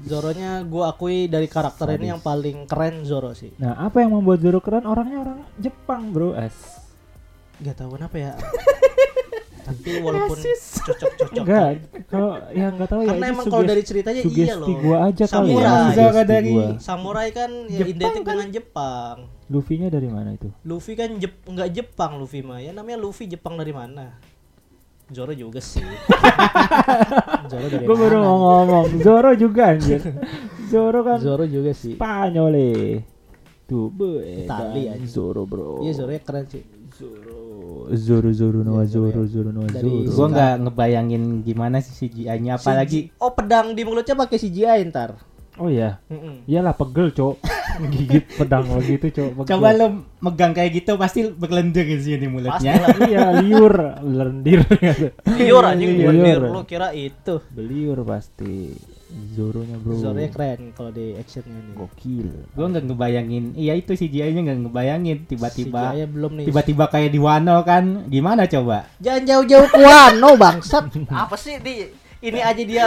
Zoronya 0.00 0.62
gue 0.62 0.82
akui 0.82 1.26
dari 1.26 1.46
karakter 1.46 1.86
ini 1.90 1.94
Sadis. 1.98 2.08
yang 2.08 2.20
paling 2.20 2.56
keren 2.64 2.96
Zoro 3.02 3.30
sih. 3.32 3.50
nah 3.56 3.74
apa 3.76 3.98
yang 3.98 4.14
membuat 4.14 4.38
Zoro 4.38 4.58
keren 4.58 4.86
orangnya 4.86 5.18
orang 5.20 5.38
Jepang 5.56 6.10
bro 6.10 6.32
es 6.32 6.54
Gak 7.58 7.78
tahu 7.78 7.94
kenapa 7.94 8.16
ya. 8.16 8.32
Tapi 9.62 10.02
walaupun 10.02 10.34
cocok-cocok. 10.34 11.30
enggak 11.38 11.68
kalau 12.10 12.34
ya 12.50 12.66
nggak 12.68 12.88
tahu 12.90 13.00
ya 13.00 13.14
Karena 13.14 13.26
emang 13.30 13.46
kalau 13.46 13.62
dari 13.62 13.82
ceritanya 13.86 14.18
iya 14.18 14.26
sugesti 14.26 14.58
loh. 14.58 14.78
gua 14.82 14.96
aja 15.06 15.24
kali 15.24 15.50
ya 15.54 15.54
Samurai. 15.54 15.70
sugesti 15.70 15.94
Zoro 15.94 16.22
dari- 16.26 16.50
gua. 16.50 16.68
Samurai 16.78 17.28
kan 17.30 17.50
ya 17.64 17.78
Jepang 17.78 17.90
identik 17.92 18.10
kan? 18.18 18.30
dengan 18.34 18.48
Jepang. 18.50 19.16
Luffy-nya 19.46 19.86
dari 19.86 20.08
mana 20.08 20.32
itu 20.32 20.48
Luffy 20.62 20.96
kan 20.96 21.10
Jep 21.14 21.44
nggak 21.44 21.68
Jepang 21.70 22.12
Luffy 22.16 22.40
mah 22.40 22.58
ya 22.58 22.72
namanya 22.72 22.98
Luffy 22.98 23.28
Jepang 23.28 23.54
dari 23.54 23.70
mana? 23.70 24.16
Zoro 25.12 25.32
juga 25.36 25.60
sih. 25.60 25.84
Zoro 27.52 27.66
dari 27.68 27.84
Gue 27.84 27.96
baru 27.96 28.16
mau 28.24 28.36
ngomong 28.40 28.84
Zoro 29.04 29.30
juga 29.36 29.76
anjir 29.76 30.00
Zoro 30.72 31.04
kan 31.04 31.20
Zoro 31.20 31.44
juga 31.44 31.76
sih. 31.76 31.94
Spanyol 31.94 32.52
eh. 32.56 32.92
Tuh 33.68 33.92
be 33.92 34.44
Itali, 34.48 34.88
anjing. 34.88 35.04
Zoro 35.06 35.44
bro 35.44 35.84
Iya 35.84 35.92
Zoro 35.92 36.10
keren 36.16 36.44
sih. 36.48 36.64
Zoro 36.92 37.88
Zoro 37.92 38.28
Zoro 38.32 38.58
Noah 38.64 38.84
Iya, 38.84 38.92
Zoro 38.92 39.08
Zoro 39.08 39.22
ya. 39.24 39.28
Zoro 39.28 39.50
Noah 39.52 39.70
Zoro 39.76 40.12
gua 40.12 40.26
nggak 40.28 40.54
ngebayangin 40.68 41.22
gimana 41.40 41.76
sih 41.80 41.92
CGI-nya 41.94 42.56
apalagi 42.56 43.12
Oh 43.16 43.32
pedang 43.32 43.72
di 43.72 43.82
mulutnya 43.84 44.16
pakai 44.16 44.36
CGI 44.40 44.80
ntar. 44.88 45.31
Oh 45.54 45.68
iya 45.68 46.00
Mm-mm. 46.06 46.44
Iyalah 46.44 46.72
pegel 46.72 47.10
cok 47.10 47.36
Gigit 47.88 48.24
pedang 48.36 48.68
begitu 48.70 49.08
cok 49.10 49.28
pegel. 49.34 49.48
coba 49.50 49.68
lu 49.72 49.86
megang 50.18 50.52
kayak 50.52 50.70
gitu 50.74 50.96
pasti 50.96 51.24
berlendir 51.26 51.84
di 51.84 51.98
sini 51.98 52.24
Pasti 52.24 52.28
mulutnya 52.30 52.72
lah. 52.74 52.88
Iya 53.10 53.22
liur 53.38 53.74
Lendir 54.00 54.60
Liur 55.26 55.64
anjing 55.66 55.90
Liur. 55.94 56.12
liur. 56.14 56.42
Lu 56.50 56.62
kira 56.62 56.92
itu. 56.92 57.40
Beliur 57.48 58.00
pasti 58.02 58.72
Zoronya 59.12 59.76
bro 59.76 59.92
Zoronya 59.94 60.30
keren 60.30 60.72
kalau 60.72 60.88
di 60.88 61.12
actionnya 61.12 61.52
nih. 61.54 61.74
Gokil 61.74 62.28
gua 62.50 62.66
nggak 62.66 62.84
ngebayangin 62.86 63.44
iya 63.52 63.72
itu 63.72 63.92
CGI-nya 63.92 64.40
nggak 64.42 64.58
ngebayangin 64.62 65.18
tiba-tiba 65.26 65.92
CGI-nya 65.92 66.06
belum 66.08 66.32
nih. 66.32 66.44
tiba-tiba 66.48 66.84
kayak 66.88 67.10
di 67.10 67.20
Wano 67.20 67.60
kan 67.60 67.84
gimana 68.08 68.44
coba 68.46 68.88
Jangan 68.98 69.22
jauh-jauh 69.22 69.68
ke 69.68 69.78
Wano 69.78 70.30
bangsat. 70.34 70.84
Apa 71.24 71.36
sih 71.36 71.56
di 71.58 71.84
ini 72.22 72.38
aja 72.38 72.62
dia 72.62 72.86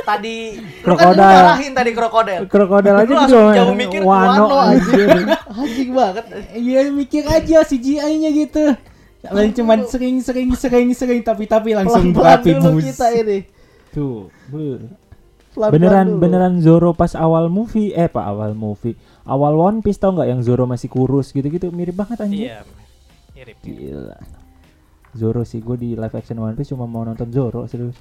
tadi 0.00 0.54
kan 0.80 0.94
Krokodil. 0.94 1.18
marahin 1.18 1.72
tadi 1.74 1.90
krokodil. 1.90 2.40
Krokodil 2.46 2.94
aja 2.94 3.10
gitu 3.10 3.38
jauh 3.50 3.74
mikir 3.74 4.00
Wano 4.00 4.46
Wano 4.46 4.56
anjir 4.64 5.08
Anjing 5.58 5.90
banget. 5.90 6.24
iya 6.54 6.86
mikir 6.86 7.26
aja 7.26 7.62
CGI-nya 7.62 8.30
gitu 8.32 8.78
Paling 9.20 9.50
cuman 9.52 9.78
sering 9.84 10.16
sering 10.18 10.54
sering 10.54 10.88
sering 10.92 11.20
tapi 11.20 11.44
tapi 11.44 11.74
langsung 11.74 12.14
berapi 12.14 12.54
bus 12.54 12.86
kita 12.86 13.10
ini. 13.12 13.38
Tuh. 13.90 14.30
Pelan-pelan 15.50 15.72
beneran 15.74 16.06
dulu. 16.06 16.20
beneran 16.20 16.54
Zoro 16.58 16.90
pas 16.92 17.12
awal 17.12 17.50
movie 17.50 17.90
eh 17.90 18.06
pak 18.06 18.22
awal 18.22 18.54
movie 18.54 18.94
awal 19.24 19.58
One 19.58 19.82
Piece 19.82 19.98
tau 19.98 20.14
nggak 20.14 20.28
yang 20.28 20.40
Zoro 20.40 20.64
masih 20.64 20.86
kurus 20.86 21.34
gitu-gitu 21.34 21.68
mirip 21.68 21.98
banget 21.98 22.22
anjir 22.22 22.46
Iya. 22.46 22.58
Mirip. 23.34 23.56
gila 23.58 24.18
Zoro 25.10 25.42
sih 25.42 25.58
gue 25.58 25.74
di 25.74 25.90
live 25.92 26.14
action 26.14 26.38
One 26.38 26.54
Piece 26.54 26.70
cuma 26.70 26.86
mau 26.86 27.02
nonton 27.02 27.26
Zoro 27.28 27.66
serius 27.66 27.98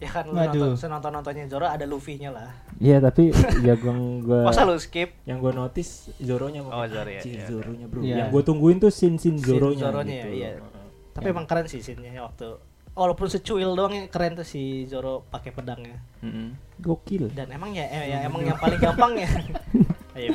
Ya 0.00 0.08
kan 0.08 0.24
lu 0.24 0.32
Waduh. 0.32 0.72
nonton 0.72 0.88
nonton 0.88 1.12
nontonnya 1.12 1.44
Zoro 1.44 1.68
ada 1.68 1.84
Luffy-nya 1.84 2.32
lah. 2.32 2.48
Iya 2.80 2.98
tapi 2.98 3.28
ya 3.60 3.76
gue 3.76 3.92
gua 4.24 4.44
Masa 4.48 4.64
lu 4.64 4.80
skip? 4.80 5.12
yang 5.28 5.38
gue 5.38 5.52
notice 5.52 6.08
Zoronya 6.16 6.64
Oh, 6.64 6.84
Zoro 6.88 7.10
ya, 7.12 7.20
iya. 7.20 7.44
Zoronya 7.44 7.84
bro. 7.84 8.00
Iya. 8.00 8.16
Yang 8.24 8.28
gue 8.32 8.42
tungguin 8.48 8.76
tuh 8.80 8.88
scene 8.88 9.20
scene 9.20 9.36
Scene 9.36 9.44
Zoronya. 9.44 9.92
Zoronya 9.92 10.14
ya, 10.16 10.24
gitu. 10.24 10.34
iya. 10.34 10.48
Heeh. 10.56 10.86
Tapi 11.12 11.26
emang 11.28 11.44
keren 11.44 11.68
sih 11.68 11.84
scene-nya 11.84 12.24
waktu 12.24 12.48
walaupun 12.90 13.28
secuil 13.28 13.76
doang 13.76 13.92
ya 13.92 14.08
keren 14.08 14.34
tuh 14.34 14.44
si 14.44 14.88
Zoro 14.88 15.28
pakai 15.28 15.52
pedangnya. 15.52 16.00
Mm-mm. 16.24 16.56
Gokil. 16.80 17.28
Dan 17.30 17.52
emang 17.52 17.76
ya, 17.76 17.84
eh, 17.86 18.16
ya 18.16 18.18
emang 18.24 18.40
yang 18.40 18.56
paling 18.56 18.80
gampang 18.80 19.20
ya. 19.20 19.28
Ayo 20.16 20.32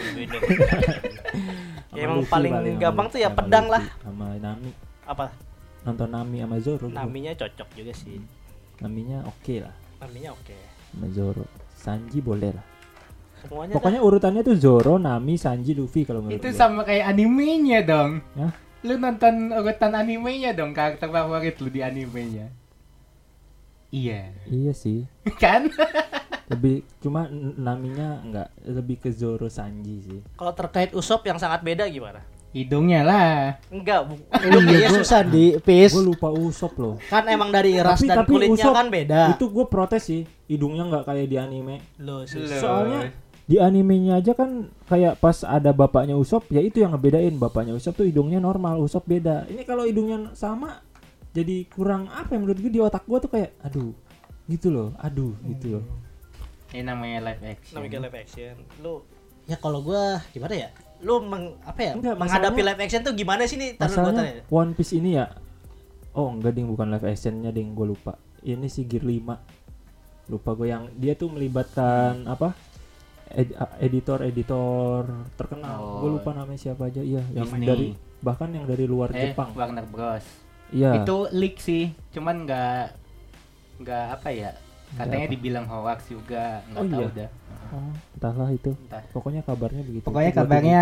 Ya, 1.91 2.08
emang 2.08 2.23
Luffy 2.23 2.32
paling 2.32 2.54
gampang 2.78 3.08
tuh 3.10 3.19
ya 3.19 3.30
pedang 3.32 3.65
Luffy, 3.67 3.75
lah. 3.75 3.84
Sama 4.04 4.25
Nami. 4.39 4.71
Apa? 5.04 5.25
Nonton 5.84 6.10
Nami 6.12 6.38
sama 6.43 6.58
Zoro. 6.62 6.86
gua. 6.88 6.95
Naminya 7.01 7.32
cocok 7.36 7.69
juga 7.75 7.93
sih. 7.95 8.19
Naminya 8.84 9.24
oke 9.24 9.56
lah 9.64 9.76
Naminya 10.02 10.32
oke. 10.36 10.56
sama 10.92 11.08
Zoro. 11.12 11.46
Sanji 11.76 12.20
boleh 12.20 12.52
lah. 12.56 12.66
Semuanya 13.46 13.74
Pokoknya 13.78 14.00
urutannya 14.02 14.42
tuh 14.42 14.58
Zoro, 14.58 14.98
Nami, 14.98 15.38
Sanji, 15.38 15.78
Luffy 15.78 16.02
kalau 16.02 16.26
menurut 16.26 16.42
Itu 16.42 16.50
gua. 16.50 16.58
sama 16.58 16.82
kayak 16.82 17.06
animenya 17.14 17.80
dong. 17.86 18.24
Hah? 18.34 18.52
Lu 18.82 18.98
nonton 18.98 19.54
urutan 19.54 19.94
animenya 19.94 20.54
dong, 20.58 20.74
karakter 20.74 21.10
favorit 21.10 21.56
lu 21.62 21.70
di 21.70 21.82
animenya. 21.82 22.50
Iya. 23.94 24.34
Iya 24.50 24.74
sih. 24.74 25.06
kan? 25.44 25.70
Lebih 26.50 26.86
cuma 27.02 27.26
Naminya 27.32 28.22
enggak 28.22 28.50
lebih 28.66 28.98
ke 29.02 29.10
Zoro 29.14 29.50
Sanji 29.50 30.02
sih. 30.02 30.20
dah. 30.22 30.34
kalau 30.38 30.54
terkait 30.54 30.92
Usop 30.94 31.26
yang 31.26 31.38
sangat 31.38 31.62
beda 31.62 31.86
gimana? 31.86 32.22
Hidungnya 32.56 33.04
lah. 33.04 33.60
Enggak, 33.68 34.08
bu. 34.08 34.15
Hidungnya 34.32 34.88
susah 34.96 35.28
di 35.28 35.60
Pis. 35.60 35.91
Gue 35.91 36.08
lupa 36.08 36.32
Usop 36.32 36.72
loh. 36.80 36.96
Kan 37.12 37.28
emang 37.28 37.52
dari 37.52 37.76
ras 37.84 38.00
dan 38.00 38.24
kulitnya 38.24 38.72
Usopp 38.72 38.80
kan 38.80 38.88
beda. 38.88 39.22
Itu 39.36 39.52
gue 39.52 39.65
protes 39.68 40.08
sih, 40.08 40.24
hidungnya 40.48 40.88
nggak 40.88 41.04
kayak 41.04 41.28
di 41.28 41.36
anime. 41.36 41.84
Loh, 42.00 42.24
sus- 42.24 42.48
Loh. 42.48 42.56
Soalnya 42.63 43.12
di 43.46 43.60
animenya 43.60 44.24
aja 44.24 44.32
kan 44.32 44.72
kayak 44.88 45.20
pas 45.20 45.44
ada 45.44 45.76
bapaknya 45.76 46.15
Usop, 46.15 46.48
ya 46.48 46.63
itu 46.63 46.80
yang 46.80 46.96
ngebedain. 46.96 47.36
Bapaknya 47.36 47.76
Usop 47.76 48.00
tuh 48.00 48.08
hidungnya 48.08 48.39
normal, 48.39 48.80
Usop 48.80 49.04
beda. 49.04 49.44
Ini 49.52 49.68
kalau 49.68 49.84
hidungnya 49.84 50.32
sama, 50.32 50.80
jadi 51.36 51.68
kurang 51.68 52.08
apa 52.08 52.32
ya 52.32 52.39
menurut 52.39 52.56
gue 52.56 52.72
di 52.72 52.80
otak 52.80 53.04
gue 53.04 53.20
tuh 53.20 53.32
kayak, 53.36 53.52
aduh, 53.68 53.91
gitu 54.48 54.72
loh, 54.72 54.96
aduh, 54.96 55.36
gitu 55.44 55.76
loh. 55.76 55.84
Ini 56.72 56.88
namanya 56.88 57.20
live 57.20 57.44
action. 57.46 57.76
namanya 57.76 58.00
live 58.08 58.15
action. 58.15 58.56
Lu 58.80 59.04
ya 59.46 59.56
kalau 59.56 59.80
gua 59.80 60.24
gimana 60.32 60.56
ya? 60.58 60.70
Lu 61.01 61.19
meng, 61.19 61.58
apa 61.62 61.79
ya? 61.81 61.91
Enggak, 61.93 62.15
menghadapi 62.15 62.62
live 62.62 62.81
action 62.81 63.01
tuh 63.01 63.13
gimana 63.13 63.43
sih 63.43 63.55
nih? 63.55 63.75
Taruh 63.75 63.91
gua 63.91 64.12
tanya. 64.12 64.41
Masalahnya 64.41 64.43
One 64.47 64.71
Piece 64.73 64.93
ini 64.93 65.10
ya, 65.13 65.25
oh 66.12 66.29
enggak 66.29 66.53
ding 66.53 66.67
bukan 66.67 66.88
live 66.88 67.03
actionnya 67.03 67.51
ding, 67.51 67.73
gue 67.73 67.88
lupa. 67.88 68.15
Ini 68.39 68.67
si 68.67 68.86
Gear 68.86 69.01
5 69.01 69.36
lupa 70.25 70.49
gue 70.53 70.67
yang 70.67 70.89
dia 70.95 71.13
tuh 71.13 71.29
melibatkan 71.29 72.25
apa 72.25 72.58
ed- 73.29 73.53
editor-editor 73.77 75.05
terkenal. 75.36 75.77
Oh. 75.77 75.99
Gue 75.99 76.10
lupa 76.15 76.31
namanya 76.31 76.58
siapa 76.58 76.88
aja. 76.88 77.01
Iya, 77.01 77.21
yang 77.31 77.45
Disney. 77.47 77.65
dari 77.65 77.88
bahkan 78.19 78.49
yang 78.49 78.65
dari 78.65 78.86
luar 78.86 79.12
Eh, 79.12 79.29
Jepang. 79.29 79.53
Warner 79.53 79.86
Bros. 79.86 80.25
Iya. 80.69 81.01
Itu 81.01 81.29
leak 81.29 81.62
sih, 81.62 81.93
cuman 82.10 82.45
nggak 82.45 82.84
nggak 83.81 84.05
apa 84.13 84.29
ya? 84.31 84.51
Katanya 84.93 85.26
apa? 85.26 85.34
dibilang 85.34 85.65
hoax 85.65 86.00
juga, 86.08 86.43
nggak 86.65 86.78
Oh, 86.78 86.88
tahu 86.88 87.02
iya. 87.04 87.17
dah. 87.17 87.30
Oh, 87.65 87.91
entahlah 88.13 88.50
itu. 88.50 88.71
Entah. 88.78 89.02
Pokoknya 89.10 89.41
kabarnya 89.41 89.82
begitu. 89.82 90.04
Pokoknya 90.04 90.30
Gua 90.30 90.39
kabarnya 90.39 90.82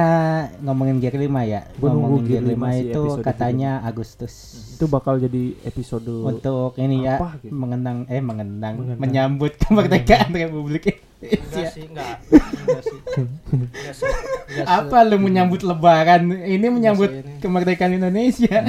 ngomongin 0.60 0.96
Gear 1.00 1.16
5 1.16 1.24
ya. 1.44 1.62
Gua 1.74 1.90
nunggu 1.90 1.96
ngomongin 1.96 2.28
Gear 2.28 2.44
Gear 2.44 2.54
5 2.54 2.60
5 2.60 2.68
sih, 2.70 2.84
itu 2.86 3.02
katanya 3.24 3.72
Agustus. 3.82 4.34
tunggu. 4.36 4.72
itu 4.74 4.86
bakal 4.88 5.14
jadi 5.18 5.44
episode 5.64 6.12
Untuk 6.28 6.72
ini 6.76 6.98
ya 7.02 7.16
Apa 7.16 7.40
gitu? 7.40 7.54
mengenang 7.54 7.98
eh 8.06 8.20
mengenang, 8.20 8.74
Mengenang. 8.76 9.00
menyambut 9.00 9.52
kemerdekaan 9.58 10.30
Republik 10.30 10.84
Enggak 10.84 11.40
Indonesia. 11.40 11.72
sih, 11.72 11.84
enggak. 11.86 12.16
Enggak 12.28 12.84
sih. 12.84 13.00
Enggak 13.48 13.94
sih. 13.96 14.12
Enggak 14.12 14.56
sih. 14.60 14.68
Apa 14.68 14.98
lu 15.04 15.18
menyambut 15.18 15.62
lebaran? 15.62 16.22
Ini 16.28 16.68
menyambut 16.68 17.10
ini. 17.10 17.40
kemerdekaan 17.40 17.96
Indonesia. 17.96 18.60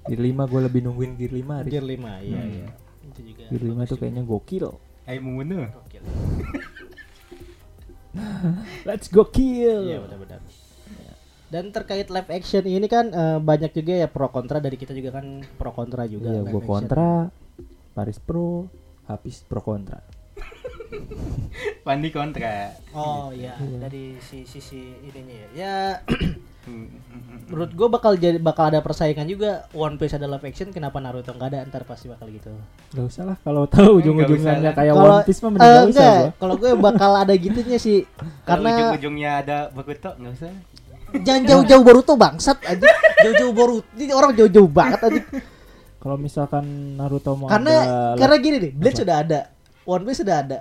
Gear 0.00 0.20
5 0.22 0.46
gue 0.46 0.60
lebih 0.62 0.80
nungguin 0.80 1.12
Gear 1.12 1.32
5 1.34 1.54
Riz. 1.60 1.70
Gear 1.70 1.84
5, 1.84 1.98
iya 2.22 2.38
Hmm. 2.38 2.54
iya. 2.54 2.68
5 3.50 3.90
tuh 3.90 3.98
kayaknya 3.98 4.22
gokil. 4.22 4.70
Ayo 5.06 5.18
membunuh. 5.18 5.66
Gokil. 5.66 6.02
Let's 8.88 9.06
go 9.06 9.30
kill. 9.30 9.86
Iya, 9.86 10.02
benar-benar. 10.02 10.42
Dan 11.50 11.74
terkait 11.74 12.06
live 12.06 12.30
action 12.30 12.62
ini 12.62 12.86
kan 12.86 13.10
eh, 13.10 13.38
banyak 13.42 13.74
juga 13.74 13.98
ya 13.98 14.06
pro 14.06 14.30
kontra 14.30 14.62
dari 14.62 14.78
kita 14.78 14.94
juga 14.94 15.18
kan 15.18 15.42
pro 15.58 15.74
kontra 15.74 16.06
juga. 16.06 16.30
Iya, 16.30 16.46
gue 16.46 16.62
action. 16.62 16.70
kontra, 16.70 17.10
Paris 17.90 18.22
pro, 18.22 18.70
habis 19.10 19.42
pro 19.42 19.58
kontra. 19.58 19.98
Pandi 21.82 22.14
kontra. 22.14 22.70
Oh 22.94 23.34
iya, 23.34 23.58
Iya. 23.58 23.78
dari 23.82 24.14
si 24.22 24.46
sisi 24.46 24.94
ininya 25.02 25.34
ya. 25.34 25.48
Ya 25.54 25.76
menurut 27.46 27.70
gue 27.70 27.88
bakal 27.88 28.12
jadi 28.14 28.36
bakal 28.36 28.68
ada 28.68 28.78
persaingan 28.78 29.24
juga. 29.24 29.64
One 29.70 29.96
Piece 29.96 30.12
ada 30.12 30.26
live 30.26 30.44
action 30.44 30.68
kenapa 30.68 30.98
Naruto 30.98 31.30
nggak 31.30 31.48
ada? 31.48 31.58
Ntar 31.64 31.82
pasti 31.82 32.06
bakal 32.06 32.28
gitu. 32.28 32.52
Gak 32.90 33.04
usah 33.04 33.24
lah 33.24 33.36
kalau 33.38 33.64
tahu 33.66 33.98
ujung-ujungnya 33.98 34.70
kayak 34.70 34.92
Kalau- 34.92 35.10
One 35.14 35.24
Piece 35.24 35.40
mah 35.40 35.50
mending 35.50 35.66
gak 35.66 35.88
usah 35.90 36.12
kalau 36.36 36.54
gue 36.56 36.70
bakal 36.74 37.10
ada 37.14 37.32
gitunya 37.32 37.76
sih. 37.76 38.04
Karena 38.48 38.68
ujung-ujungnya 38.70 39.30
ada 39.38 39.56
Boruto 39.70 40.10
nggak 40.12 40.32
usah. 40.34 40.52
jangan 41.12 41.42
jauh-jauh 41.44 41.82
Boruto 41.82 42.12
bangsat 42.14 42.62
aja 42.62 42.86
jauh-jauh 43.18 43.50
Boruto 43.50 43.82
ini 43.96 44.14
orang 44.14 44.30
jauh-jauh 44.30 44.70
banget 44.70 45.00
aja 45.02 45.22
Kalau 45.98 46.14
misalkan 46.14 46.64
Naruto 46.94 47.34
mau 47.34 47.44
karena 47.44 47.74
ada 47.76 48.16
karena 48.16 48.36
gini 48.38 48.56
nih 48.58 48.72
Bleach 48.72 48.96
sudah 48.96 49.16
ada. 49.18 49.40
One 49.82 50.00
Piece 50.02 50.22
sudah 50.22 50.36
ada. 50.38 50.58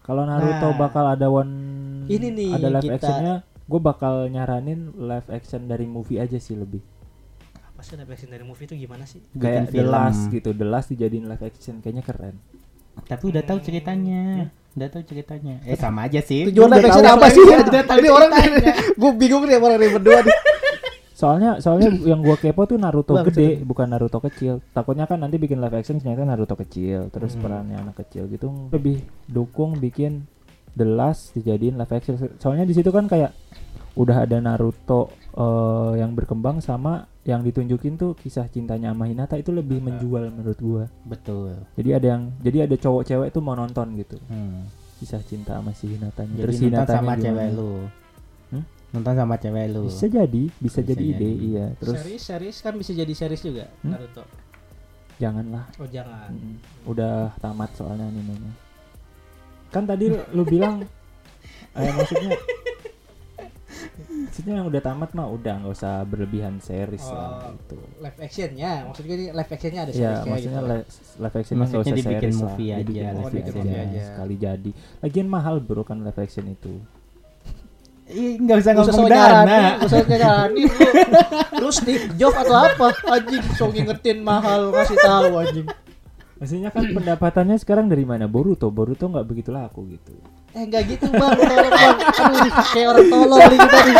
Kalau 0.00 0.22
Naruto 0.22 0.68
Nah. 0.68 0.76
bakal 0.76 1.04
ada 1.06 1.26
one 1.26 1.52
Ini 2.04 2.28
nih, 2.28 2.50
ada 2.52 2.68
live 2.68 2.82
kita- 2.84 2.94
actionnya, 2.98 3.34
gue 3.70 3.78
bakal 3.80 4.26
nyaranin 4.26 4.90
live 4.98 5.30
action 5.30 5.70
dari 5.70 5.86
movie 5.86 6.18
aja 6.18 6.36
sih 6.36 6.58
lebih. 6.58 6.82
apa 7.62 7.80
sih 7.86 7.94
live 7.94 8.10
action 8.10 8.28
dari 8.28 8.42
movie 8.42 8.66
itu 8.66 8.74
gimana 8.76 9.06
sih 9.06 9.22
Kayak 9.32 9.70
The 9.70 9.80
film. 9.80 9.88
Last 9.88 10.22
gitu, 10.28 10.50
The 10.50 10.66
Last 10.66 10.88
dijadiin 10.90 11.24
live 11.24 11.40
action 11.40 11.78
kayaknya 11.78 12.02
keren. 12.02 12.36
Tapi 13.06 13.24
udah 13.30 13.42
tahu 13.46 13.58
ceritanya. 13.62 14.50
Udah 14.74 14.88
tahu 14.90 15.02
ceritanya. 15.06 15.62
Eh 15.64 15.78
sama 15.78 16.04
aja 16.10 16.20
sih. 16.20 16.50
tujuan 16.50 16.68
live 16.68 16.90
action 16.90 17.06
apa 17.06 17.26
sih 17.30 17.40
sih? 17.40 17.54
Udah 17.56 17.84
tahu 17.86 17.98
ini 18.02 18.10
orang 18.10 18.30
gue 19.00 19.10
bingung 19.16 19.46
nih 19.46 19.56
orang 19.56 19.78
ini 19.78 19.88
berdua 19.96 20.18
nih 20.26 20.36
Soalnya 21.20 21.60
soalnya 21.60 21.92
yang 22.00 22.24
gua 22.24 22.40
kepo 22.40 22.64
tuh 22.64 22.80
Naruto 22.80 23.12
Bang, 23.12 23.28
gede, 23.28 23.60
bukan 23.60 23.92
Naruto 23.92 24.24
kecil. 24.24 24.64
Takutnya 24.72 25.04
kan 25.04 25.20
nanti 25.20 25.36
bikin 25.36 25.60
live 25.60 25.76
action 25.76 26.00
ternyata 26.00 26.24
Naruto 26.24 26.56
kecil, 26.56 27.12
terus 27.12 27.36
Hmm. 27.36 27.44
perannya 27.44 27.76
anak 27.76 28.00
kecil 28.00 28.24
gitu. 28.32 28.48
Lebih 28.72 29.04
dukung 29.28 29.76
bikin 29.76 30.24
The 30.72 30.84
Last 30.84 31.34
dijadiin 31.34 31.74
live 31.74 31.90
action. 31.90 32.14
Soalnya 32.36 32.62
di 32.62 32.72
situ 32.72 32.88
kan 32.88 33.06
kayak 33.06 33.34
udah 33.92 34.22
ada 34.22 34.38
Naruto 34.38 35.10
eh, 35.32 35.92
yang 35.98 36.14
berkembang 36.14 36.58
sama 36.58 37.04
yang 37.20 37.42
ditunjukin 37.42 37.94
tuh 37.94 38.14
kisah 38.14 38.46
cintanya 38.46 38.90
sama 38.90 39.04
Hinata 39.04 39.34
itu 39.34 39.50
lebih 39.50 39.78
menjual 39.80 40.30
menurut 40.30 40.58
gua. 40.58 40.84
Betul. 41.02 41.58
Jadi 41.74 41.90
ada 41.92 42.06
yang 42.16 42.22
jadi 42.38 42.64
ada 42.64 42.76
cowok 42.76 43.02
cewek 43.04 43.28
tuh 43.30 43.42
mau 43.42 43.52
nonton 43.52 43.92
gitu. 43.94 44.16
Hmm. 44.26 44.66
Kisah 44.98 45.20
cinta 45.20 45.58
sama 45.58 45.72
si 45.72 45.90
Hinatanya. 45.90 46.34
Jadi 46.34 46.44
terus 46.44 46.56
Hinatanya 46.60 46.96
sama 46.96 47.12
gimana? 47.12 47.24
cewek 47.24 47.48
lu. 47.52 47.72
Hmm? 48.50 48.64
Nonton 48.90 49.14
sama 49.14 49.34
cewek 49.36 49.66
lu. 49.68 49.82
Bisa 49.86 50.06
jadi, 50.06 50.42
bisa, 50.56 50.62
Bisa 50.62 50.80
jadi 50.82 51.04
ide, 51.04 51.18
jadi. 51.20 51.30
iya. 51.44 51.66
Terus 51.76 51.94
series 51.98 52.22
series 52.22 52.56
kan 52.58 52.74
bisa 52.74 52.92
jadi 52.92 53.12
series 53.12 53.42
juga 53.42 53.64
Hmm? 53.80 53.90
Naruto 53.90 54.24
janganlah 55.20 55.68
oh 55.76 55.84
jangan 55.84 56.32
Mm, 56.32 56.56
udah 56.88 57.28
tamat 57.36 57.68
soalnya 57.76 58.08
animenya 58.08 58.56
kan 59.70 59.82
tadi 59.84 60.04
lu- 60.10 60.44
bilang 60.44 60.82
eh, 61.72 61.92
maksudnya 61.92 62.30
maksudnya 64.20 64.54
yang 64.56 64.66
udah 64.66 64.80
tamat 64.80 65.10
mah 65.12 65.26
udah 65.28 65.54
nggak 65.58 65.72
usah 65.72 66.02
berlebihan 66.02 66.58
series 66.58 67.02
lah 67.04 67.40
Oh, 67.40 67.54
gitu 67.56 67.76
live 67.98 68.18
actionnya 68.18 68.72
maksudnya 68.84 69.14
ini 69.16 69.26
live 69.30 69.50
actionnya 69.50 69.80
ada 69.80 69.90
ya 69.90 69.94
series 69.94 70.10
kayak 70.16 70.26
maksudnya 70.28 70.50
gitu 70.52 70.68
li- 70.68 70.86
live 71.16 71.36
action 71.36 71.54
nggak 71.54 71.60
Maksudnya 71.62 71.80
usah 71.82 71.96
dibikin 71.96 72.20
series 72.20 72.34
lah 72.36 72.42
movie 72.44 72.68
aja, 72.68 72.78
dibikin 72.80 73.02
live 73.02 73.16
movie 73.16 73.40
action 73.40 73.62
aja, 73.64 73.80
aja. 73.80 74.00
sekali 74.04 74.34
jadi 74.36 74.70
lagian 75.00 75.28
mahal 75.28 75.54
bro 75.58 75.82
kan 75.82 75.98
live 76.00 76.18
action 76.18 76.46
itu 76.48 76.74
Ih, 78.10 78.34
nggak 78.36 78.56
usah 78.58 78.72
ngomong 78.74 79.06
dana. 79.06 79.78
gak 79.78 79.86
usah 79.86 80.02
nyaranin 80.02 80.66
lu. 80.66 80.82
Lu 81.62 81.70
Steve 81.70 82.10
Jobs 82.18 82.34
atau 82.36 82.58
apa? 82.58 82.90
Anjing, 83.06 83.38
sok 83.54 83.70
ngingetin 83.70 84.18
mahal 84.20 84.74
ngasih 84.74 84.98
tahu 84.98 85.30
anjing. 85.38 85.66
Maksudnya 86.40 86.72
kan 86.72 86.88
pendapatannya 86.88 87.60
sekarang 87.60 87.92
dari 87.92 88.08
mana 88.08 88.24
Boruto 88.24 88.72
Boruto 88.72 89.06
nggak 89.12 89.28
begitu 89.28 89.52
laku 89.52 89.84
gitu 89.92 90.16
Eh 90.50 90.66
enggak 90.66 90.82
gitu 90.90 91.06
bang, 91.14 91.30
tolong 91.38 91.70
bang. 91.70 91.96
Aduh, 92.10 92.52
kayak 92.74 92.86
orang 92.90 93.06
tolol 93.06 93.38
kita 93.38 93.78
nih. 93.86 93.96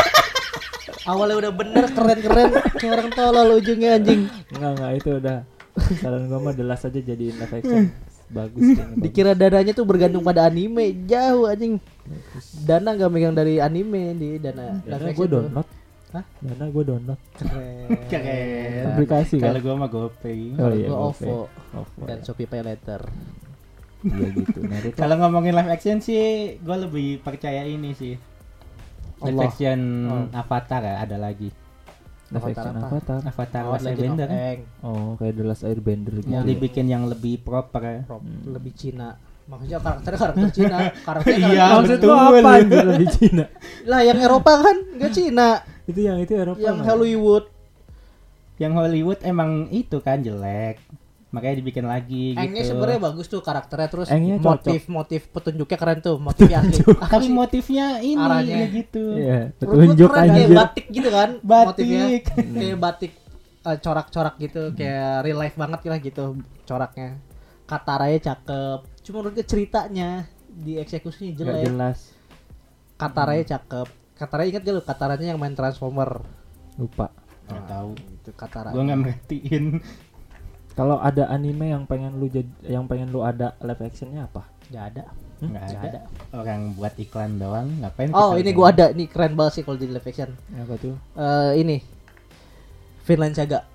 Awalnya 1.07 1.37
udah 1.47 1.53
bener 1.55 1.85
keren-keren, 1.95 2.51
kayak 2.75 2.93
orang 2.99 3.11
tolol 3.15 3.49
ujungnya 3.55 3.91
anjing. 3.95 4.27
nggak 4.59 4.71
nggak 4.75 4.93
itu 4.99 5.11
udah 5.23 5.37
saran 6.03 6.27
gua 6.27 6.43
mah 6.43 6.55
jelas 6.59 6.83
aja 6.83 6.99
jadiin 6.99 7.39
live 7.39 7.55
action 7.55 7.95
bagus 8.31 8.63
kayaknya. 8.63 8.99
Dikira 8.99 9.33
dananya 9.39 9.73
tuh 9.75 9.87
bergantung 9.87 10.27
pada 10.27 10.47
anime, 10.51 11.07
jauh 11.07 11.47
anjing. 11.47 11.79
Dana 12.67 12.99
nggak 12.99 13.11
megang 13.15 13.35
dari 13.39 13.63
anime 13.63 14.19
di 14.19 14.29
dana 14.43 14.83
Dana 14.83 15.07
gue 15.15 15.27
tuh. 15.31 15.45
Hah? 16.11 16.25
Dana 16.41 16.67
gue 16.67 16.83
download. 16.83 17.21
Keren. 17.33 17.89
Keren. 18.11 18.85
Aplikasi 18.89 19.39
kan. 19.39 19.55
Kalau 19.55 19.61
gua 19.61 19.75
mah 19.77 19.89
GoPay. 19.89 20.41
Oh 20.57 20.71
iya, 20.71 20.87
Gua 20.87 20.99
GoPay. 21.09 21.31
OVO 21.31 21.41
OVO, 21.73 22.03
dan 22.03 22.19
ya. 22.19 22.25
Shopee 22.25 22.47
Pay 22.47 22.63
Later. 22.63 23.01
Iya 24.01 24.29
gitu. 24.33 24.59
Naruto. 24.61 24.97
Kalau 24.97 25.15
ngomongin 25.17 25.53
live 25.53 25.71
action 25.71 26.01
sih, 26.01 26.23
gue 26.57 26.77
lebih 26.81 27.21
percaya 27.21 27.63
ini 27.63 27.93
sih. 27.93 28.17
Live 29.21 29.31
Allah. 29.31 29.47
action 29.47 29.81
Oh. 30.09 30.27
Avatar 30.33 30.81
ya, 30.81 30.95
ada 30.99 31.17
lagi. 31.17 31.53
Live 32.31 32.41
Avatar 32.41 32.51
action 32.65 32.75
apa? 32.75 32.87
Avatar. 32.89 33.21
Avatar 33.23 33.63
Oh, 33.63 33.71
Last 33.71 33.87
Airbender. 33.87 34.29
Aang. 34.29 34.61
Oh, 34.81 35.09
kayak 35.15 35.35
The 35.37 35.45
Last 35.45 35.63
Airbender 35.63 36.13
gitu. 36.17 36.27
Mau 36.27 36.41
ya. 36.41 36.49
dibikin 36.49 36.87
yang 36.87 37.05
lebih 37.07 37.39
proper 37.39 37.83
ya. 37.85 38.01
Prop- 38.03 38.25
Hmm. 38.25 38.51
lebih 38.51 38.73
Cina. 38.73 39.15
Maksudnya 39.51 39.79
karakternya 39.79 40.19
karakter 40.21 40.49
Cina, 40.53 40.77
karakternya 41.03 41.39
Iya, 41.43 41.49
karakter- 41.51 41.75
Maksud 41.75 41.97
betul. 41.97 42.07
lu 42.07 42.15
apa 42.15 42.51
anjir 42.55 42.87
di 42.95 43.07
Cina? 43.11 43.45
Lah 43.85 44.01
yang 44.01 44.19
Eropa 44.19 44.53
kan 44.57 44.77
enggak 44.89 45.11
Cina, 45.11 45.49
Itu 45.85 46.01
yang 46.01 46.19
itu 46.19 46.33
Eropa. 46.33 46.61
yang? 46.61 46.79
Hollywood. 46.81 47.45
Yang 48.57 48.73
Hollywood 48.75 49.19
emang 49.23 49.51
itu 49.69 49.99
kan 49.99 50.21
jelek. 50.21 50.79
Makanya 51.31 51.57
dibikin 51.57 51.83
lagi 51.85 52.35
Engnya 52.35 52.61
gitu. 52.61 52.75
sebenarnya 52.75 53.01
bagus 53.01 53.27
tuh 53.27 53.39
karakternya 53.41 53.87
terus 53.87 54.07
Engnya 54.09 54.37
cocok. 54.37 54.67
motif-motif 54.67 55.21
petunjuknya 55.29 55.77
keren 55.77 55.99
tuh, 56.01 56.17
motifnya 56.17 56.59
asli. 56.61 56.83
Tapi 56.83 57.27
motifnya 57.29 57.87
ini 58.01 58.19
Arahnya. 58.21 58.55
ya 58.57 58.67
gitu. 58.69 59.05
Iya, 59.13 59.39
petunjuk 59.57 60.09
keren, 60.09 60.27
kayak 60.29 60.49
batik 60.53 60.87
gitu 60.89 61.09
kan 61.09 61.31
Batik. 61.41 61.67
motifnya 61.69 62.03
kayak 62.27 62.79
batik 62.79 63.13
eh, 63.61 63.79
corak-corak 63.79 64.35
gitu 64.39 64.63
kayak 64.73 65.21
real 65.21 65.39
life 65.39 65.55
banget 65.55 65.81
lah 65.85 65.99
gitu 65.99 66.25
coraknya 66.65 67.09
kataranya 67.63 68.19
cakep 68.25 68.79
cuma 69.01 69.25
menurut 69.25 69.41
gue 69.41 69.47
ceritanya 69.47 70.29
di 70.51 70.77
eksekusinya 70.77 71.33
jelek 71.37 71.65
jelas. 71.67 71.99
kataranya 73.01 73.57
cakep 73.57 73.89
kataranya 74.21 74.49
ingat 74.53 74.63
gak 74.69 74.75
lu 74.77 74.83
kataranya 74.85 75.27
yang 75.33 75.41
main 75.41 75.57
transformer 75.57 76.21
Lupa. 76.77 77.09
Nggak 77.49 77.65
tahu. 77.67 77.91
itu 77.97 78.31
katara 78.37 78.69
Gue 78.73 78.83
nggak 78.85 79.01
merhatiin. 79.01 79.65
Kalau 80.79 80.97
ada 80.97 81.29
anime 81.29 81.77
yang 81.77 81.85
pengen 81.85 82.17
lu 82.17 82.31
jadi 82.31 82.49
yang 82.65 82.89
pengen 82.89 83.13
lu 83.13 83.21
ada 83.21 83.53
live 83.61 83.85
actionnya 83.85 84.25
apa? 84.29 84.49
nggak 84.71 84.85
ada 84.95 85.05
Nggak 85.41 85.63
nggak 85.67 85.83
ada. 85.89 86.01
Orang 86.37 86.61
buat 86.77 86.95
iklan 87.01 87.41
doang. 87.41 87.69
Ngapain? 87.81 88.13
oh 88.13 88.37
ini 88.37 88.53
gua 88.53 88.71
ada 88.77 88.93
ini 88.93 89.09
keren 89.09 89.35
banget 89.35 89.61
sih 89.61 89.63
kalau 89.65 89.81
jadi 89.81 89.93
live 89.97 90.09
action 90.09 90.31
Apa 90.53 90.75
tuh? 90.77 90.95
Eh, 91.17 91.53
ini 91.65 91.77
Finland 93.05 93.35
Saga 93.35 93.67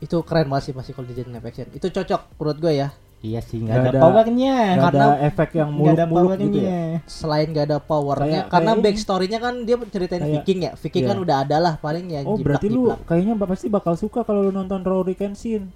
itu 0.00 0.16
keren 0.24 0.48
banget 0.48 0.70
sih 0.70 0.74
pasti 0.76 0.92
kalau 0.96 1.08
dijadiin 1.08 1.32
live 1.36 1.48
action 1.48 1.68
itu 1.76 1.86
cocok 1.92 2.38
menurut 2.40 2.58
gue 2.60 2.72
ya 2.72 2.88
Iya 3.20 3.44
sih, 3.44 3.60
Nggak 3.60 3.76
ada, 3.76 3.90
ada- 3.92 4.00
powernya. 4.00 4.54
Karena 4.80 5.04
ada 5.12 5.20
efek 5.28 5.50
yang 5.52 5.70
muluk-muluk 5.76 6.40
gitu 6.40 6.58
ya. 6.64 7.04
selain 7.04 7.52
gak 7.52 7.66
ada 7.68 7.76
powernya 7.76 8.24
Kayak- 8.24 8.48
karena 8.48 8.72
kayak 8.72 8.84
backstory-nya 8.88 9.38
kan 9.44 9.54
dia 9.68 9.76
ceritain 9.86 10.22
Kayak- 10.24 10.34
Viking 10.40 10.58
ya 10.64 10.72
Viking 10.72 11.04
iya. 11.04 11.10
kan 11.12 11.18
udah 11.20 11.36
ada 11.44 11.56
lah 11.60 11.74
paling 11.76 12.06
ya 12.08 12.20
Oh, 12.24 12.40
berarti 12.40 12.66
lu 12.66 12.88
kayaknya 13.04 13.36
pasti 13.36 13.68
bakal 13.68 13.92
suka 13.94 14.24
kalau 14.24 14.48
lu 14.48 14.50
nonton 14.50 14.80
Rory 14.80 15.12
Kenshin. 15.12 15.68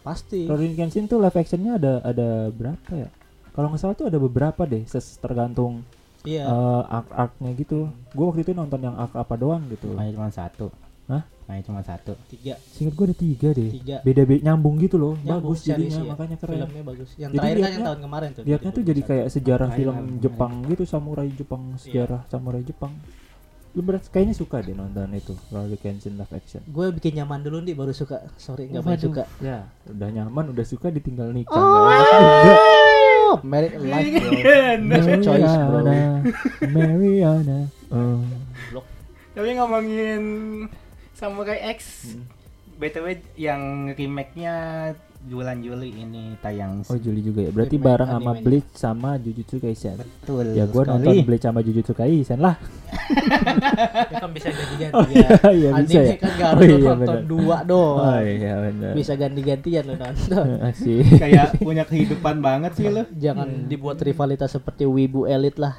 pasti 0.00 0.44
Rory 0.44 0.72
Kenshin 0.72 1.04
tuh 1.04 1.20
live 1.20 1.32
actionnya 1.34 1.76
ada 1.76 1.92
ada 2.00 2.28
berapa 2.48 2.92
ya? 2.92 3.08
Kalau 3.50 3.66
nggak 3.68 3.80
salah 3.80 3.96
tuh 3.96 4.06
ada 4.08 4.16
beberapa 4.16 4.62
deh, 4.64 4.84
ses 4.84 5.16
tergantung 5.16 5.80
iya 6.22 6.44
eh, 6.44 6.82
arc-arcnya 6.86 7.50
gitu. 7.54 7.88
Gue 8.12 8.24
waktu 8.28 8.40
itu 8.42 8.52
nonton 8.52 8.76
yang 8.78 8.92
arc 8.94 9.12
apa 9.14 9.34
doang 9.34 9.64
gitu. 9.68 9.88
Makanya 9.92 10.12
cuma 10.16 10.28
satu. 10.28 10.68
Hah? 11.10 11.22
Makanya 11.44 11.64
cuma 11.66 11.80
satu. 11.82 12.14
tiga 12.30 12.54
Singkat 12.62 12.94
gue 12.94 13.06
ada 13.10 13.16
tiga 13.18 13.48
deh. 13.50 13.70
Tiga. 13.74 13.96
Beda 14.00 14.22
beda 14.22 14.40
nyambung 14.46 14.78
gitu 14.78 14.94
loh. 14.94 15.18
Nyambung 15.20 15.50
Bagus 15.50 15.66
jadinya 15.66 15.98
ya. 15.98 16.10
makanya 16.14 16.36
keren. 16.38 16.56
filmnya 16.62 16.84
bagus 16.86 17.10
yang 17.18 17.30
Jadi 17.30 17.38
terakhir 17.42 17.58
kan 17.58 17.70
yang 17.70 17.82
tahun 17.82 18.00
kemarin 18.00 18.28
tuh 18.30 18.42
Lihatnya 18.46 18.70
tuh 18.70 18.84
jadi 18.86 19.00
kayak 19.02 19.26
sejarah 19.28 19.66
Makanya 19.66 19.78
film 19.82 19.96
nyambung. 19.98 20.20
Jepang 20.22 20.52
gitu, 20.64 20.82
samurai 20.86 21.28
Jepang, 21.28 21.62
sejarah 21.76 22.20
samurai 22.30 22.62
Jepang. 22.62 22.94
Lu 23.70 23.82
berat 23.82 24.02
kayaknya 24.06 24.34
suka 24.34 24.58
deh 24.58 24.74
nonton 24.74 25.10
itu 25.12 25.30
Rory 25.50 25.78
Kenshin 25.78 26.18
live 26.18 26.30
action. 26.30 26.58
gue 26.66 26.86
bikin 26.90 27.18
nyaman 27.18 27.38
dulu 27.38 27.62
nih 27.62 27.74
baru 27.74 27.94
suka 27.94 28.18
sorry 28.34 28.66
nggak 28.66 28.82
banyak 28.82 28.98
Waduh. 28.98 29.06
suka 29.14 29.22
Ya, 29.38 29.58
udah 29.86 30.08
nyaman, 30.10 30.44
udah 30.50 30.66
suka 30.66 30.90
ditinggal 30.90 31.30
nikah. 31.30 31.54
oh 31.54 33.38
married 33.46 33.78
life 33.78 34.10
bro 34.82 35.22
choice, 35.22 35.54
bro. 35.54 35.86
Mariana, 35.86 36.34
Mariana. 36.66 37.58
Oh. 37.94 38.18
Tapi 39.30 39.54
ngomongin 39.54 40.22
Samurai 41.20 41.60
X, 41.70 42.16
btw 42.74 43.06
yang 43.36 43.60
remake-nya 43.92 44.54
bulan 45.20 45.60
Juli 45.60 45.92
ini 45.92 46.32
tayang. 46.40 46.80
Oh 46.88 46.96
Juli 46.96 47.20
juga 47.20 47.44
ya. 47.44 47.52
Berarti 47.52 47.76
Remake 47.76 47.88
bareng 47.92 48.08
sama. 48.08 48.32
Bleach 48.40 48.68
sama 48.72 49.10
Jujutsu 49.14 49.60
Kaisen. 49.60 50.00
Betul. 50.00 50.56
Ya 50.56 50.64
gua 50.64 50.80
sekali. 50.80 50.96
nonton 50.96 51.16
Bleach 51.22 51.44
sama 51.44 51.60
Jujutsu 51.60 51.92
Kaisen 51.92 52.40
lah. 52.40 52.56
ya 54.06 54.16
kan 54.16 54.30
bisa 54.32 54.48
ganti-ganti 54.48 54.94
Oh 54.94 55.04
ya 55.06 55.28
iya 55.52 55.70
bisa 55.76 55.98
anime 55.98 56.04
ya. 56.06 56.16
kan 56.16 56.30
gak 56.32 56.48
Oh 56.48 56.56
harus 56.56 56.68
iya, 56.72 56.88
nonton 56.88 57.04
bener. 57.12 57.24
dua 57.26 57.56
doang 57.62 58.00
Oh 58.00 58.20
iya 58.22 58.52
benar. 58.60 58.92
bisa 58.94 59.12
ganti-gantian 59.14 59.82
lo 59.84 59.94
nonton 59.94 60.46
Asik. 60.68 61.04
Kayak 61.18 61.48
punya 61.58 61.84
kehidupan 61.84 62.36
banget 62.40 62.72
sih 62.74 62.88
lu. 62.88 63.04
jangan 63.12 63.68
dibuat 63.68 64.00
rivalitas 64.00 64.50
seperti 64.50 64.88
wibu 64.88 65.26
elit 65.26 65.60
lah 65.60 65.76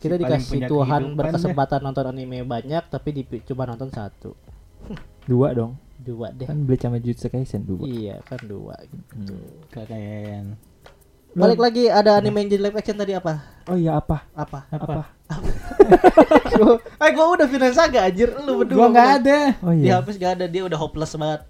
kita 0.00 0.14
Si 0.14 0.20
dikasih 0.20 0.60
Tuhan 0.64 1.00
kehidupan 1.04 1.18
berkesempatan 1.20 1.80
nonton 1.80 2.04
anime 2.06 2.40
banyak 2.42 2.82
tapi 2.86 3.08
di, 3.12 3.22
cuma 3.44 3.62
nonton 3.64 3.88
satu 3.88 4.32
Dua 5.22 5.52
dong. 5.52 5.76
dua 5.96 6.32
deh 6.32 6.44
Kan 6.44 6.64
Bleach 6.64 6.80
sama 6.80 6.96
Jujutsu 6.96 7.28
Kaisen 7.28 7.62
dua. 7.62 7.84
iya 7.84 8.16
kan 8.22 8.40
dua 8.42 8.74
gitu 8.82 9.36
Hmm. 9.36 9.60
Keren. 9.68 10.56
balik 11.30 11.60
lagi 11.60 11.86
ada 11.86 12.16
anime 12.16 12.40
yang 12.40 12.50
jadi 12.50 12.62
live 12.64 12.74
action 12.74 12.96
tadi 12.96 13.12
apa 13.12 13.38
Oh 13.64 13.76
iya 13.76 13.94
apa? 13.94 14.24
apa 14.32 14.66
Apa? 14.68 15.04
eh 16.98 17.10
gua 17.12 17.26
udah 17.30 17.46
Vinland 17.46 17.72
Saga 17.72 18.02
anjir 18.02 18.32
lu 18.34 18.58
berdua 18.58 18.76
Gua 18.76 18.88
nggak 18.88 19.10
ada. 19.20 19.38
Oh 19.60 19.70
di 19.70 19.86
iya. 19.86 20.00
hapus 20.00 20.16
gak 20.16 20.32
ada 20.34 20.46
dia 20.46 20.62
udah 20.62 20.74
hopeless 20.76 21.14
banget 21.14 21.44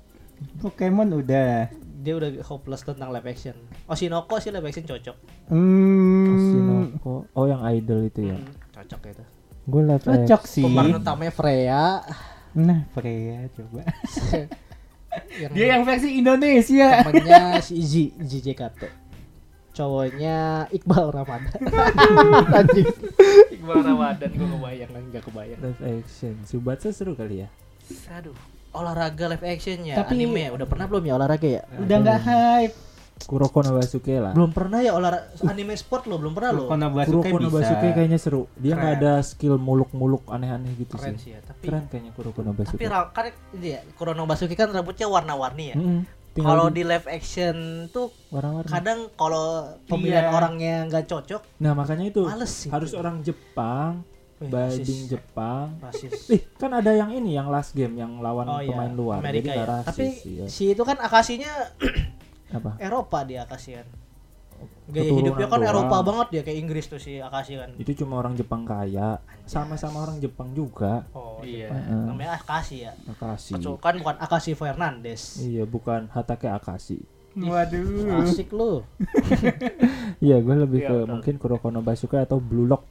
Pokemon 0.59 1.09
udah. 1.15 1.71
dia 1.95 2.13
udah 2.15 2.29
hopeless 2.43 2.81
tentang 2.83 3.09
live 3.09 3.25
action 3.25 3.57
Oshinoko 3.87 4.37
sih 4.37 4.49
live 4.49 4.65
action 4.65 4.85
cocok 4.85 5.17
Hmm. 5.47 6.27
Oh 7.33 7.45
yang 7.45 7.63
idol 7.69 8.05
itu 8.05 8.21
ya. 8.27 8.37
Hmm, 8.37 8.53
cocok 8.71 9.01
itu 9.09 9.25
Gue 9.63 9.83
live 9.83 10.03
Cocok 10.03 10.43
sih. 10.45 10.65
pemeran 10.65 10.99
utamanya 10.99 11.31
Freya 11.31 11.85
Nah, 12.53 12.83
Freya 12.91 13.47
coba. 13.53 13.83
yang 15.41 15.51
Dia 15.51 15.67
yang 15.69 15.83
versi 15.83 16.17
Indonesia. 16.17 17.03
temennya 17.03 17.59
si 17.61 17.73
Iji 17.77 18.05
Iji 18.17 18.39
JKT 18.45 18.83
cowoknya 19.71 20.39
Iqbal 20.69 21.09
Ramadan 21.11 21.63
anjing 22.59 22.91
Iqbal 23.51 23.87
Ramadan 23.87 24.29
gue 24.29 24.49
kebayang 24.51 24.91
kan 24.91 25.03
gak 25.09 25.25
kebayang 25.25 25.59
live 25.61 25.83
action. 26.03 26.35
Subatsu 26.43 26.91
seru 26.91 27.15
kali 27.15 27.43
ya. 27.43 27.49
aduh 28.09 28.35
olahraga 28.71 29.27
live 29.29 29.43
action 29.45 29.83
ya 29.83 29.99
Tapi- 29.99 30.15
anime 30.17 30.51
udah 30.51 30.63
pernah 30.65 30.87
belum 30.87 31.03
ya 31.03 31.15
olahraga 31.17 31.49
ya 31.49 31.63
Udah 31.77 31.97
nggak 31.99 32.21
hype. 32.21 32.77
Kuroko 33.21 33.61
no 33.61 33.75
Basuke 33.75 34.15
lah. 34.15 34.33
belum 34.33 34.51
pernah 34.51 34.79
ya 34.79 34.93
olahraga 34.93 35.29
anime 35.45 35.73
sport 35.73 36.05
lo 36.05 36.17
belum 36.17 36.33
pernah 36.33 36.51
lo 36.51 36.65
Kono 36.67 36.89
Basuke 36.89 37.27
Kuroko 37.27 37.37
no 37.37 37.49
bisa. 37.49 37.59
Basuke 37.63 37.89
kayaknya 37.93 38.17
seru. 38.17 38.43
Dia 38.55 38.73
nggak 38.75 38.95
ada 38.97 39.13
skill 39.21 39.55
muluk-muluk 39.57 40.25
aneh-aneh 40.27 40.73
gitu 40.75 40.95
keren 40.95 41.15
sih. 41.15 41.21
sih 41.23 41.31
ya 41.33 41.41
tapi 41.41 41.63
Keren 41.63 41.85
kayaknya 41.87 42.13
Kuroko 42.13 42.41
no 42.41 42.53
Basuke. 42.53 42.75
tapi 42.75 42.85
kan 43.11 43.25
ini 43.53 43.69
ya 43.71 43.81
Kurono 43.93 44.23
Basuki 44.25 44.55
kan 44.55 44.69
rambutnya 44.69 45.07
warna-warni 45.07 45.67
ya. 45.67 45.77
Tinggal 46.31 46.47
kalau 46.49 46.67
di 46.69 46.83
live 46.83 47.07
action 47.07 47.57
tuh 47.89 48.07
warna-warni. 48.29 48.71
kadang 48.71 48.99
kalau 49.13 49.47
pemilihan 49.85 50.25
Iya. 50.25 50.33
orangnya 50.33 50.75
nggak 50.87 51.05
cocok 51.05 51.43
Nah 51.59 51.73
makanya 51.73 52.07
itu 52.07 52.23
males 52.23 52.47
sih 52.49 52.71
harus 52.71 52.95
orang 52.95 53.19
Jepang, 53.21 54.07
bading. 54.41 55.11
Jepang. 55.11 55.75
rasis 55.81 56.31
Ih 56.31 56.47
kan 56.55 56.71
ada 56.71 56.91
yang 56.91 57.11
ini 57.11 57.35
yang 57.35 57.47
last 57.47 57.75
game 57.75 57.95
yang 57.95 58.19
lawan 58.19 58.47
Oh 58.47 58.59
iya, 58.59 58.71
pemain 58.71 58.89
luar. 58.91 59.19
Amerika 59.19 59.51
Jadi 59.51 59.59
ya. 59.59 59.67
rasis, 59.67 59.89
Tapi 59.89 60.07
iya. 60.25 60.45
si 60.47 60.65
itu 60.71 60.81
kan 60.81 60.97
akasinya 60.97 61.51
apa? 62.53 62.71
Eropa 62.77 63.19
dia 63.23 63.43
akasian. 63.43 63.87
Gaya 64.87 65.07
Keturunan 65.07 65.19
hidupnya 65.25 65.47
kan 65.47 65.57
doang. 65.57 65.71
Eropa 65.73 65.97
banget 66.03 66.27
dia 66.29 66.43
kayak 66.43 66.59
Inggris 66.59 66.85
tuh 66.85 66.99
si 66.99 67.17
Akashi 67.17 67.57
kan. 67.57 67.71
Itu 67.75 67.97
cuma 67.97 68.19
orang 68.19 68.35
Jepang 68.35 68.63
kaya, 68.63 69.17
sama-sama 69.45 70.03
orang 70.03 70.19
Jepang 70.19 70.51
juga. 70.51 71.09
Oh 71.11 71.41
Iya. 71.41 71.71
Heeh. 71.71 72.05
Namanya 72.07 72.37
Akashi 72.37 72.85
ya. 72.85 72.93
Akashi. 73.07 73.57
Kecuali 73.57 73.79
kan 73.79 73.95
bukan 73.97 74.17
Akashi 74.19 74.53
Fernandes. 74.53 75.41
Iya, 75.41 75.65
bukan 75.65 76.11
Hatake 76.11 76.47
Akashi. 76.47 77.01
Waduh. 77.41 78.21
Asik 78.21 78.51
lu. 78.51 78.83
Iya, 80.21 80.37
gue 80.39 80.57
lebih 80.59 80.81
Iya, 80.83 80.89
ke 80.89 80.97
betul. 80.99 81.09
mungkin 81.09 81.35
Kuroko 81.39 81.69
no 81.71 81.81
Basuke 81.81 82.19
atau 82.19 82.37
Blue 82.39 82.67
Lock 82.67 82.85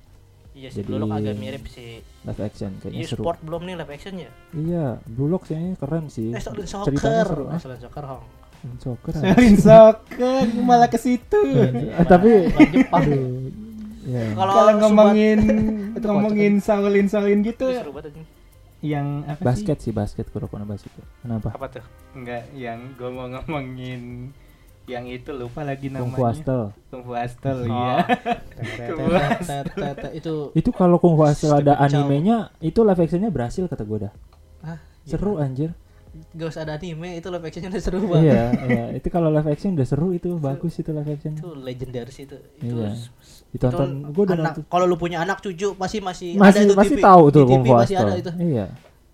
Iya 0.52 0.74
sih 0.74 0.82
Jadi- 0.82 0.92
dulu 0.92 1.06
agak 1.08 1.36
mirip 1.38 1.64
si 1.68 2.02
live 2.02 2.42
action 2.42 2.72
kayaknya 2.80 3.00
Iya 3.00 3.08
seru. 3.08 3.22
sport 3.22 3.40
belum 3.40 3.62
nih 3.64 3.76
live 3.78 3.92
action 3.94 4.14
ya. 4.18 4.32
Iya, 4.52 4.86
Blue 5.06 5.30
Lock 5.30 5.46
kayaknya 5.46 5.78
keren 5.78 6.10
sih. 6.10 6.34
Eh 6.34 6.42
Solid 6.42 6.66
Ceritanya 6.66 6.98
Soccer. 7.22 7.28
seru. 7.30 7.46
Eh 7.48 7.80
Soccer 7.80 8.06
Hong. 8.06 8.24
Soccer. 8.78 9.14
ah. 9.16 9.22
Selin 9.34 9.56
soccer 9.56 10.44
malah 10.60 10.88
ke 10.88 10.98
situ. 10.98 11.42
Ah, 11.94 12.04
tapi 12.04 12.48
Jepang. 12.70 13.04
aduh, 13.04 13.52
ya. 14.04 14.24
Kalau 14.34 14.54
Kalau 14.54 14.74
ngomongin 14.80 15.40
Itu 15.96 16.06
ngomongin 16.12 16.54
Shaolin 16.60 17.08
Shaolin 17.08 17.40
gitu 17.42 17.68
yang 18.80 19.28
apa 19.28 19.44
basket 19.44 19.84
sih 19.84 19.92
basket 19.92 20.32
Kuroko 20.32 20.56
no 20.56 20.64
Basuke. 20.64 21.04
Kenapa? 21.20 21.52
Apa 21.52 21.68
tuh? 21.68 21.84
Enggak, 22.16 22.48
yang 22.56 22.96
gue 22.96 23.12
mau 23.12 23.28
ngomongin 23.28 24.32
yang 24.88 25.04
itu 25.06 25.30
lupa 25.30 25.62
lagi 25.62 25.92
Kung 25.92 26.10
namanya. 26.10 26.16
Fu 26.16 26.22
Hustle. 26.24 26.66
Kung 26.88 27.02
Fu 27.04 27.12
Hustle, 27.12 27.60
Oh. 27.62 27.68
iya. 27.68 28.08
Itu 30.16 30.36
Itu 30.56 30.70
kalau 30.72 30.98
Kung 30.98 31.14
Fu 31.14 31.28
Hustle 31.28 31.54
ada 31.54 31.76
animenya, 31.78 32.56
itu 32.60 32.82
live 32.82 32.98
actionnya 32.98 33.30
berhasil 33.30 33.68
kata 33.68 33.84
gue 33.84 34.08
dah. 34.08 34.14
ah, 34.64 34.80
Seru 35.04 35.38
anjir. 35.38 35.76
Gak 36.32 36.48
usah 36.48 36.62
ada 36.62 36.74
anime 36.74 37.16
itu 37.16 37.28
live 37.28 37.44
actionnya 37.44 37.70
udah 37.70 37.82
seru 37.82 38.00
banget. 38.04 38.26
Iya 38.26 38.44
iya. 38.66 38.84
Itu 38.94 39.08
kalau 39.08 39.30
live 39.30 39.46
action 39.48 39.72
udah 39.74 39.86
seru 39.86 40.08
itu 40.12 40.30
bagus 40.36 40.74
itu 40.76 40.90
live 40.90 41.08
action. 41.08 41.34
Itu 41.34 41.50
legendaris 41.54 42.18
itu. 42.20 42.38
Itu 42.58 42.76
Iya. 42.78 42.92
ditonton. 43.50 43.90
itu 44.00 44.10
gue 44.10 44.24
udah 44.24 44.36
anak- 44.36 44.56
nonton. 44.56 44.64
Kalau 44.68 44.86
lu 44.86 44.96
punya 44.96 45.18
anak 45.20 45.38
cucu 45.40 45.74
pasti 45.74 45.98
masih, 46.00 46.30
ada 46.34 46.42
masih 46.44 46.62
itu 46.64 46.74
masih 46.76 46.96
TV. 46.96 47.04
tahu 47.04 47.24
tuh 47.30 47.44
TV 47.46 47.66
masih 47.68 47.96
ada 47.96 48.14
itu. 48.16 48.32
Iya. 48.36 48.66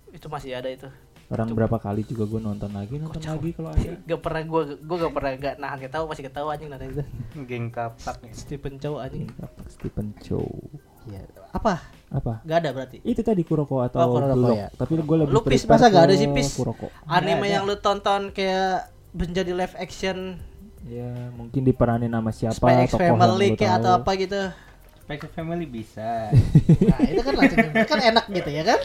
Itu 0.10 0.28
masih 0.28 0.52
ada 0.54 0.70
itu. 0.70 0.88
Orang 1.26 1.48
Itu- 1.48 1.58
berapa 1.58 1.78
kali 1.78 2.02
juga 2.04 2.24
gue 2.24 2.38
nonton 2.40 2.70
lagi 2.70 2.96
nonton 2.96 3.18
Kocak. 3.18 3.34
lagi 3.34 3.50
kalau 3.52 3.70
ada. 3.72 3.92
Gak 4.08 4.20
pernah 4.22 4.42
gua 4.44 4.62
gua 4.78 4.98
gak 5.00 5.14
pernah 5.14 5.32
gak 5.36 5.56
nahan 5.58 5.80
ketawa 5.80 6.06
pasti 6.06 6.22
ketawa 6.22 6.50
anjing 6.52 6.70
nonton 6.70 6.88
itu. 6.88 7.04
Geng 7.44 7.66
kapak. 7.70 8.16
Stephen 8.30 8.78
Chow 8.78 8.96
anjing. 8.98 9.26
Stephen 9.68 10.14
Chow. 10.20 10.46
Iya. 11.06 11.22
apa 11.52 11.78
apa 12.16 12.34
gak 12.42 12.58
ada 12.58 12.70
berarti 12.72 12.98
itu 13.02 13.20
tadi 13.20 13.42
Kuroko 13.42 13.82
atau 13.82 13.98
Oh, 13.98 14.08
Kuroko, 14.14 14.36
Blok. 14.36 14.56
ya. 14.56 14.68
tapi 14.72 14.92
gue 14.96 15.18
lebih 15.20 15.32
Lu, 15.32 15.42
Pis, 15.42 15.62
prefer 15.62 15.72
masa 15.72 15.86
nggak 15.88 16.04
ada 16.04 16.16
sih, 16.16 16.30
Pis? 16.30 16.50
Kuroko 16.54 16.88
anime 17.06 17.42
ada. 17.42 17.52
yang 17.52 17.64
lu 17.64 17.76
tonton 17.76 18.30
kayak 18.30 18.88
menjadi 19.12 19.52
live 19.52 19.76
action 19.76 20.40
ya 20.84 21.10
mungkin 21.32 21.62
diperanin 21.62 22.10
sama 22.10 22.30
siapa 22.30 22.56
Spy 22.56 22.74
X 22.84 22.92
tokoh 22.92 23.02
Family 23.02 23.48
kayak 23.54 23.74
atau 23.80 23.92
apa 23.96 24.12
gitu 24.16 24.42
Spy 24.98 25.16
X 25.16 25.24
Family 25.32 25.66
bisa. 25.66 26.34
Nah 26.90 27.00
itu 27.04 27.22
kan 27.22 27.34
langsung 27.36 27.58
kan 27.86 28.00
enak 28.04 28.26
gitu 28.28 28.50
ya 28.50 28.64
kan 28.64 28.80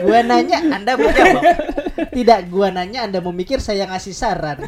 Gua 0.00 0.20
nanya 0.20 0.58
anda 0.64 0.94
mau 0.94 1.10
jawab 1.10 1.42
Tidak 2.10 2.40
gua 2.46 2.70
nanya 2.70 3.04
anda 3.04 3.18
mau 3.18 3.30
mikir 3.30 3.58
saya 3.58 3.86
ngasih 3.86 4.12
saran 4.12 4.58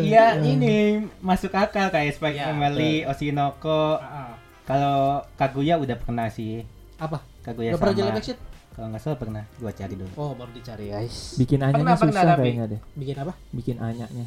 Iya, 0.00 0.42
ini 0.42 0.74
masuk 1.20 1.52
akal 1.52 1.88
kayak 1.88 2.12
Spy 2.12 2.32
X 2.32 2.36
Iya, 2.36 2.44
Family, 2.48 2.94
Oshinoko. 3.06 4.02
Kalau 4.70 4.98
Kaguya 5.34 5.74
udah 5.76 5.96
pernah 5.96 6.26
sih. 6.28 6.62
Apa? 6.96 7.18
Kaguya 7.40 7.74
Gak 7.74 7.80
pernah 7.80 7.96
jadi 7.96 8.08
sama. 8.08 8.20
action? 8.20 8.38
Kalau 8.70 8.86
nggak 8.86 9.02
salah 9.02 9.18
pernah. 9.18 9.42
Gua 9.56 9.72
cari 9.72 9.94
dulu. 9.94 10.10
Oh 10.14 10.30
baru 10.32 10.50
dicari 10.50 10.86
guys 10.88 11.34
bikin 11.36 11.58
anyanya 11.58 11.74
Pernah, 11.76 11.96
pernah, 11.96 12.12
susah 12.14 12.22
tapi- 12.30 12.44
kayaknya 12.46 12.64
deh 12.68 12.80
Bikin 12.94 13.16
apa? 13.18 13.32
bikin 13.50 13.76
anyanya 13.78 14.26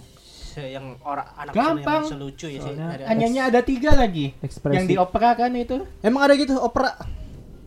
Yang 0.54 0.86
orang 1.02 1.28
anak 1.34 1.52
Gampang. 1.52 2.02
yang 2.04 2.12
selucu 2.12 2.48
ya 2.48 2.60
sih 2.60 2.74
Hanyanya 3.04 3.42
ada 3.48 3.60
tiga 3.62 3.92
lagi. 3.96 4.36
ekspresi 4.38 4.76
Yang 4.76 4.86
diopera 4.92 5.32
kan 5.34 5.52
itu. 5.56 5.78
Emang 6.00 6.22
ada 6.22 6.34
gitu 6.36 6.54
opera? 6.56 6.92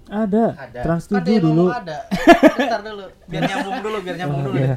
ada, 0.07 0.55
Ada. 0.55 0.81
trans 0.85 1.05
Kan 1.07 1.19
7 1.19 1.27
dia 1.27 1.39
dulu 1.41 1.67
ada 1.67 2.07
Bentar 2.55 2.79
dulu 2.81 3.11
Biar 3.27 3.43
nyambung 3.45 3.79
dulu 3.81 3.99
Biar 3.99 4.17
nyambung 4.17 4.43
dulu 4.45 4.59
Iya. 4.61 4.77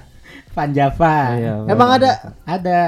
Van 0.50 0.70
Java. 0.72 1.16
Iya, 1.36 1.54
Emang 1.68 1.90
ada? 1.92 2.12
Ada. 2.44 2.82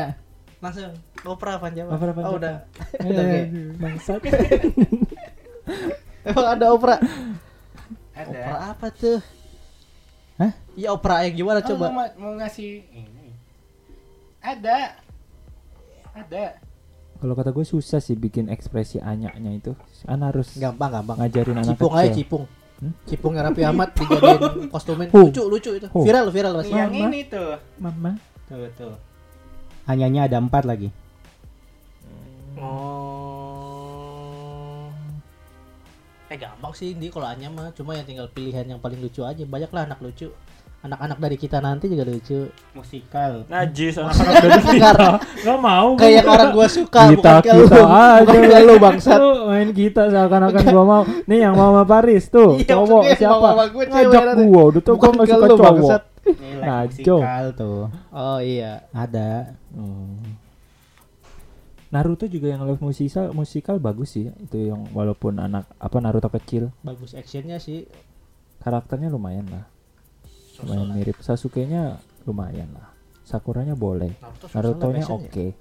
Langsung 0.57 0.89
Opera 1.24 1.53
Panjawa 1.55 1.89
Opera 1.91 2.11
Oh 2.11 2.15
Panjawa. 2.15 2.36
udah 2.36 2.55
Udah, 2.99 3.24
oke. 3.28 3.39
bangsat 3.78 4.22
Emang 6.24 6.47
ada 6.49 6.65
opera? 6.69 6.95
Ada. 8.11 8.26
Opera 8.28 8.57
apa 8.69 8.88
tuh? 8.89 9.19
Hah? 10.38 10.51
Iya 10.74 10.89
opera 10.91 11.22
yang 11.24 11.36
gimana 11.36 11.59
Oh, 11.59 11.67
coba? 11.67 11.86
mau, 11.89 12.05
mau 12.15 12.34
ngasih 12.36 12.69
ini. 12.88 13.34
Ada. 14.39 14.97
Ada. 16.11 16.45
kalau 17.17 17.38
kata 17.38 17.49
gue 17.49 17.61
susah 17.63 17.97
sih 17.97 18.15
bikin 18.15 18.49
ekspresi 18.49 18.97
anyaknya 18.97 19.53
itu 19.53 19.72
kan 20.01 20.17
harus 20.19 20.57
Gampang 20.57 20.89
gampang 20.91 21.22
ngajarin 21.22 21.53
anak 21.55 21.69
Cipung 21.72 21.93
kecil 21.93 22.01
aja 22.03 22.17
cipung 22.17 22.43
Hmm? 22.82 22.93
Cipung 23.05 23.32
yang 23.32 23.45
rapi 23.45 23.61
amat 23.63 23.89
dijadiin 24.01 24.41
kostumin 24.67 25.05
Huh. 25.07 25.30
lucu 25.30 25.43
lucu 25.45 25.72
itu 25.72 25.86
Huh. 25.86 26.01
viral 26.01 26.28
viral 26.28 26.53
pasti 26.57 26.74
Yang 26.74 26.89
Mama. 26.91 27.05
ini 27.05 27.19
tuh. 27.24 27.49
mama 27.78 28.11
Tuh, 28.49 28.65
tuh. 28.74 28.93
Hanyanya 29.86 30.26
ada 30.26 30.41
empat 30.41 30.65
lagi. 30.65 30.89
Oh. 32.62 33.68
Eh 36.28 36.39
gampang 36.39 36.72
sih 36.72 36.95
dia 36.95 37.12
kalau 37.12 37.28
Anya 37.28 37.51
mah. 37.51 37.76
Cuma 37.76 37.91
yang 37.91 38.07
tinggal 38.07 38.28
pilihan 38.28 38.64
yang 38.64 38.80
paling 38.80 38.97
lucu 38.97 39.22
aja. 39.22 39.43
Banyak 39.43 39.68
lah 39.70 39.84
anak 39.84 39.99
lucu. 39.99 40.32
Anak-anak 40.82 41.22
dari 41.22 41.38
kita 41.38 41.62
nanti 41.62 41.86
juga 41.86 42.09
lucu. 42.09 42.49
Musikal. 42.74 43.45
Najis 43.45 44.01
anak-anak 44.01 44.34
dari 44.39 44.62
Enggak, 44.82 45.14
nggak 45.45 45.59
mau 45.62 45.93
kayak 46.01 46.26
orang 46.26 46.49
gua 46.49 46.66
suka 46.66 47.01
kita 47.14 47.38
bukan 47.38 47.53
kita 47.53 47.78
lu. 47.78 47.86
aja. 47.86 48.26
Bukan 48.26 48.62
lu 48.66 48.76
bangsat. 48.82 49.20
Lu 49.22 49.30
main 49.45 49.70
kita 49.76 50.09
seakan-akan 50.09 50.64
gua 50.74 50.84
mau. 50.88 51.03
Nih 51.30 51.45
yang 51.45 51.53
mau 51.53 51.70
sama 51.70 51.84
Paris 51.86 52.26
tuh. 52.34 52.57
Iya, 52.57 52.74
cowok 52.74 53.03
siapa? 53.14 53.47
gua 53.70 53.84
ngajak 53.86 54.24
gua. 54.41 54.62
Udah 54.74 54.82
tau 54.82 54.95
gua 54.97 54.97
Bukan 54.97 55.12
nggak 55.14 55.28
suka 55.30 55.47
cowok. 55.53 56.01
musikal 56.89 57.43
tuh. 57.53 57.86
oh 58.09 58.39
iya. 58.41 58.82
Ada. 58.89 59.53
Hmm. 59.78 60.41
Naruto 61.92 62.24
juga 62.26 62.48
yang 62.48 62.64
live 62.64 62.80
musikal 62.80 63.30
musikal 63.32 63.76
bagus 63.78 64.16
sih 64.16 64.32
itu 64.32 64.58
yang 64.66 64.88
walaupun 64.89 65.36
anak 65.38 65.68
apa 65.76 66.00
Naruto 66.00 66.32
kecil 66.32 66.72
bagus 66.82 67.12
actionnya 67.12 67.60
sih 67.60 67.84
karakternya 68.58 69.08
lumayan 69.08 69.44
lah 69.46 69.68
lumayan 70.62 70.80
Sosok. 70.82 70.96
mirip 70.96 71.18
Sasuke-nya 71.20 71.84
lumayan 72.24 72.72
lah 72.72 72.88
Sakuranya 73.22 73.76
boleh 73.76 74.16
Naruto 74.18 74.48
Naruto-nya 74.50 75.04
action 75.04 75.20
oke 75.20 75.46
ya. 75.46 75.54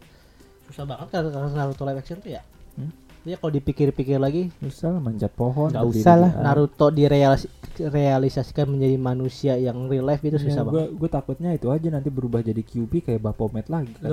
susah 0.66 0.84
banget 0.86 1.08
kan 1.08 1.22
karena 1.26 1.48
Naruto 1.50 1.82
live 1.82 1.98
action 1.98 2.18
tuh 2.18 2.30
ya 2.30 2.42
Hmm? 2.70 2.94
dia 3.20 3.34
kalau 3.34 3.50
dipikir-pikir 3.50 4.16
lagi 4.16 4.48
Usah 4.62 4.94
lah 4.94 5.02
manjat 5.02 5.34
pohon 5.34 5.68
berdiri 5.68 6.00
usah 6.00 6.14
lah. 6.14 6.30
Naruto 6.38 6.86
direalisasikan 6.88 8.64
menjadi 8.64 8.96
manusia 8.96 9.58
yang 9.58 9.90
real 9.90 10.06
life 10.06 10.22
itu 10.22 10.38
susah 10.38 10.62
banget. 10.62 10.94
gue 10.94 11.02
Iya, 11.02 11.12
takutnya 11.12 11.50
itu 11.50 11.66
aja 11.68 11.88
nanti 11.90 12.08
berubah 12.08 12.40
jadi 12.40 12.62
QB 12.62 13.02
kayak 13.02 13.20
Baphomet 13.20 13.66
lagi 13.66 13.90
kata. 13.92 14.08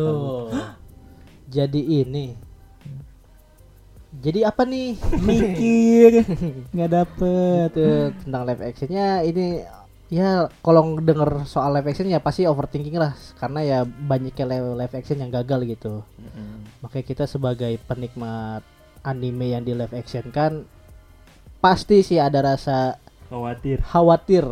Jadi 1.47 2.03
ini. 2.03 2.35
Jadi 4.17 4.39
apa 4.43 4.63
nih? 4.67 4.99
Mikir. 5.27 6.11
Nggak 6.75 6.91
dapet. 6.91 7.69
Tentang 8.23 8.43
live 8.43 8.63
actionnya 8.63 9.23
ini 9.23 9.63
ya 10.07 10.47
kalau 10.63 10.95
denger 11.03 11.43
soal 11.43 11.75
live 11.75 11.91
action 11.91 12.07
ya 12.07 12.23
pasti 12.23 12.47
overthinking 12.47 12.95
lah 12.95 13.11
karena 13.35 13.59
ya 13.59 13.79
banyaknya 13.83 14.45
live, 14.75 14.95
action 14.95 15.19
yang 15.19 15.31
gagal 15.31 15.63
gitu. 15.67 16.03
Makanya 16.83 17.05
kita 17.05 17.23
sebagai 17.27 17.75
penikmat 17.87 18.63
anime 19.07 19.55
yang 19.55 19.63
di 19.63 19.71
live 19.71 19.95
action 19.95 20.27
kan 20.35 20.67
pasti 21.63 22.05
sih 22.05 22.19
ada 22.21 22.43
rasa 22.43 22.99
khawatir 23.31 23.81
khawatir 23.81 24.45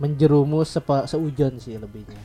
menjerumus 0.00 0.72
sepa, 0.72 1.04
seujon 1.04 1.60
sih 1.60 1.76
lebihnya 1.76 2.22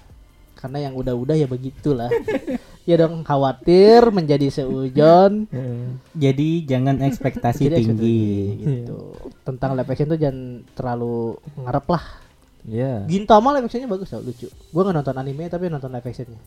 karena 0.55 0.87
yang 0.89 0.93
udah-udah 0.95 1.35
ya 1.35 1.47
begitulah 1.49 2.07
ya 2.85 2.95
dong 2.95 3.21
khawatir 3.21 4.09
menjadi 4.09 4.47
seujon. 4.47 5.49
Jadi 6.23 6.49
jangan 6.63 7.01
ekspektasi 7.01 7.65
Jadi 7.65 7.75
tinggi. 7.81 8.29
gitu. 8.55 9.13
Tentang 9.41 9.73
live 9.73 9.89
action 9.89 10.07
tuh 10.07 10.17
jangan 10.17 10.39
terlalu 10.71 11.35
ngarep 11.59 11.85
lah. 11.89 12.05
Ya 12.65 13.05
Gintama 13.05 13.53
live 13.53 13.65
actionnya 13.65 13.85
bagus 13.85 14.09
tau 14.09 14.21
lucu. 14.21 14.49
Gua 14.69 14.81
nggak 14.83 14.95
nonton 14.95 15.15
anime 15.15 15.45
tapi 15.45 15.67
nonton 15.67 15.89
live 15.89 16.01
actionnya. 16.03 16.37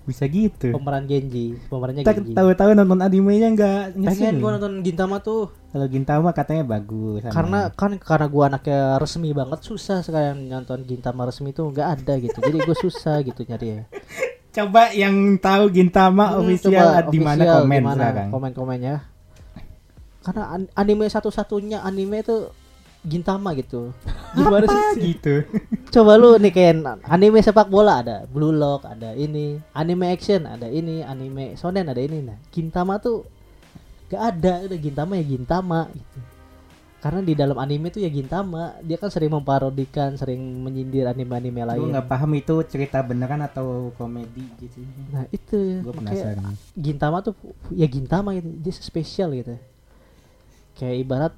Bisa 0.00 0.24
gitu. 0.24 0.72
pemeran 0.72 1.04
Genji 1.04 1.60
pemerannya 1.68 2.00
Genji. 2.02 2.32
tahu-tahu 2.32 2.72
nonton 2.72 2.98
animenya 2.98 3.52
nggak 3.52 4.00
pengen 4.00 4.40
gua 4.40 4.56
nonton 4.56 4.80
Gintama 4.80 5.20
tuh. 5.20 5.52
Kalau 5.70 5.86
Gintama 5.86 6.32
katanya 6.32 6.64
bagus. 6.66 7.20
sama- 7.20 7.32
karena 7.32 7.60
kan 7.70 7.90
karena 7.96 8.26
gua 8.26 8.44
anaknya 8.48 8.96
resmi 8.96 9.30
banget 9.30 9.60
susah 9.60 10.00
sekarang 10.00 10.40
nonton 10.42 10.84
Gintama 10.84 11.24
resmi 11.24 11.52
tuh 11.52 11.68
nggak 11.68 11.88
ada 12.00 12.16
gitu. 12.16 12.36
Jadi 12.36 12.58
gue 12.58 12.76
susah 12.78 13.20
gitu 13.20 13.44
nyari 13.44 13.68
ya 13.70 13.82
coba 14.50 14.90
yang 14.92 15.14
tahu 15.38 15.70
Gintama 15.70 16.34
Hmm, 16.34 16.38
official 16.42 16.88
di 17.08 17.18
mana 17.18 17.42
komen 17.56 17.80
gimana 17.80 17.94
sekarang. 17.94 18.28
Komen-komennya. 18.30 18.96
Karena 20.20 20.44
an- 20.52 20.72
anime 20.76 21.08
satu-satunya 21.08 21.80
anime 21.80 22.20
itu 22.20 22.52
Gintama 23.00 23.56
gitu. 23.56 23.96
Gimana 24.36 24.68
sih? 24.92 25.16
gitu. 25.16 25.48
Coba 25.88 26.20
lu 26.20 26.36
nih 26.36 26.52
kayak 26.52 27.00
anime 27.08 27.40
sepak 27.40 27.72
bola 27.72 28.04
ada 28.04 28.28
Blue 28.28 28.52
Lock, 28.52 28.84
ada 28.84 29.16
ini, 29.16 29.56
anime 29.72 30.12
action 30.12 30.44
ada 30.44 30.68
ini, 30.68 31.00
anime 31.00 31.56
shonen 31.56 31.88
ada 31.88 31.96
ini. 31.96 32.20
Nah, 32.20 32.36
Gintama 32.52 33.00
tuh 33.00 33.24
gak 34.12 34.36
ada, 34.36 34.68
udah 34.68 34.78
Gintama 34.78 35.16
ya 35.16 35.24
Gintama 35.24 35.88
gitu. 35.88 36.18
Karena 37.00 37.24
di 37.24 37.32
dalam 37.32 37.56
anime 37.56 37.88
tuh 37.88 38.04
ya 38.04 38.12
Gintama, 38.12 38.76
dia 38.84 39.00
kan 39.00 39.08
sering 39.08 39.32
memparodikan, 39.32 40.20
sering 40.20 40.36
menyindir 40.60 41.08
anime-anime 41.08 41.64
Gue 41.64 41.68
lain. 41.72 41.88
nggak 41.96 42.08
paham 42.12 42.30
itu 42.36 42.54
cerita 42.68 43.00
beneran 43.00 43.40
atau 43.40 43.88
komedi 43.96 44.44
gitu. 44.60 44.84
Nah, 45.08 45.24
itu 45.32 45.80
Gue 45.80 45.96
penasaran. 45.96 46.52
Gintama 46.76 47.24
tuh 47.24 47.32
ya 47.72 47.88
Gintama 47.88 48.36
gitu 48.36 48.52
dia 48.52 48.72
spesial 48.76 49.32
gitu 49.32 49.56
kayak 50.76 50.96
ibarat 51.04 51.34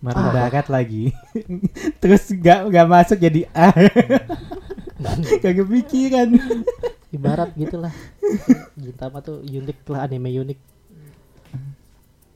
Marah 0.00 0.32
Barat 0.32 0.66
lagi. 0.72 1.12
Terus 2.02 2.32
nggak 2.32 2.72
nggak 2.72 2.86
masuk 2.88 3.18
jadi 3.20 3.44
A. 3.52 3.68
Gak 5.40 5.64
kepikiran. 5.64 6.28
ibarat 7.08 7.56
gitulah 7.56 7.92
Gintama 8.76 9.24
tuh 9.24 9.40
unik 9.40 9.88
lah 9.88 10.04
anime 10.04 10.28
unik 10.28 10.60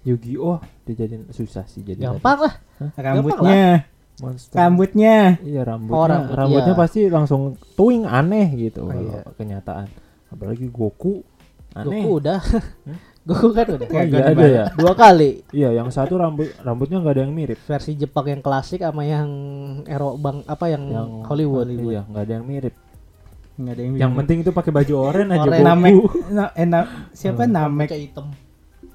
Yu-Gi-Oh 0.05 0.57
dijadiin 0.85 1.29
susah 1.29 1.65
sih 1.65 1.81
jadi 1.81 2.07
gampang 2.07 2.39
lah 2.43 2.55
Rambutnya, 2.95 3.89
monster 4.19 4.55
rambutnya. 4.55 5.17
iya 5.41 5.63
rambutnya 5.63 5.97
Oh, 5.97 6.07
rambut, 6.07 6.35
rambutnya 6.35 6.73
iya. 6.73 6.79
pasti 6.79 7.01
langsung 7.07 7.43
tuing 7.73 8.05
aneh 8.05 8.49
gitu 8.55 8.85
Oh, 8.85 8.89
kalau 8.89 9.03
iya. 9.03 9.21
kenyataan 9.33 9.89
apalagi 10.29 10.69
Goku 10.69 11.25
aneh 11.73 12.01
Goku 12.01 12.21
udah 12.21 12.41
Goku 13.25 13.57
kan 13.57 13.65
udah. 13.65 13.89
Oh 13.89 14.05
iya 14.05 14.21
ada 14.29 14.45
ya. 14.45 14.65
Dua 14.77 14.93
kali. 14.93 15.41
Iya, 15.49 15.73
yang 15.73 15.89
satu 15.89 16.21
rambut 16.21 16.45
rambutnya 16.61 17.01
nggak 17.01 17.09
ada 17.09 17.23
yang 17.25 17.33
mirip. 17.33 17.57
Versi 17.57 17.97
Jepang 17.97 18.29
yang 18.29 18.45
klasik 18.45 18.85
sama 18.85 19.01
yang 19.01 19.25
Ero 19.89 20.21
Bang 20.21 20.45
apa 20.45 20.69
yang, 20.69 20.93
Yang 20.93 21.09
Hollywood. 21.25 21.73
Iya, 21.73 22.05
nggak 22.05 22.21
ada 22.21 22.33
yang 22.37 22.45
mirip. 22.45 22.77
Nggak 23.57 23.73
ada 23.73 23.81
yang 23.81 23.93
Yang 23.97 24.13
penting 24.13 24.39
itu 24.45 24.51
pakai 24.53 24.73
baju 24.77 24.95
oranye 25.01 25.33
aja. 25.33 25.49
Goku. 25.49 25.65
Namek, 25.65 25.93
na, 26.29 26.45
eh, 26.53 26.67
na- 26.69 26.89
siapa 27.17 27.49
Hmm. 27.49 27.57
Namek? 27.57 27.89
Kayak 27.89 28.03
hitam. 28.05 28.27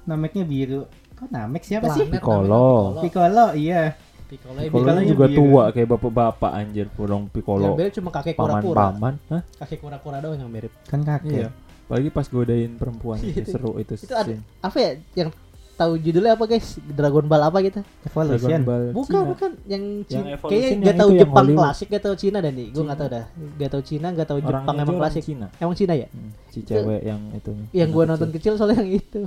Nameknya 0.06 0.44
biru. 0.46 0.82
Kok 1.20 1.28
Namek 1.28 1.62
siapa 1.62 1.86
sih? 1.90 2.02
Planet 2.02 2.12
Piccolo. 2.16 2.64
namanya 2.64 3.02
Piccolo, 3.02 3.46
iya. 3.54 3.82
Piccolo. 4.24 4.56
Piccolo 4.56 4.78
Piccolo-nya 4.80 5.04
juga 5.06 5.26
biru. 5.26 5.38
tua 5.38 5.62
kayak 5.70 5.88
bapak-bapak 5.90 6.50
anjir, 6.54 6.86
burung 6.88 7.22
Yang 7.22 7.34
Piccolo. 7.34 7.68
beda 7.74 7.90
cuma 7.92 8.08
kakek 8.10 8.34
kura-kura. 8.34 8.76
Paman-paman. 8.88 9.14
Hah? 9.28 9.42
Kakek 9.58 9.78
kura-kura 9.78 10.16
doang 10.18 10.38
yang 10.38 10.48
mirip. 10.48 10.72
Kan 10.84 11.00
kakek. 11.02 11.32
Iya. 11.36 11.50
Apalagi 11.84 12.08
pas 12.08 12.24
godain 12.24 12.72
perempuan 12.72 13.18
itu 13.18 13.36
Iya. 13.36 13.50
seru 13.52 13.76
itu. 13.76 13.94
Itu 13.96 14.14
ada 14.14 14.32
apa 14.60 14.76
ya 14.78 14.90
yang 15.16 15.28
tahu 15.72 15.96
judulnya 15.96 16.36
apa 16.36 16.44
guys? 16.46 16.76
Dragon 16.78 17.24
Ball 17.24 17.42
apa 17.42 17.58
gitu? 17.58 17.80
Evolution. 18.02 18.38
Dragon 18.38 18.62
Ball 18.62 18.82
Bukan, 18.92 19.10
Cina. 19.10 19.26
bukan 19.26 19.50
yang, 19.66 19.84
Yang 19.98 20.06
Cina. 20.06 20.28
Evolution 20.30 20.46
Kayaknya 20.46 20.70
yang 20.70 20.80
gak 20.80 20.94
tahu 20.94 21.10
yang 21.10 21.18
Jepang 21.18 21.36
Hollywood. 21.42 21.62
klasik, 21.64 21.86
gak 21.88 22.02
tahu 22.02 22.14
Cina 22.16 22.38
dan 22.38 22.52
nih. 22.54 22.68
Gue 22.70 22.84
gak 22.86 22.98
tahu 22.98 23.08
dah. 23.10 23.24
Gak 23.56 23.70
tahu 23.70 23.82
Cina, 23.82 24.06
gak 24.12 24.26
tahu 24.26 24.38
Jepang 24.40 24.74
emang 24.78 24.96
klasik. 24.96 25.22
Cina. 25.26 25.46
Emang 25.56 25.74
Cina 25.74 25.92
ya? 25.92 26.06
Hmm, 26.06 26.30
Si 26.48 26.58
cewek 26.62 27.00
yang 27.02 27.20
itu. 27.32 27.50
Yang 27.72 27.88
gue 27.90 28.04
nonton 28.06 28.28
kecil. 28.30 28.38
kecil 28.38 28.52
soalnya 28.54 28.78
yang 28.78 28.90
itu. 28.94 29.22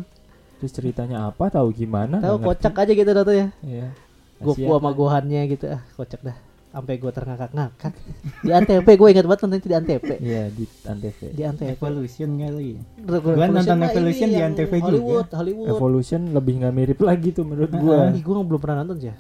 Terus 0.64 0.80
ceritanya 0.80 1.28
apa? 1.28 1.52
Tahu 1.52 1.76
gimana? 1.76 2.24
Tahu 2.24 2.40
kocak 2.40 2.72
aja 2.72 2.92
gitu 2.96 3.12
nontonnya. 3.12 3.52
Iya. 3.60 3.92
Goku 4.40 4.64
sama 4.64 4.88
lah. 4.88 4.94
Gohannya 4.96 5.42
gitu 5.52 5.68
ah, 5.76 5.84
kocak 6.00 6.24
dah. 6.24 6.40
Sampai 6.72 6.96
gue 7.04 7.12
terngakak-ngakak. 7.12 7.92
Di 8.48 8.52
Antv 8.56 8.88
gue 8.88 9.08
ingat 9.12 9.28
banget 9.28 9.40
nonton 9.44 9.60
itu 9.60 9.68
di 9.68 9.76
Antv. 9.76 10.08
Iya 10.24 10.48
di 10.56 10.64
Antv. 10.88 11.20
Di 11.36 11.44
Antv. 11.44 11.68
Evolution 11.68 12.30
kali. 12.40 12.80
Dragon 12.96 13.34
Gua 13.36 13.46
nonton 13.52 13.78
Evolution 13.84 14.28
ini 14.32 14.32
di 14.32 14.40
yang 14.40 14.56
Antv 14.56 14.72
juga. 14.72 14.88
Hollywood, 14.88 15.28
Hollywood. 15.36 15.68
Evolution 15.68 16.22
lebih 16.32 16.54
nggak 16.64 16.74
mirip 16.80 17.00
lagi 17.04 17.30
tuh 17.36 17.44
menurut 17.44 17.72
gua. 17.76 18.16
Ih, 18.16 18.24
gue 18.24 18.34
belum 18.48 18.62
pernah 18.64 18.88
nonton 18.88 19.04
sih. 19.04 19.12
ya. 19.12 19.16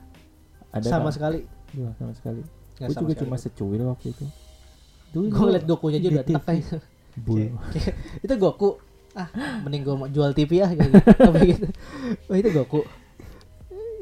Ada 0.71 0.87
Sama 0.87 1.11
kan? 1.11 1.19
sekali. 1.19 1.39
Iya, 1.75 1.89
sama 1.99 2.13
sekali. 2.15 2.41
Sama 2.79 2.87
juga 2.87 3.11
sekali. 3.11 3.19
cuma 3.19 3.35
secuil 3.35 3.83
waktu 3.83 4.07
itu. 4.15 4.25
Gue 5.11 5.27
ngeliat 5.27 5.67
Gokunya 5.67 5.99
aja 5.99 6.23
udah 6.23 6.25
Bul. 7.19 7.51
itu 8.23 8.33
Goku 8.39 8.92
ah 9.13 9.29
mending 9.61 9.85
gue 9.85 9.95
jual 10.09 10.31
TV 10.33 10.51
ya 10.65 10.67
kayak 10.73 10.89
gitu. 10.89 10.97
Apa 11.29 11.37
gitu. 11.45 11.67
oh 12.29 12.35
itu 12.35 12.49
Goku 12.49 12.81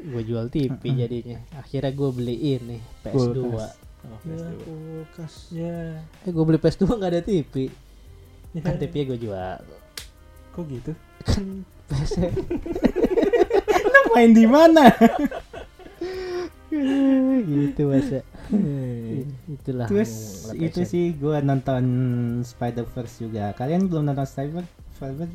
gue 0.02 0.22
jual 0.26 0.46
TV 0.50 0.82
jadinya 0.82 1.38
akhirnya 1.54 1.92
gue 1.94 2.10
beli 2.10 2.36
ini 2.58 2.78
PS2 3.06 3.38
Kulkas. 3.38 3.70
Oh, 4.02 4.18
ya 4.18 4.18
PS2. 4.18 4.58
kulkas 4.66 5.34
Ya. 5.54 5.78
eh 6.26 6.30
gue 6.34 6.44
beli 6.48 6.58
PS2 6.58 6.82
nggak 6.98 7.12
ada 7.12 7.22
TV 7.22 7.70
kan 8.58 8.74
TV 8.80 8.92
nya 8.92 9.04
gue 9.14 9.18
jual 9.20 9.58
Kok 10.52 10.64
gitu? 10.68 10.92
kan 11.24 11.64
PS 11.88 12.12
-nya 12.18 12.30
main 14.12 14.32
di 14.36 14.44
mana? 14.44 14.92
gitu 17.52 17.82
masa 17.88 18.20
itulah 19.48 19.88
Terus 19.88 20.12
itu 20.56 20.80
sih 20.84 21.16
gua 21.16 21.40
nonton 21.40 21.84
Spider 22.44 22.84
Verse 22.84 23.24
juga. 23.24 23.52
Kalian 23.56 23.88
belum 23.88 24.08
nonton 24.08 24.24
Spider 24.28 24.64
Spider 25.02 25.26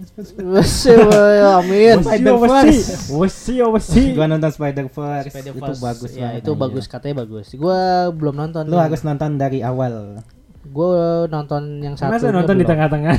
Wes, 0.48 0.74
woy, 0.88 1.38
amin 1.44 2.00
Spider-Verse. 2.00 3.12
Wasi, 3.12 3.60
wasi. 3.60 4.02
Gua 4.16 4.26
nonton 4.26 4.48
Spider 4.48 4.88
Verse. 4.88 5.28
Itu 5.36 5.74
bagus 5.78 6.12
ya 6.16 6.40
itu 6.40 6.52
bagus 6.56 6.86
katanya 6.88 7.28
bagus 7.28 7.52
gue 7.52 7.82
belum 8.16 8.36
nonton 8.38 8.64
Lu 8.64 8.80
harus 8.80 9.04
nonton 9.04 9.36
dari 9.36 9.60
awal. 9.60 10.24
gue 10.68 11.00
nonton 11.28 11.80
yang 11.80 11.96
satu 11.96 12.12
Masa 12.16 12.28
nonton 12.28 12.60
di 12.60 12.68
tengah-tengah? 12.68 13.16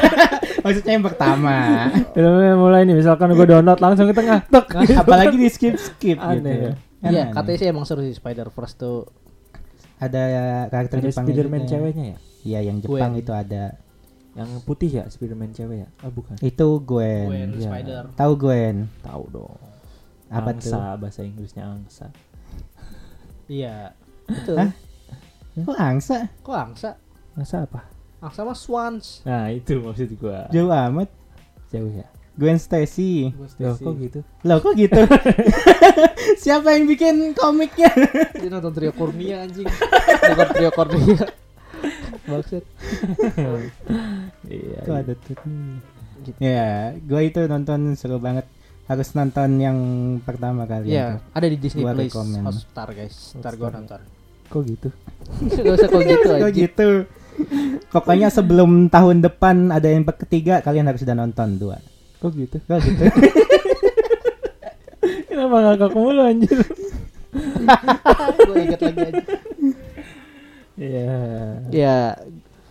Maksudnya 0.64 0.92
yang 0.96 1.04
pertama. 1.04 1.56
Filmnya 2.16 2.56
mulai 2.56 2.88
nih, 2.88 2.96
misalkan 2.96 3.36
gue 3.36 3.44
download 3.44 3.76
langsung 3.76 4.08
ke 4.08 4.16
tengah. 4.16 4.40
Tek. 4.48 4.66
Apalagi 5.04 5.36
di 5.36 5.52
skip 5.52 5.76
skip 5.76 6.16
Aneh 6.16 6.40
gitu. 6.40 6.48
ya. 6.48 6.72
Kan 6.98 7.10
Iya, 7.12 7.24
katanya 7.30 7.58
sih 7.60 7.68
emang 7.68 7.84
seru 7.84 8.00
sih 8.00 8.16
Spider 8.16 8.48
Verse 8.48 8.74
tuh. 8.74 9.04
ada 9.98 10.22
karakter 10.70 10.96
Ada 11.02 11.04
Jepang 11.12 11.24
Spiderman 11.28 11.62
ceweknya 11.68 12.04
ya? 12.14 12.16
Iya, 12.46 12.58
yang 12.72 12.78
Jepang 12.80 13.12
Gwen. 13.12 13.22
itu 13.22 13.32
ada. 13.36 13.76
Yang 14.38 14.50
putih 14.62 14.90
ya, 15.02 15.04
Spiderman 15.10 15.50
cewek 15.50 15.82
ya? 15.82 15.88
Ah 15.98 16.14
bukan. 16.14 16.38
Itu 16.38 16.78
Gwen. 16.86 17.26
Gwen 17.26 17.50
iya. 17.58 17.66
Spider. 17.66 18.02
Tahu 18.14 18.32
Gwen? 18.38 18.86
Tahu 19.02 19.22
dong. 19.34 19.58
Apa 20.30 20.54
angsa, 20.54 20.94
bahasa 20.94 21.26
Inggrisnya 21.26 21.66
angsa. 21.66 22.14
Iya. 23.50 23.98
Itu. 24.30 24.54
Hah? 24.54 24.70
Kok 25.58 25.74
angsa? 25.74 26.30
Kok 26.46 26.54
angsa? 26.54 26.94
Angsa 27.34 27.66
apa? 27.66 27.82
Angsa 28.22 28.46
mah 28.46 28.54
swans. 28.54 29.26
Nah, 29.26 29.50
itu 29.50 29.82
maksud 29.82 30.14
gua. 30.22 30.46
Jauh 30.54 30.70
amat. 30.70 31.10
Jauh 31.74 31.90
ya. 31.90 32.06
Gwen 32.38 32.62
Stacy. 32.62 33.34
Loh, 33.58 33.74
kok 33.74 33.98
gitu? 33.98 34.22
Loh 34.46 34.62
kok 34.62 34.78
gitu? 34.78 35.02
Siapa 36.46 36.78
yang 36.78 36.86
bikin 36.86 37.34
komiknya? 37.34 37.90
Dia 38.38 38.46
nonton 38.54 38.70
Trio 38.70 38.94
Kurnia 38.94 39.42
anjing. 39.42 39.66
Nonton 39.66 40.48
Trio 40.54 40.70
Kurnia. 40.70 41.26
Maksud. 42.30 42.62
Iya. 44.48 44.80
Tuh 44.84 44.94
ada 44.96 45.12
tuh. 45.12 45.36
Ya, 46.40 46.96
gue 46.96 47.20
itu 47.24 47.40
nonton 47.44 47.92
seru 47.94 48.16
banget. 48.20 48.48
Harus 48.88 49.12
nonton 49.12 49.60
yang 49.60 49.78
pertama 50.24 50.64
kali. 50.64 50.96
Iya, 50.96 51.20
ada 51.36 51.46
di 51.46 51.60
Disney 51.60 51.84
Gua 51.84 51.92
Plus. 51.92 52.12
Hotstar 52.16 52.88
guys. 52.96 53.36
Ntar 53.36 53.60
gua 53.60 53.68
nonton. 53.68 54.00
Kok 54.48 54.62
gitu? 54.64 54.88
Gak 55.60 55.74
usah 55.76 55.88
kok 55.92 56.02
gitu 56.08 56.28
Kok 56.42 56.52
gitu? 56.56 56.88
Pokoknya 57.92 58.32
sebelum 58.32 58.88
tahun 58.88 59.20
depan 59.20 59.68
ada 59.68 59.92
yang 59.92 60.08
ketiga 60.08 60.64
kalian 60.64 60.88
harus 60.88 61.04
sudah 61.04 61.12
nonton 61.12 61.60
dua. 61.60 61.76
Kok 62.24 62.32
gitu? 62.32 62.56
Kok 62.64 62.80
gitu? 62.80 63.04
Kenapa 65.28 65.56
ngakak 65.62 65.92
mulu 65.92 66.22
anjir? 66.24 66.58
Gue 68.48 68.56
inget 68.64 68.80
lagi 68.80 69.00
aja. 69.04 69.22
Iya. 70.78 71.20
Ya, 71.74 71.96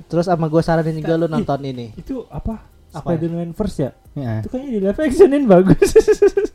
terus 0.07 0.25
sama 0.27 0.47
gue 0.47 0.61
saranin 0.63 0.97
juga 0.97 1.19
lu 1.19 1.27
nonton 1.27 1.59
ini. 1.63 1.91
Itu 1.99 2.23
apa? 2.31 2.63
Apa? 2.95 3.13
Spider-Man 3.13 3.51
first 3.53 3.77
ya? 3.83 3.91
Ya. 4.15 4.41
Itu 4.41 4.49
kayaknya 4.49 4.71
di 4.71 4.79
live 4.81 4.99
actionin 5.03 5.43
bagus. 5.45 5.89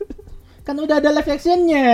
Kan 0.67 0.75
udah 0.79 0.97
ada 0.99 1.09
live 1.13 1.29
actionnya. 1.29 1.85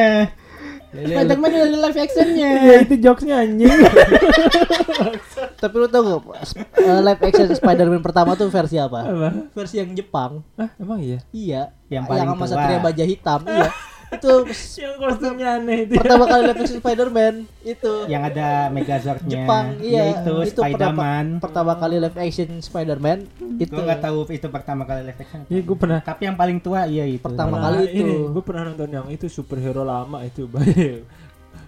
Spider-Man 0.89 1.49
udah 1.53 1.67
ada 1.69 1.79
live 1.85 1.99
actionnya. 1.99 2.49
Iya, 2.65 2.75
itu 2.87 2.95
jokesnya 2.97 3.35
anjing. 3.45 3.69
Tapi 5.61 5.75
lu 5.75 5.87
tau 5.91 6.01
gak 6.01 6.55
eh, 6.79 6.99
live 7.03 7.21
action 7.21 7.47
Spider-Man 7.53 8.01
pertama 8.01 8.33
tuh 8.33 8.49
versi 8.49 8.79
apa? 8.79 9.05
Apa? 9.05 9.29
Versi 9.53 9.83
yang 9.83 9.91
Jepang. 9.93 10.41
Ah, 10.57 10.71
emang 10.81 11.03
iya? 11.03 11.19
Iya. 11.29 11.61
Yang 11.91 12.03
paling 12.09 12.27
sama 12.31 12.45
tua. 12.45 12.49
Satria 12.49 12.79
Baja 12.81 13.03
Hitam. 13.05 13.41
iya. 13.45 13.69
Itu 14.09 14.33
Yang 14.83 14.93
kostumnya 14.97 15.49
aneh 15.57 15.77
itu. 15.85 15.93
pertama 15.95 16.25
kali 16.25 16.41
live 16.49 16.59
action 16.59 16.79
Spider-Man 16.81 17.33
itu. 17.61 17.93
Yang 18.09 18.23
ada 18.33 18.47
Megazord-nya. 18.73 19.29
Jepang, 19.29 19.65
iya. 19.79 20.01
Itu, 20.17 20.33
Itu 20.41 20.61
Spider-Man. 20.61 21.25
Pertama 21.37 21.73
kali 21.77 21.95
live 22.01 22.17
action 22.17 22.49
Spider-Man 22.57 23.19
itu. 23.61 23.69
Gue 23.69 23.83
nggak 23.85 24.01
tahu 24.01 24.17
itu 24.33 24.47
pertama 24.49 24.83
kali 24.83 25.01
live 25.05 25.19
action. 25.19 25.39
Iya, 25.45 25.61
gue 25.61 25.77
pernah 25.77 25.99
Tapi 26.01 26.21
yang 26.25 26.37
paling 26.37 26.57
tua 26.57 26.89
iya 26.89 27.05
itu. 27.05 27.21
Pertama 27.21 27.55
Nah, 27.55 27.61
kali 27.69 27.85
itu. 27.91 28.15
gue 28.29 28.43
pernah 28.43 28.63
nonton 28.65 28.89
yang 28.89 29.07
itu 29.09 29.25
superhero 29.29 29.85
lama 29.85 30.25
itu 30.25 30.49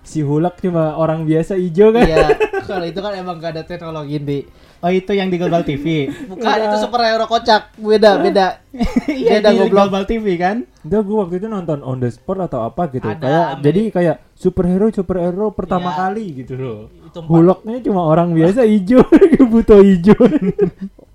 si 0.02 0.26
Hulk 0.26 0.66
cuma 0.66 0.98
orang 0.98 1.30
biasa 1.30 1.54
hijau 1.62 1.94
kan 1.94 2.02
Iya, 2.02 2.34
kalau 2.66 2.86
itu 2.90 2.98
kan 2.98 3.14
emang 3.14 3.38
gak 3.38 3.54
ada 3.54 3.64
teknologi 3.66 4.18
di. 4.18 4.40
Oh 4.82 4.90
itu 4.90 5.12
yang 5.12 5.30
di 5.30 5.38
Global 5.38 5.62
TV. 5.62 6.10
Bukan 6.26 6.42
itu 6.42 6.78
superhero 6.80 7.26
kocak, 7.26 7.78
beda 7.78 8.18
beda. 8.18 8.48
Iya 9.08 9.38
di 9.40 9.54
goblok. 9.54 9.70
Global 9.70 10.04
TV 10.04 10.26
kan? 10.36 10.66
Enggak 10.82 11.02
gue 11.04 11.16
waktu 11.16 11.36
itu 11.38 11.48
nonton 11.48 11.80
on 11.82 11.98
the 11.98 12.10
spot 12.10 12.42
atau 12.42 12.66
apa 12.66 12.90
gitu 12.90 13.06
Ada, 13.06 13.20
kayak 13.20 13.46
Amin. 13.48 13.62
jadi 13.62 13.82
kayak 13.92 14.16
superhero 14.34 14.86
superhero 14.90 15.46
pertama 15.52 15.88
Iya. 15.88 16.00
kali 16.02 16.26
gitu 16.36 16.54
loh 16.56 16.80
Hulknya 17.14 17.78
cuma 17.82 18.02
orang 18.04 18.32
biasa 18.32 18.64
hijau 18.64 19.06
butuh 19.52 19.78
hijau 19.80 20.18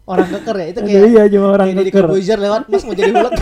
orang 0.07 0.27
keker 0.31 0.55
ya 0.55 0.67
itu 0.69 0.79
kayak 0.85 1.03
iya 1.09 1.23
cuma 1.27 1.47
orang 1.51 1.69
kayak 1.73 1.87
keker 1.89 2.05
Corbuzier 2.05 2.39
lewat 2.39 2.62
mas 2.69 2.85
mau 2.85 2.95
jadi 2.95 3.11
Hulk 3.11 3.33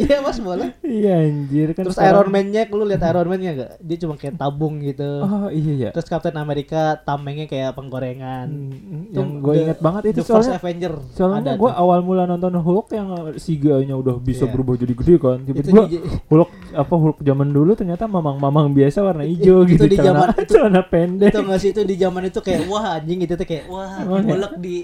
iya 0.00 0.16
mas 0.18 0.38
boleh. 0.38 0.72
Iya 0.80 1.12
anjir 1.22 1.68
kan 1.70 1.82
terus 1.82 1.94
sekarang- 1.94 2.16
Iron 2.16 2.30
Man-nya 2.30 2.62
lu 2.66 2.84
lihat 2.84 3.02
Iron 3.04 3.28
Man-nya 3.28 3.50
gak 3.54 3.72
dia 3.78 3.96
cuma 3.98 4.14
kayak 4.14 4.34
tabung 4.36 4.80
gitu. 4.80 5.10
Oh 5.20 5.48
iya 5.48 5.72
ya 5.78 5.90
terus 5.90 6.06
Captain 6.06 6.34
America 6.34 6.80
tamengnya 6.98 7.44
kayak 7.44 7.72
penggorengan. 7.72 8.46
Hmm, 8.48 9.06
Itu 9.06 9.16
yang 9.16 9.28
gue 9.38 9.54
inget 9.60 9.78
banget 9.78 10.02
itu 10.08 10.16
The 10.16 10.24
First 10.24 10.30
soalnya 10.46 10.58
Avenger 10.58 10.92
soalnya 11.12 11.52
gue 11.54 11.70
awal 11.70 11.98
mula 12.00 12.24
nonton 12.24 12.54
Hulk 12.54 12.86
yang 12.90 13.08
siganya 13.36 13.94
udah 13.94 14.16
bisa 14.16 14.44
Iya. 14.44 14.52
berubah 14.52 14.74
jadi 14.74 14.94
gede 14.94 15.14
kan 15.16 15.38
tiba-tiba 15.42 15.84
Hulk 16.26 16.50
apa 16.72 16.90
Hulk 16.92 17.18
zaman 17.20 17.48
dulu 17.48 17.72
ternyata 17.72 18.04
mamang-mamang 18.04 18.70
biasa 18.70 19.00
warna 19.00 19.22
hijau 19.22 19.62
Itu 19.62 19.74
gitu 19.74 19.84
di 19.86 19.96
celana, 19.96 20.06
zaman- 20.06 20.30
itu- 20.40 20.52
celana 20.52 20.82
pendek 20.82 21.30
itu 21.30 21.40
nggak 21.40 21.58
sih 21.58 21.70
itu 21.70 21.82
di 21.82 21.96
zaman 21.96 22.22
itu 22.24 22.38
kayak 22.38 22.60
wah 22.64 22.86
anjing 22.94 23.20
itu 23.20 23.34
tuh 23.34 23.44
kayak 23.44 23.64
wah 23.66 23.90
Emang 23.98 24.22
ya? 24.22 24.28
Hulk 24.30 24.52
di 24.56 24.76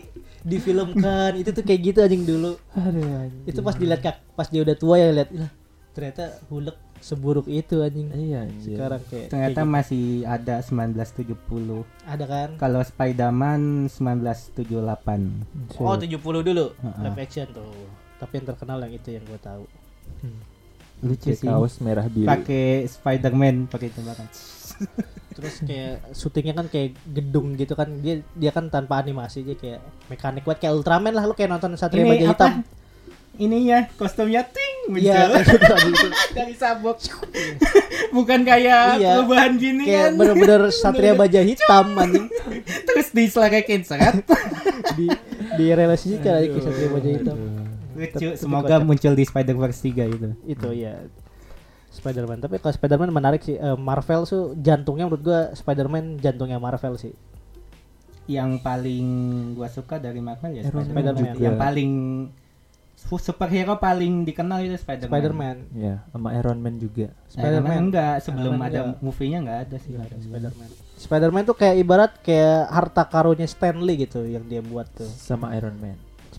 difilmkan 0.43 1.32
itu 1.34 1.51
tuh 1.51 1.61
kayak 1.61 1.80
gitu 1.84 1.99
anjing 2.01 2.22
dulu 2.22 2.55
Aduh, 2.72 3.03
anjing. 3.20 3.45
itu 3.45 3.61
pas 3.61 3.74
dilihat 3.74 4.01
kak 4.01 4.16
pas 4.32 4.47
dia 4.47 4.61
udah 4.61 4.74
tua 4.74 4.95
ya 4.97 5.11
lihat 5.12 5.30
lah 5.32 5.51
ternyata 5.91 6.39
Hulk 6.47 6.76
seburuk 6.97 7.47
itu 7.47 7.80
anjing 7.80 8.09
iya 8.11 8.43
anjir 8.43 8.74
sekarang 8.74 9.03
kayak 9.05 9.26
Ternyata 9.28 9.59
kayak 9.59 9.68
masih 9.68 10.05
ada 10.24 10.55
1970. 10.59 11.28
gitu. 11.28 11.84
ada 12.05 12.24
kan 12.24 12.49
Kalau 12.57 12.80
Spider-Man 12.80 13.61
1978. 13.87 15.76
oh 15.76 15.95
70 15.95 16.09
dulu 16.43 16.66
Heeh. 16.74 17.03
live 17.03 17.18
action 17.18 17.47
tuh 17.51 17.68
Tapi 18.16 18.32
yang 18.34 18.47
terkenal 18.47 18.78
yang 18.80 18.93
itu 18.93 19.09
yang 19.11 19.24
gue 19.24 19.37
tahu. 19.39 19.64
Lucu 20.99 21.30
sih 21.30 21.44
kaos 21.44 21.78
merah 21.78 22.07
biru. 22.07 22.24
pakai 22.24 22.84
Spider-Man 22.84 23.66
pakai 23.66 23.88
tembakan 23.90 24.26
Terus 25.36 25.61
kayak 25.61 26.01
syutingnya 26.11 26.55
kan 26.55 26.66
kayak 26.66 26.97
gedung 27.07 27.53
gitu 27.55 27.72
kan 27.72 27.92
dia 27.94 28.24
dia 28.32 28.49
kan 28.49 28.66
tanpa 28.66 28.97
animasi 28.97 29.42
dia 29.42 29.53
kayak 29.53 29.80
mekanik 30.09 30.40
buat 30.42 30.57
kayak 30.57 30.72
Ultraman 30.74 31.12
lah 31.12 31.22
lu 31.22 31.32
kayak 31.32 31.51
nonton 31.51 31.76
Satria 31.76 32.03
ini 32.03 32.11
Baja 32.11 32.26
Hitam. 32.26 32.53
ininya 33.36 33.84
kostumnya 33.94 34.40
ting 34.42 34.88
muncul 34.88 35.05
Iya, 35.05 35.28
kayak 35.36 35.61
tadi 35.61 35.90
itu. 35.92 36.09
dari 36.32 36.55
sabuk 36.57 36.97
bukan 38.16 38.40
kayak 38.42 38.97
Iya. 38.97 39.12
perubahan 39.14 39.53
gini 39.55 39.82
kayak 39.84 40.01
kan 40.03 40.12
bener-bener 40.16 40.61
Satria 40.80 41.12
Baja 41.12 41.40
Hitam 41.42 41.86
anjing. 41.94 42.26
terus 42.86 43.09
diselekekin 43.12 43.84
seret 43.84 44.24
di 44.97 45.12
di 45.53 45.66
relasikan 45.70 46.32
aja 46.34 46.49
ke 46.49 46.59
Satria 46.61 46.88
Baja 46.88 47.09
Hitam. 47.12 47.38
Lucu 47.97 48.28
semoga 48.36 48.76
kocak. 48.76 48.84
muncul 48.84 49.12
di 49.12 49.24
Spider-Verse 49.24 49.80
3 49.82 50.05
itu 50.07 50.28
Itu 50.44 50.68
ya. 50.70 50.94
Spider-Man, 51.88 52.38
tapi 52.38 52.57
kalau 52.57 52.70
Spider-Man 52.70 53.09
menarik 53.09 53.40
sih. 53.40 53.57
Eh, 53.57 53.72
Marvel 53.74 54.22
tuh 54.22 54.53
jantungnya 54.55 55.09
menurut 55.09 55.22
gua 55.22 55.40
Spider-Man 55.51 56.18
jantungnya 56.18 56.57
Marvel 56.57 56.94
sih. 56.94 57.16
yang 58.26 58.59
paling 58.59 59.07
gua 59.55 59.70
suka 59.70 59.97
dari 59.97 60.18
Marvel 60.18 60.51
ya 60.53 60.66
Spider-Man 60.66 61.14
juga. 61.30 61.40
yang 61.40 61.55
paling 61.57 61.92
su- 62.92 63.22
superhero 63.22 63.78
paling 63.78 64.24
dikenal 64.24 64.61
itu 64.61 64.74
Spider-Man 64.76 65.09
Spider-Man. 65.09 65.57
Ya, 65.72 66.03
sama 66.11 66.34
Iron 66.34 66.59
Man 66.59 66.74
juga. 66.76 67.14
Spider-Man 67.28 67.78
enggak 67.86 68.14
sebelum 68.20 68.51
Iron 68.51 68.59
Man 68.59 68.66
ada 68.66 68.80
enggak. 68.82 68.99
movie-nya 68.99 69.38
enggak 69.40 69.59
ada 69.62 69.76
sih 69.78 69.92
Spider-Man. 69.94 70.68
Spider-Man 70.97 71.42
tuh 71.44 71.55
kayak 71.55 71.76
ibarat 71.78 72.12
kayak 72.18 72.66
harta 72.66 73.07
karunya 73.07 73.47
Stanley 73.47 73.94
gitu 74.01 74.26
yang 74.26 74.42
dia 74.44 74.59
buat 74.59 74.90
tuh. 74.90 75.07
Sama 75.07 75.55
Iron 75.55 75.78
Man. 75.78 75.94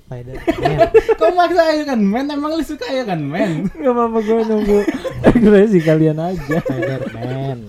Spider-Man. 0.08 0.78
Kok 1.14 1.32
maksa 1.34 1.64
Iron 1.74 2.02
Man? 2.02 2.26
Emang 2.30 2.52
lu 2.54 2.64
suka 2.64 2.88
Iron 2.90 3.22
Man? 3.24 3.68
Gak 3.70 3.92
apa-apa 3.92 4.20
gue 4.22 4.40
nunggu 4.42 4.80
ekspresi 5.22 5.80
kalian 5.82 6.18
aja. 6.18 6.58
Spider-Man. 6.64 7.60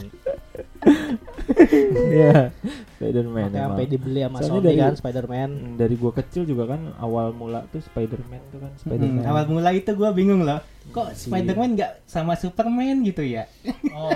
ya, 2.09 2.55
Spider-Man 2.95 3.43
Makanya 3.45 3.59
emang. 3.59 3.70
sampai 3.72 3.84
dibeli 3.86 4.20
sama 4.20 4.36
Soalnya 4.36 4.53
Sony 4.53 4.64
dari- 4.64 4.78
kan 4.80 4.95
Spider-Man. 4.95 5.51
Hmm, 5.51 5.74
Dari 5.74 5.95
gua 5.97 6.12
kecil 6.14 6.43
juga 6.45 6.64
kan 6.68 6.80
awal 6.97 7.26
mula 7.32 7.64
tuh 7.66 7.80
Spider-Man 7.80 8.43
tuh 8.49 8.59
kan 8.61 8.72
Spider-Man. 8.76 9.18
Hmm, 9.18 9.28
awal 9.28 9.45
mula 9.49 9.70
itu 9.72 9.91
gua 9.93 10.11
bingung 10.12 10.43
loh. 10.43 10.61
Kok 10.89 11.09
Iya. 11.09 11.18
Spider-Man 11.18 11.70
nggak 11.74 11.93
sama 12.05 12.32
Superman 12.34 13.03
gitu 13.03 13.20
ya? 13.20 13.45
Oh, 13.91 14.12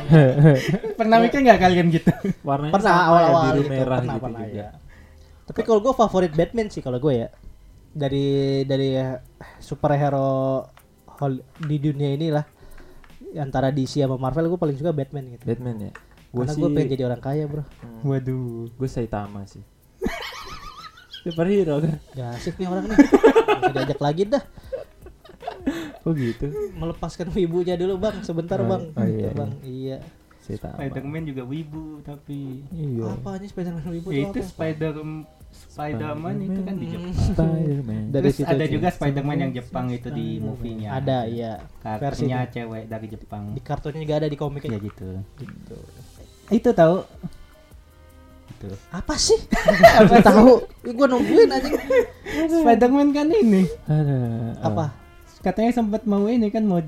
Pernah 0.99 1.17
mikir 1.19 1.43
nggak 1.43 1.59
kalian 1.59 1.87
gitu? 1.91 2.13
Warnanya 2.43 2.71
pernah 2.71 2.93
sama 2.93 3.03
awal-awal 3.05 3.43
ya, 3.43 3.49
biru 3.49 3.59
gitu, 3.59 3.73
merah 3.73 3.85
pernah, 3.99 4.05
gitu 4.09 4.23
pernah, 4.23 4.41
juga. 4.43 4.57
ya. 4.57 4.69
Tapi 5.43 5.61
kalau 5.63 5.81
gue 5.81 5.93
favorit 5.93 6.33
Batman 6.33 6.69
sih 6.69 6.81
kalau 6.81 6.99
gue 6.99 7.15
ya. 7.17 7.29
Dari 7.93 8.27
dari 8.63 8.89
eh, 8.95 9.21
superhero 9.59 10.65
hol- 11.15 11.45
di 11.59 11.77
dunia 11.79 12.11
inilah 12.11 12.45
antara 13.35 13.69
DC 13.69 14.01
sama 14.01 14.17
Marvel 14.17 14.47
gue 14.47 14.57
paling 14.57 14.75
suka 14.75 14.91
Batman 14.91 15.25
gitu. 15.31 15.45
Batman 15.45 15.77
ya. 15.79 15.93
Gua 16.29 16.43
Karena 16.43 16.53
sih 16.53 16.61
gue 16.61 16.71
pengen 16.71 16.91
jadi 16.91 17.05
orang 17.05 17.21
kaya 17.21 17.45
bro. 17.45 17.65
hmm, 17.65 18.01
Waduh. 18.03 18.69
gue 18.71 18.89
Saitama 18.89 19.45
sih. 19.45 19.61
Superhero 21.23 21.79
kan. 21.79 21.97
Gak 22.13 22.29
asik 22.35 22.55
nih 22.57 22.67
orang 22.67 22.85
nih. 22.87 22.99
Diajak 23.71 24.01
lagi 24.01 24.23
dah. 24.27 24.43
Oh 26.03 26.11
gitu. 26.11 26.51
Melepaskan 26.75 27.31
ibunya 27.37 27.77
dulu 27.77 27.95
bang. 27.97 28.17
Sebentar 28.23 28.59
Oh, 28.59 28.67
bang. 28.67 28.83
oh 28.91 29.07
iya, 29.07 29.31
bang. 29.31 29.51
Iya. 29.63 29.97
Saitama. 30.43 30.75
Spider-Man 30.77 31.23
juga 31.25 31.43
wibu 31.45 32.03
tapi 32.03 32.67
Iya. 32.69 33.15
Apa 33.15 33.39
aja 33.39 33.47
Spider-Man 33.47 33.87
Wibu 33.93 34.09
ya 34.11 34.27
tuh 34.27 34.31
itu 34.33 34.41
apa? 34.41 34.49
Spider 34.51 34.93
Spider-Man 35.53 36.37
itu 36.45 36.61
kan 36.65 36.75
di 36.77 36.87
Jepang. 36.89 37.15
Spider-Man. 37.17 38.03
Dari 38.13 38.25
Terus 38.29 38.37
situ 38.41 38.53
ada 38.53 38.65
juga 38.69 38.89
Spider-Man 38.93 39.39
yang 39.41 39.53
Jepang 39.53 39.87
itu 39.93 40.09
di 40.13 40.27
movie-nya. 40.41 40.89
Ada 40.97 41.19
iya. 41.29 41.53
Karakternya 41.81 42.49
cewek 42.49 42.85
dari 42.89 43.07
Jepang. 43.09 43.43
Di 43.53 43.61
kartunnya 43.65 44.01
juga 44.05 44.17
ada 44.21 44.29
di 44.29 44.37
Ya 44.37 44.41
komiknya. 44.41 44.79
gitu. 44.81 45.09
Gitu. 45.41 45.77
Itu 46.53 46.71
tahu. 46.77 47.05
Itu. 48.53 48.69
Apa 48.93 49.15
sih? 49.17 49.41
Apa 50.05 50.21
tahu? 50.21 50.65
Gue 50.85 51.07
nungguin 51.09 51.49
aja. 51.49 51.69
Spider-Man 52.53 53.13
kan 53.17 53.29
ini. 53.33 53.65
Ada. 53.89 54.17
Apa? 54.61 54.85
Katanya 55.41 55.73
sempat 55.75 56.05
mau 56.05 56.29
ini 56.29 56.53
kan 56.53 56.63
mau 56.63 56.79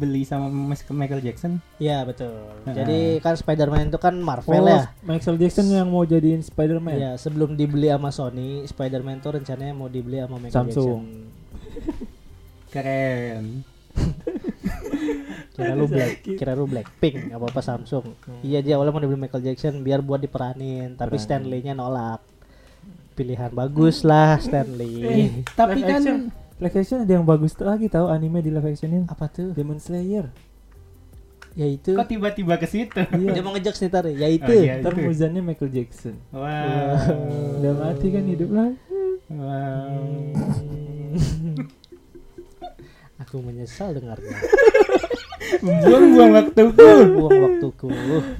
dibeli 0.00 0.24
sama 0.24 0.48
Michael 0.88 1.20
Jackson. 1.20 1.60
Ya 1.76 2.00
betul. 2.02 2.32
Heeh. 2.64 2.72
Jadi 2.72 3.00
kan 3.20 3.36
Spider-Man 3.36 3.92
itu 3.92 4.00
kan 4.00 4.16
Marvel 4.16 4.56
Oh, 4.56 4.64
ya. 4.64 4.88
Michael 5.04 5.36
Jackson 5.36 5.68
yang 5.68 5.92
mau 5.92 6.08
jadiin 6.08 6.40
Spider-Man. 6.40 6.96
Ya 6.96 7.12
sebelum 7.20 7.52
dibeli 7.52 7.92
sama 7.92 8.08
Sony, 8.08 8.64
Spider-Man 8.64 9.20
tuh 9.20 9.36
rencananya 9.36 9.76
mau 9.76 9.92
dibeli 9.92 10.16
sama 10.16 10.40
Michael 10.40 10.56
Samsung. 10.72 11.00
Jackson. 11.04 11.28
Keren. 12.72 13.44
Kira 15.50 15.76
lu 15.76 15.84
Black, 15.84 16.24
kira 16.24 16.52
lu 16.56 16.64
Blackpink, 16.64 17.28
nggak 17.28 17.36
apa-apa 17.36 17.60
Samsung. 17.60 18.16
Iya 18.40 18.64
dia 18.64 18.80
awalnya 18.80 18.96
mau 18.96 19.02
dibeli 19.02 19.20
Michael 19.20 19.44
Jackson 19.44 19.84
biar 19.84 20.00
buat 20.00 20.16
diperanin, 20.16 20.96
tapi 20.96 21.20
Peranin. 21.20 21.20
Stanley-nya 21.20 21.76
nolak. 21.76 22.24
Pilihan 23.12 23.52
bagus 23.52 24.00
lah 24.00 24.40
Stanley. 24.40 24.94
Eh, 25.04 25.28
tapi 25.52 25.84
kan 25.84 26.00
action. 26.00 26.18
Live 26.60 26.76
action 26.76 27.00
ada 27.00 27.12
yang 27.16 27.24
bagus 27.24 27.56
tuh 27.56 27.64
lagi 27.64 27.88
tahu 27.88 28.12
anime 28.12 28.44
di 28.44 28.52
live 28.52 28.68
actionin. 28.68 29.08
Apa 29.08 29.32
tuh? 29.32 29.56
Demon 29.56 29.80
Slayer. 29.80 30.28
Ya 31.58 31.66
itu. 31.66 31.98
kok 31.98 32.06
tiba-tiba 32.06 32.54
ke 32.60 32.66
situ? 32.68 32.94
Dia 32.94 33.10
Iya. 33.34 33.42
mau 33.42 33.50
ngejokes 33.56 33.80
nih 33.82 33.90
tar. 33.90 34.04
Ya 34.06 34.28
itu. 34.30 34.46
Oh, 34.46 34.54
iya. 34.54 34.78
Ntar 34.78 34.94
muzannya 34.94 35.42
Michael 35.42 35.72
Jackson. 35.72 36.14
Wow. 36.30 37.58
Udah 37.58 37.72
mati 37.74 38.06
kan 38.12 38.24
hidup 38.28 38.50
lah. 38.52 38.70
Wow. 39.26 39.98
Aku 43.20 43.42
menyesal 43.42 43.96
dengarnya. 43.96 44.30
Buang-buang 45.64 46.32
waktuku. 46.38 46.88
Buang 47.18 47.38
waktuku. 47.42 47.88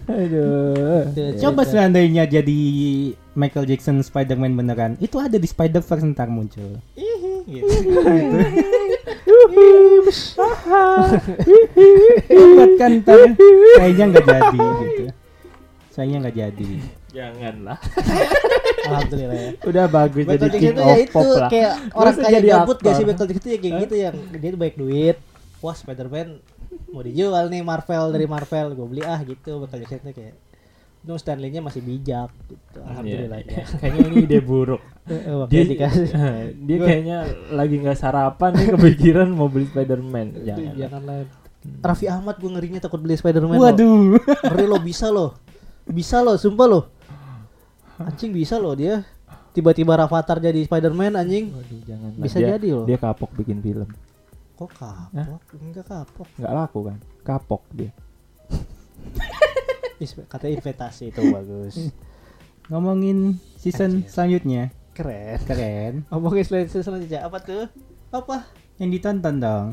Aduh. 0.06 1.02
Coba 1.36 1.62
seandainya 1.66 2.24
jadi 2.24 2.58
Michael 3.34 3.66
Jackson 3.66 3.98
Spider-Man 4.00 4.54
beneran, 4.54 4.94
itu 5.02 5.18
ada 5.18 5.34
di 5.34 5.46
Spider-Verse 5.46 6.06
ntar 6.14 6.30
muncul. 6.30 6.78
Gitu. 7.50 7.66
Hebat 12.30 12.70
kan 12.78 12.90
ntar 13.02 13.18
kayaknya 13.78 14.04
nggak 14.14 14.26
jadi 14.26 14.58
gitu. 14.86 15.02
Sayangnya 15.90 16.18
nggak 16.22 16.36
jadi. 16.38 16.70
Janganlah. 17.10 17.78
Alhamdulillah 18.86 19.34
ya. 19.34 19.50
Udah 19.66 19.84
bagus 19.90 20.24
jadi 20.30 20.46
king 20.54 20.78
of 20.78 20.94
itu 20.94 21.10
pop 21.10 21.26
lah. 21.26 21.50
kayak 21.50 21.72
orang 21.90 22.14
kaya 22.14 22.38
gabut 22.38 22.78
gak 22.78 22.94
sih 22.94 23.04
Jackson 23.04 23.38
tuh 23.42 23.50
ya 23.50 23.58
kayak 23.58 23.74
gitu 23.86 23.94
yang 23.98 24.14
dia 24.30 24.50
tuh 24.54 24.60
banyak 24.62 24.76
duit. 24.78 25.16
Wah 25.58 25.74
Spider-Man 25.74 26.38
mau 26.94 27.02
dijual 27.02 27.50
nih 27.50 27.66
Marvel 27.66 28.14
dari 28.14 28.30
Marvel 28.30 28.78
gue 28.78 28.86
beli 28.86 29.02
ah 29.02 29.18
gitu 29.26 29.58
Jackson 29.82 30.06
tuh 30.06 30.14
kayak 30.14 30.34
Untung 31.00 31.16
Stanley-nya 31.16 31.64
masih 31.64 31.80
bijak 31.80 32.28
gitu. 32.44 32.78
Alhamdulillah 32.84 33.40
Iya, 33.40 33.64
ya. 33.64 33.64
Kayaknya 33.80 34.00
ini 34.04 34.16
ide 34.28 34.38
buruk. 34.44 34.82
Eh, 35.10 35.26
dia 35.26 35.34
makanya 35.34 35.64
dikasih. 35.74 36.06
dia 36.70 36.76
kayaknya 36.86 37.18
lagi 37.50 37.74
nggak 37.82 37.98
sarapan 37.98 38.50
nih 38.54 38.68
kepikiran 38.78 39.26
mau 39.32 39.50
beli 39.50 39.66
Spider-Man. 39.66 40.46
Jangan. 40.46 40.74
Janganlah. 40.78 41.16
Raffi 41.82 42.06
Ahmad 42.06 42.38
gue 42.38 42.46
ngerinya 42.46 42.80
takut 42.80 43.02
beli 43.02 43.18
Spider-Man. 43.18 43.58
Waduh. 43.58 44.22
Ngeri 44.54 44.66
lo 44.70 44.78
bisa 44.78 45.10
lo. 45.10 45.34
Bisa 45.88 46.22
lo, 46.22 46.38
sumpah 46.38 46.66
lo. 46.70 46.80
Anjing 47.98 48.30
bisa 48.30 48.56
lo 48.56 48.72
dia. 48.78 49.02
Tiba-tiba 49.50 49.98
Rafathar 49.98 50.38
jadi 50.38 50.62
Spider-Man 50.62 51.18
anjing. 51.18 51.50
Waduh, 51.52 51.80
jangan. 51.82 52.10
Bisa 52.14 52.38
dia, 52.38 52.54
jadi 52.54 52.68
loh. 52.70 52.86
Dia 52.86 52.98
kapok 53.02 53.34
bikin 53.34 53.58
film. 53.58 53.88
Kok 54.54 54.70
kapok? 54.76 55.40
Enggak 55.58 55.86
kapok. 55.90 56.28
Nggak 56.38 56.52
laku 56.54 56.80
kan? 56.86 56.98
Kapok 57.26 57.62
dia. 57.74 57.90
Katanya 60.26 60.56
investasi 60.56 61.08
itu 61.08 61.20
bagus. 61.28 61.74
Ngomongin 62.66 63.18
season 63.54 64.00
Anjir. 64.00 64.08
selanjutnya. 64.08 64.62
Keren. 64.92 65.38
Keren. 65.42 65.92
Ngomongin 66.08 66.42
selanjutnya 66.42 66.82
selanjutnya 66.82 67.20
apa 67.22 67.38
tuh? 67.38 67.64
Apa? 68.10 68.36
Yang 68.76 68.90
ditonton 68.96 69.36
dong. 69.36 69.66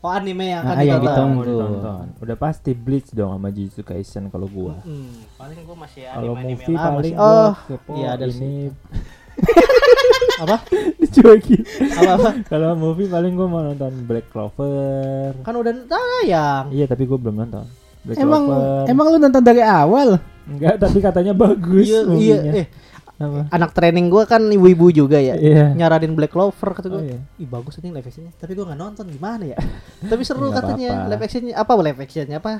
Oh 0.00 0.12
anime 0.12 0.46
yang 0.46 0.62
Ah, 0.62 0.72
akan 0.72 0.76
yang 0.80 1.00
ditonton. 1.00 1.02
ditonton. 1.02 1.28
Mau 1.32 1.44
ditonton. 1.44 2.06
Udah 2.20 2.36
pasti 2.36 2.70
Bleach 2.72 3.10
dong 3.10 3.32
sama 3.32 3.48
Jujutsu 3.48 3.82
Kaisen 3.82 4.28
kalau 4.28 4.46
gua. 4.46 4.78
Hmm, 4.80 5.26
paling 5.34 5.58
gua 5.62 5.76
masih 5.78 6.02
Kalau 6.04 6.32
anime-anime 6.32 6.54
movie 6.56 6.76
lama 6.76 6.94
paling 6.94 7.14
Oh, 7.16 7.52
kepo 7.66 7.90
iya 7.96 8.08
ada 8.12 8.26
ini 8.26 8.52
apa? 10.38 10.56
dicuekin. 10.96 11.60
apa 11.92 12.10
apa? 12.14 12.30
Kalau 12.46 12.70
movie 12.74 13.04
paling 13.06 13.32
gua 13.32 13.46
mau 13.46 13.62
nonton 13.62 13.92
Black 14.04 14.30
Clover. 14.30 15.34
Kan 15.42 15.54
udah 15.54 15.72
tayang. 15.84 16.64
Iya 16.70 16.86
tapi 16.86 17.04
gua 17.04 17.18
belum 17.18 17.36
nonton. 17.38 17.66
Black 18.06 18.16
Emang 18.16 18.42
Clover. 18.44 18.84
emang 18.86 19.06
lu 19.08 19.18
nonton 19.18 19.42
dari 19.42 19.60
awal? 19.60 20.22
enggak 20.46 20.78
tapi 20.78 20.98
katanya 21.00 21.34
bagus 21.34 21.90
Iya, 21.90 22.00
iya, 22.14 22.38
eh 22.54 22.66
Apa? 23.16 23.50
anak 23.50 23.72
training 23.72 24.06
gua 24.06 24.22
kan 24.24 24.44
ibu-ibu 24.46 24.88
juga 24.90 25.16
ya. 25.16 25.34
Iya. 25.34 25.72
Nyaranin 25.72 26.12
Black 26.12 26.30
Clover 26.30 26.70
kata 26.70 26.86
Oh, 26.86 26.92
gua. 26.92 27.02
iya. 27.02 27.18
Ih 27.34 27.48
bagus 27.48 27.74
nih 27.76 27.90
live 27.90 28.04
actionnya. 28.04 28.30
Tapi 28.32 28.52
gua 28.52 28.68
nggak 28.68 28.78
nonton 28.78 29.04
gimana 29.08 29.42
ya? 29.42 29.58
Tapi 30.06 30.22
seru 30.22 30.46
Nggak 30.46 30.54
katanya 30.62 30.88
apa-apa. 30.92 31.08
live 31.08 31.22
actionnya 31.24 31.54
apa 31.56 31.72
live 31.74 31.98
actionnya 31.98 32.36
apa? 32.36 32.50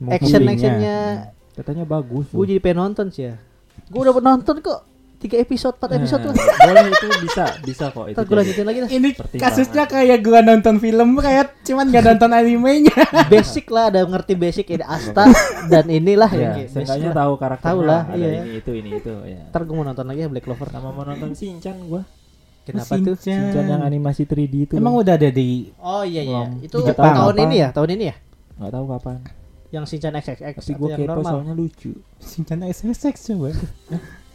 Movie-nya. 0.00 0.16
Action 0.16 0.40
actionnya. 0.44 0.98
Katanya 1.52 1.84
bagus. 1.84 2.26
Gue 2.30 2.44
jadi 2.46 2.58
pengen 2.58 2.78
nonton 2.80 3.06
sih 3.10 3.28
ya. 3.28 3.34
Gue 3.86 4.00
udah 4.00 4.14
nonton 4.16 4.54
kok. 4.58 4.80
Tiga 5.18 5.36
episode, 5.36 5.74
empat 5.74 5.90
episode 5.94 6.22
Nah, 6.22 6.30
lah. 6.30 6.46
boleh 6.62 6.84
itu 6.88 7.06
bisa 7.20 7.44
bisa 7.60 7.84
kok 7.88 8.06
itu 8.06 8.18
gue 8.18 8.36
lanjutin 8.36 8.62
lagi 8.62 8.78
dah. 8.78 8.88
Ini 8.88 9.08
kasusnya 9.34 9.84
kayak 9.84 10.18
gua 10.20 10.40
nonton 10.40 10.78
film 10.78 11.08
kayak 11.16 11.58
cuman 11.60 11.86
gak 11.88 12.04
nonton 12.06 12.30
animenya. 12.30 12.94
Basic 13.28 13.66
lah, 13.66 13.90
ada 13.90 14.00
ngerti 14.00 14.32
basic 14.32 14.66
ini 14.68 14.80
Asta 14.80 15.26
dan 15.66 15.84
inilah 15.86 16.30
ya 16.30 16.54
seenggaknya 16.64 17.10
lah. 17.10 17.16
tahu 17.18 17.32
karakternya 17.34 17.66
Tahu 17.68 17.80
lah, 17.82 18.02
ada 18.06 18.14
iya. 18.16 18.30
ini 18.38 18.50
itu 18.56 18.70
ini 18.72 18.90
itu 18.94 19.12
ya 19.24 19.42
Ntar 19.48 19.60
gue 19.60 19.74
mau 19.74 19.82
nonton 19.82 20.04
lagi 20.04 20.20
ya 20.20 20.28
Black 20.28 20.44
Clover. 20.44 20.68
sama 20.68 20.88
mau 20.88 21.02
nonton 21.02 21.30
Shinchan 21.32 21.76
gua 21.84 22.02
Kenapa 22.62 22.94
tuh? 22.94 23.16
Shinchan 23.16 23.64
yang 23.66 23.80
animasi 23.80 24.22
3D 24.22 24.54
itu 24.62 24.72
Emang 24.74 24.92
loh. 24.92 25.00
udah 25.00 25.14
ada 25.14 25.28
di 25.28 25.72
Oh 25.78 26.04
iya 26.04 26.22
iya, 26.22 26.46
itu 26.60 26.78
Jepang 26.78 27.16
tahun 27.16 27.34
apa? 27.34 27.42
ini 27.42 27.56
ya, 27.56 27.68
tahun 27.70 27.90
ini 27.90 28.04
ya. 28.04 28.16
nggak 28.54 28.70
tahu 28.70 28.84
kapan 28.88 29.18
Yang 29.68 29.84
Shinchan 29.86 30.12
XXX 30.14 30.54
tapi 30.58 30.72
gua 30.74 30.88
yang 30.88 30.98
kepo 30.98 31.10
normal. 31.10 31.30
soalnya 31.34 31.54
lucu 31.54 31.92
Shinchan 32.18 32.58
SSX 32.62 33.14
coba. 33.26 33.50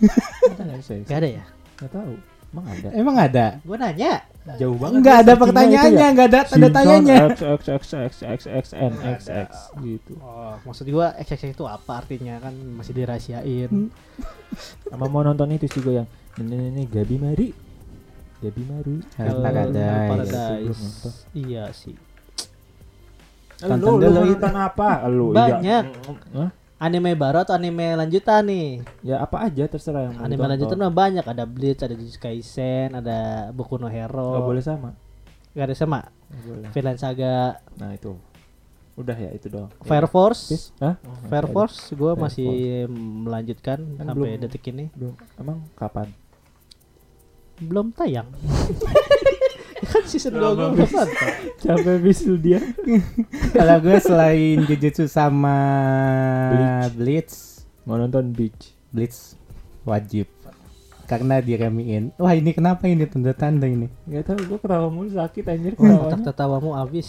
ada 0.51 0.61
nggak 0.63 0.79
bisa 0.79 0.91
Gak 1.07 1.17
ada 1.23 1.29
ya? 1.29 1.43
nggak 1.79 1.91
tahu 1.91 2.13
emang 2.53 2.65
ada 2.69 2.87
Emang 2.93 3.15
ada? 3.17 3.45
Gue 3.65 3.77
nanya. 3.81 4.13
jauh 4.59 4.77
banget 4.77 4.97
Enggak 4.99 5.15
ya 5.15 5.17
ada 5.17 5.23
searchingnya 5.25 5.43
pertanyaannya, 5.47 6.07
enggak 6.13 6.27
ada 6.29 6.39
ya. 6.39 6.49
tanda 6.51 6.69
tanyanya. 6.69 7.15
X 7.23 7.39
X 7.41 7.63
X 7.65 7.83
X 7.95 8.13
X 8.21 8.41
X 8.45 8.65
N 8.75 8.93
X 9.01 9.19
X 9.31 9.49
gitu 9.79 10.13
Oh, 10.19 10.53
maksud 10.61 10.85
gua 10.91 11.15
XXX 11.17 11.55
itu 11.55 11.65
apa 11.65 11.91
artinya 12.03 12.35
kan 12.37 12.53
masih 12.53 12.93
dirahasiain. 12.93 13.71
sama 14.91 15.05
mau 15.07 15.23
nonton 15.23 15.47
itu 15.49 15.65
juga 15.71 16.03
yang 16.03 16.07
ini 16.37 16.69
ini, 16.75 16.83
Gabi 16.85 17.15
Mari 17.17 17.47
Gabi 18.43 18.61
Maru 18.67 18.95
Paradise. 20.11 20.83
Iya 21.31 21.71
sih. 21.71 21.95
Lu, 23.63 23.95
lu 23.97 24.11
nonton 24.11 24.53
apa? 24.59 25.07
Lu 25.07 25.31
Banyak. 25.31 25.83
Hah? 26.35 26.51
Anime 26.83 27.15
baru 27.15 27.47
atau 27.47 27.55
anime 27.55 27.95
lanjutan 27.95 28.43
nih? 28.43 28.83
Ya 28.99 29.23
apa 29.23 29.47
aja 29.47 29.63
terserah 29.71 30.11
yang 30.11 30.19
Anime 30.19 30.43
lanjutan 30.43 30.75
mah 30.75 30.91
banyak, 30.91 31.23
ada 31.23 31.47
Bleach, 31.47 31.79
ada 31.79 31.95
Jujutsu 31.95 32.19
Kaisen, 32.19 32.91
ada 32.91 33.47
Boku 33.55 33.79
no 33.79 33.87
Hero. 33.87 34.35
Nggak 34.35 34.43
boleh 34.43 34.63
sama. 34.63 34.89
Gak 35.55 35.71
ada 35.71 35.75
sama. 35.79 35.99
Boleh. 36.43 36.67
Vinland 36.75 36.99
Saga, 36.99 37.61
Nah 37.79 37.95
itu. 37.95 38.19
Udah 38.99 39.15
ya 39.15 39.31
itu 39.31 39.47
dong. 39.47 39.71
Fire 39.79 40.11
Force. 40.11 40.75
Hah? 40.83 40.99
Fire 41.31 41.47
Force 41.47 41.95
gua 41.95 42.13
Fire 42.13 42.23
masih 42.27 42.49
melanjutkan 42.91 43.79
Kan 43.95 44.03
sampai 44.03 44.35
belum- 44.35 44.41
detik 44.43 44.67
ini. 44.67 44.91
Belum. 44.91 45.15
Emang 45.39 45.63
kapan? 45.79 46.11
Belum 47.63 47.95
tayang. 47.95 48.27
kan 49.85 50.03
season 50.05 50.33
2 50.35 50.39
gua 50.39 50.51
belum 50.55 50.71
nonton. 50.75 51.07
Capek 51.59 51.97
bisul 51.99 52.35
dia. 52.39 52.59
Kalau 53.55 53.77
gue 53.79 53.97
selain 53.99 54.57
Jujutsu 54.65 55.05
sama 55.07 55.57
Blitz, 56.93 57.63
Mau 57.83 57.99
nonton 57.99 58.31
Beach. 58.31 58.71
Blitz 58.91 59.35
wajib. 59.83 60.27
Karena 61.03 61.43
diremiin. 61.43 62.15
Wah 62.15 62.31
ini 62.31 62.55
kenapa 62.55 62.87
ini 62.87 63.03
tanda-tanda 63.03 63.67
ini? 63.67 63.91
Gak 64.07 64.33
tau 64.33 64.39
gue 64.39 64.55
ketawa 64.55 64.87
mulu 64.87 65.11
sakit 65.11 65.43
anjir 65.51 65.75
Kotak 65.75 65.99
ketawanya. 65.99 66.23
tertawamu 66.23 66.71
habis. 66.79 67.07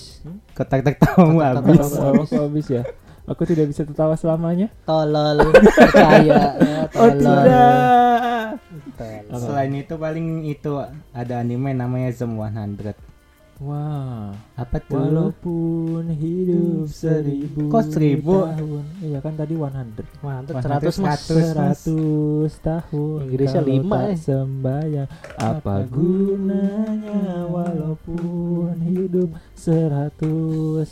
Kotak 0.53 0.81
tertawamu 0.83 1.39
Kotak 1.39 1.55
habis. 1.63 1.79
Ketawa 1.79 2.25
habis 2.27 2.67
ya. 2.69 2.83
Aku 3.25 3.43
tidak 3.43 3.73
bisa 3.73 3.83
tertawa 3.83 4.15
selamanya. 4.15 4.69
Tolol. 4.85 5.49
Percaya. 5.51 6.55
ya, 6.61 6.83
Oh 7.01 7.09
tolol. 7.09 7.25
tidak. 7.41 8.49
Tolol. 9.01 9.41
Selain 9.41 9.73
itu 9.73 9.95
paling 9.97 10.27
itu 10.45 10.73
ada 11.11 11.35
anime 11.41 11.73
namanya 11.73 12.13
Zoom 12.13 12.37
100. 12.37 12.93
Wah. 13.63 14.35
Apa 14.59 14.83
tuh? 14.83 14.99
Walaupun 14.99 16.11
hidup 16.11 16.91
seribu 16.91 17.71
Kok 17.71 17.85
seribu? 17.87 18.51
tahun. 18.51 18.83
Iya 18.99 19.19
kan 19.23 19.33
tadi 19.39 19.55
100. 19.55 20.05
Mantap, 20.21 20.55
100 20.59 20.99
100 20.99 20.99
mas. 21.01 21.21
Terus, 21.25 21.49
Mas. 21.55 21.81
100 21.87 22.51
tahun 22.61 23.19
Inggrisnya 23.25 23.63
lima, 23.63 23.99
eh. 24.11 24.19
sembahyang 24.19 25.09
apa 25.39 25.55
Apa 25.63 25.75
gunanya 25.87 27.47
walaupun 27.47 28.75
hidup 28.85 29.31
100 29.55 30.19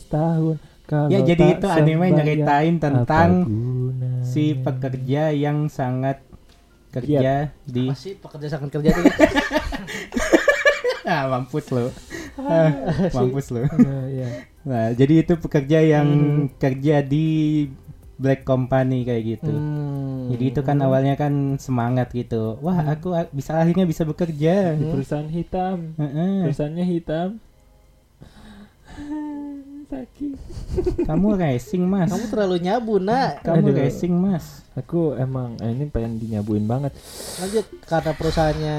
tahun 0.07 0.57
kalau 0.93 1.09
Ya 1.09 1.25
jadi 1.25 1.57
itu 1.57 1.67
anime 1.67 2.07
nyeritain 2.11 2.77
apa 2.77 2.85
tentang 2.85 3.31
si 4.23 4.53
pekerja 4.55 5.33
yang 5.33 5.67
sangat 5.67 6.21
kerja 6.91 7.49
di 7.65 7.89
Masih 7.89 8.13
pekerja 8.15 8.53
sangat 8.53 8.69
kerja 8.71 8.93
tuh. 8.93 9.05
ah 11.05 11.25
mampus 11.27 11.67
lo 11.69 11.89
Ah, 12.39 12.69
mampus 13.11 13.49
lo 13.49 13.65
Eh, 13.65 13.69
iya. 14.15 14.29
nah 14.63 14.93
jadi 14.93 15.15
itu 15.19 15.35
pekerja 15.35 15.79
yang 15.81 16.07
Hmm. 16.07 16.47
kerja 16.55 17.01
di 17.03 17.27
black 18.15 18.45
company 18.45 19.03
kayak 19.03 19.25
gitu 19.33 19.51
Hmm. 19.51 20.31
jadi 20.31 20.45
itu 20.47 20.61
kan 20.61 20.79
awalnya 20.79 21.17
kan 21.17 21.33
semangat 21.59 22.13
gitu 22.13 22.61
wah 22.61 22.79
aku 22.87 23.11
a- 23.13 23.27
bisa 23.29 23.57
akhirnya 23.57 23.83
bisa 23.83 24.05
bekerja 24.05 24.55
di 24.73 24.85
perusahaan 24.87 25.27
hitam 25.27 25.97
Heeh. 25.97 26.45
perusahaannya 26.45 26.87
hitam 26.87 27.29
sakit 29.93 30.37
kamu 31.09 31.29
racing 31.37 31.85
mas. 31.85 32.09
Kamu 32.09 32.27
terlalu 32.33 32.57
nyabu, 32.65 32.95
nak. 32.97 33.45
kamu 33.45 33.69
Aduh. 33.69 33.77
racing 33.77 34.15
mas. 34.17 34.65
Aku 34.73 35.13
emang 35.21 35.61
eh, 35.61 35.69
ini 35.69 35.85
pengen 35.93 36.17
dinyabuin 36.17 36.65
banget. 36.65 36.97
Lanjut 37.45 37.67
karena 37.85 38.13
perusahaannya. 38.17 38.79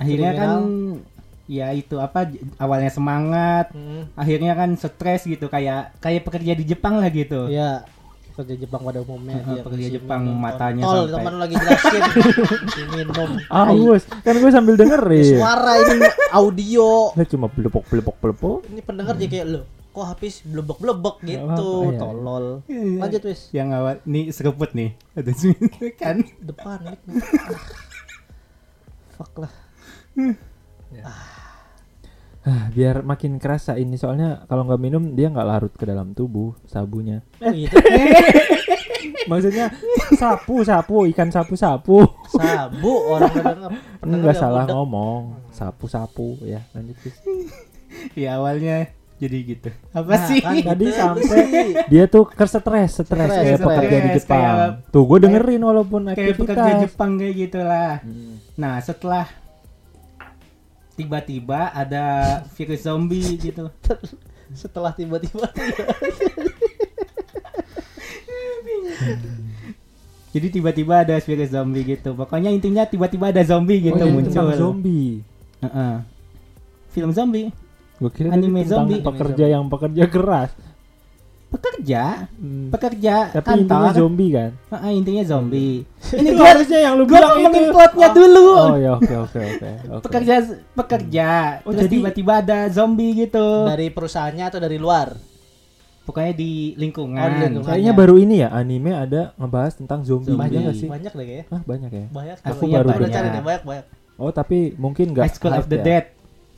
Akhirnya 0.00 0.32
kan 0.32 0.60
ya 1.46 1.70
itu 1.76 2.00
apa 2.02 2.26
awalnya 2.58 2.90
semangat 2.90 3.70
hmm, 3.70 4.18
akhirnya 4.18 4.58
kan 4.58 4.74
stres 4.74 5.22
gitu 5.30 5.46
kayak 5.46 5.94
kayak 6.02 6.26
pekerja 6.26 6.52
di 6.56 6.64
Jepang 6.64 6.96
lah 6.96 7.12
gitu. 7.12 7.52
Ya 7.52 7.84
kerja 8.36 8.54
Jepang 8.54 8.82
pada 8.82 9.00
umumnya 9.00 9.34
Heeh, 9.34 9.48
dia 9.50 9.62
pekerja 9.62 9.88
Jepang, 9.90 10.20
minum. 10.22 10.36
matanya 10.36 10.82
kontol, 10.82 10.96
sampai- 11.02 11.14
teman 11.16 11.34
lagi 11.36 11.54
jelasin. 11.56 12.02
Minum. 12.90 13.30
Aus, 13.64 14.02
kan 14.20 14.34
gue 14.34 14.50
sambil 14.50 14.74
dengerin. 14.74 15.26
suara 15.34 15.72
ini 15.78 15.96
audio. 16.30 16.88
Lah 17.10 17.24
cuma 17.24 17.46
belepok 17.48 17.84
belepok 17.86 18.16
belepok. 18.18 18.58
ini 18.68 18.80
pendengar 18.80 19.14
jadi 19.14 19.30
kayak 19.34 19.48
lo 19.48 19.60
kok 19.88 20.04
habis 20.06 20.44
blebek 20.44 20.76
blebek 20.76 21.16
Nggak 21.18 21.32
gitu 21.32 21.48
apa-apa, 21.48 21.88
iya. 21.88 21.98
tolol. 21.98 22.46
Iya. 22.66 22.98
lanjut 23.00 23.22
wis 23.24 23.40
yang 23.50 23.68
awal 23.72 23.96
nih 24.04 24.24
seruput 24.28 24.70
nih. 24.70 24.92
Ada 25.14 25.32
sini 25.40 25.56
kan? 25.94 26.20
Depan 26.38 26.78
fuck 29.10 29.32
lah. 29.38 29.52
Ah, 31.00 31.45
biar 32.46 33.02
makin 33.02 33.36
kerasa 33.36 33.74
ini 33.74 33.94
soalnya 33.94 34.44
kalau 34.44 34.62
nggak 34.62 34.78
minum 34.78 35.12
dia 35.12 35.26
nggak 35.26 35.44
larut 35.44 35.72
ke 35.72 35.82
dalam 35.82 36.12
tubuh 36.12 36.54
sabunya. 36.64 37.20
Oh, 37.38 37.50
gitu 37.50 37.74
Maksudnya 39.26 39.74
sapu 40.12 40.62
sapu 40.62 41.02
ikan 41.08 41.28
sapu 41.28 41.54
sapu. 41.54 42.06
sabu 42.28 42.92
orang 43.08 43.34
Enggak 44.00 44.22
yang 44.28 44.38
salah 44.38 44.64
ngomong 44.66 45.34
sapu 45.50 45.86
sapu 45.86 46.38
ya 46.40 46.62
lanjut 46.70 46.94
Fis. 46.96 47.16
ya 48.14 48.38
awalnya 48.38 48.86
jadi 49.16 49.38
gitu 49.48 49.70
apa 49.90 50.12
Nah, 50.12 50.22
sih 50.22 50.38
kan 50.38 50.54
Tadi 50.54 50.84
gitu 50.84 50.92
sampai 50.92 51.42
dia 51.88 52.04
tuh 52.06 52.28
kesetres 52.28 53.00
stres 53.00 53.30
kayak 53.32 53.58
pekerja 53.58 53.96
di 53.96 54.00
Kayak- 54.04 54.16
Jepang. 54.20 54.70
Tuh 54.86 55.02
gue 55.02 55.18
dengerin 55.18 55.62
walaupun 55.64 56.00
kayak 56.08 56.36
pekerja 56.36 56.54
aktivitas. 56.62 56.82
Jepang 56.84 57.10
kayak 57.16 57.34
gitulah 57.36 57.92
Hmm. 57.98 58.34
nah 58.54 58.74
setelah 58.78 59.26
tiba-tiba 60.96 61.70
ada 61.70 62.04
virus 62.56 62.82
zombie 62.82 63.36
gitu 63.36 63.68
setelah 64.60 64.90
tiba-tiba 64.90 65.46
jadi 70.34 70.46
tiba-tiba 70.50 70.94
ada 71.04 71.16
virus 71.16 71.50
zombie 71.50 71.84
gitu 71.86 72.12
pokoknya 72.12 72.50
intinya 72.50 72.84
tiba-tiba 72.84 73.32
ada 73.32 73.42
zombie 73.42 73.80
gitu 73.80 73.96
Oh, 73.96 74.00
jadi 74.00 74.12
muncul 74.12 74.32
tentang 74.32 74.56
zombie. 74.56 75.20
Heeh. 75.60 75.94
film 76.92 77.10
zombie 77.12 77.48
Gue 77.96 78.12
kira 78.12 78.28
Anime 78.28 78.60
zombie. 78.60 79.00
pekerja 79.00 79.48
yang 79.48 79.72
pekerja 79.72 80.04
keras. 80.04 80.52
Pekerja 81.46 82.26
Hmm. 82.34 82.68
pekerja 82.68 83.14
Tapi 83.30 83.46
kantor 83.46 83.62
intinya 83.62 83.92
zombie 83.94 84.30
kan. 84.30 84.50
Heeh, 84.68 84.92
intinya 84.94 85.24
zombie 85.24 85.74
ini 86.18 86.28
gua 86.32 86.46
harusnya 86.50 86.78
yang 86.80 86.94
lu 86.94 87.04
gua 87.04 87.16
bilang 87.16 87.32
ngomongin 87.36 87.62
itu. 87.62 87.72
plotnya 87.72 88.08
dulu 88.10 88.46
Oh 88.50 88.76
ya 88.76 88.90
oke 88.92 89.14
oke 89.16 89.40
oke. 89.40 89.70
oke. 89.92 90.02
pekerja 90.02 90.34
pekerja 90.72 91.28
Oh, 91.62 91.70
terus 91.70 91.86
jadi- 91.86 91.94
tiba-tiba 91.96 92.32
ada 92.40 92.58
zombie 92.68 93.12
gitu 93.16 93.46
dari 93.64 93.86
perusahaannya 93.88 94.44
atau 94.44 94.58
dari 94.58 94.76
luar 94.76 95.14
pokoknya 96.02 96.32
di 96.34 96.52
lingkungan, 96.76 97.18
Oh, 97.18 97.28
di 97.28 97.38
lingkungan. 97.44 97.66
Kayaknya 97.68 97.92
baru 97.92 98.14
ini 98.16 98.34
ya 98.38 98.48
anime 98.48 98.94
ada 98.94 99.34
ngebahas 99.34 99.74
tentang 99.74 100.00
zombie, 100.00 100.30
Zombie. 100.32 100.46
Iya 100.48 100.60
nggak 100.64 100.76
sih? 100.76 100.86
banyak 100.88 101.12
deh 101.12 101.24
kayaknya 101.24 101.44
Ah 101.48 101.62
banyak 101.64 101.90
ya. 101.90 102.04
banyak 102.08 102.36
Aku 102.44 102.62
Coba- 102.64 102.74
baru 102.76 102.88
banyak. 103.00 103.10
cari 103.12 103.28
deh 103.28 103.42
banyak 103.44 103.62
banyak 103.64 103.84
Oh 104.16 104.30
tapi 104.30 104.58
mungkin 104.74 105.06
nggak 105.12 105.24
High 105.24 105.34
School 105.34 105.52
of 105.52 105.66
the 105.66 105.76
ya? 105.76 105.84
Dead 105.84 106.04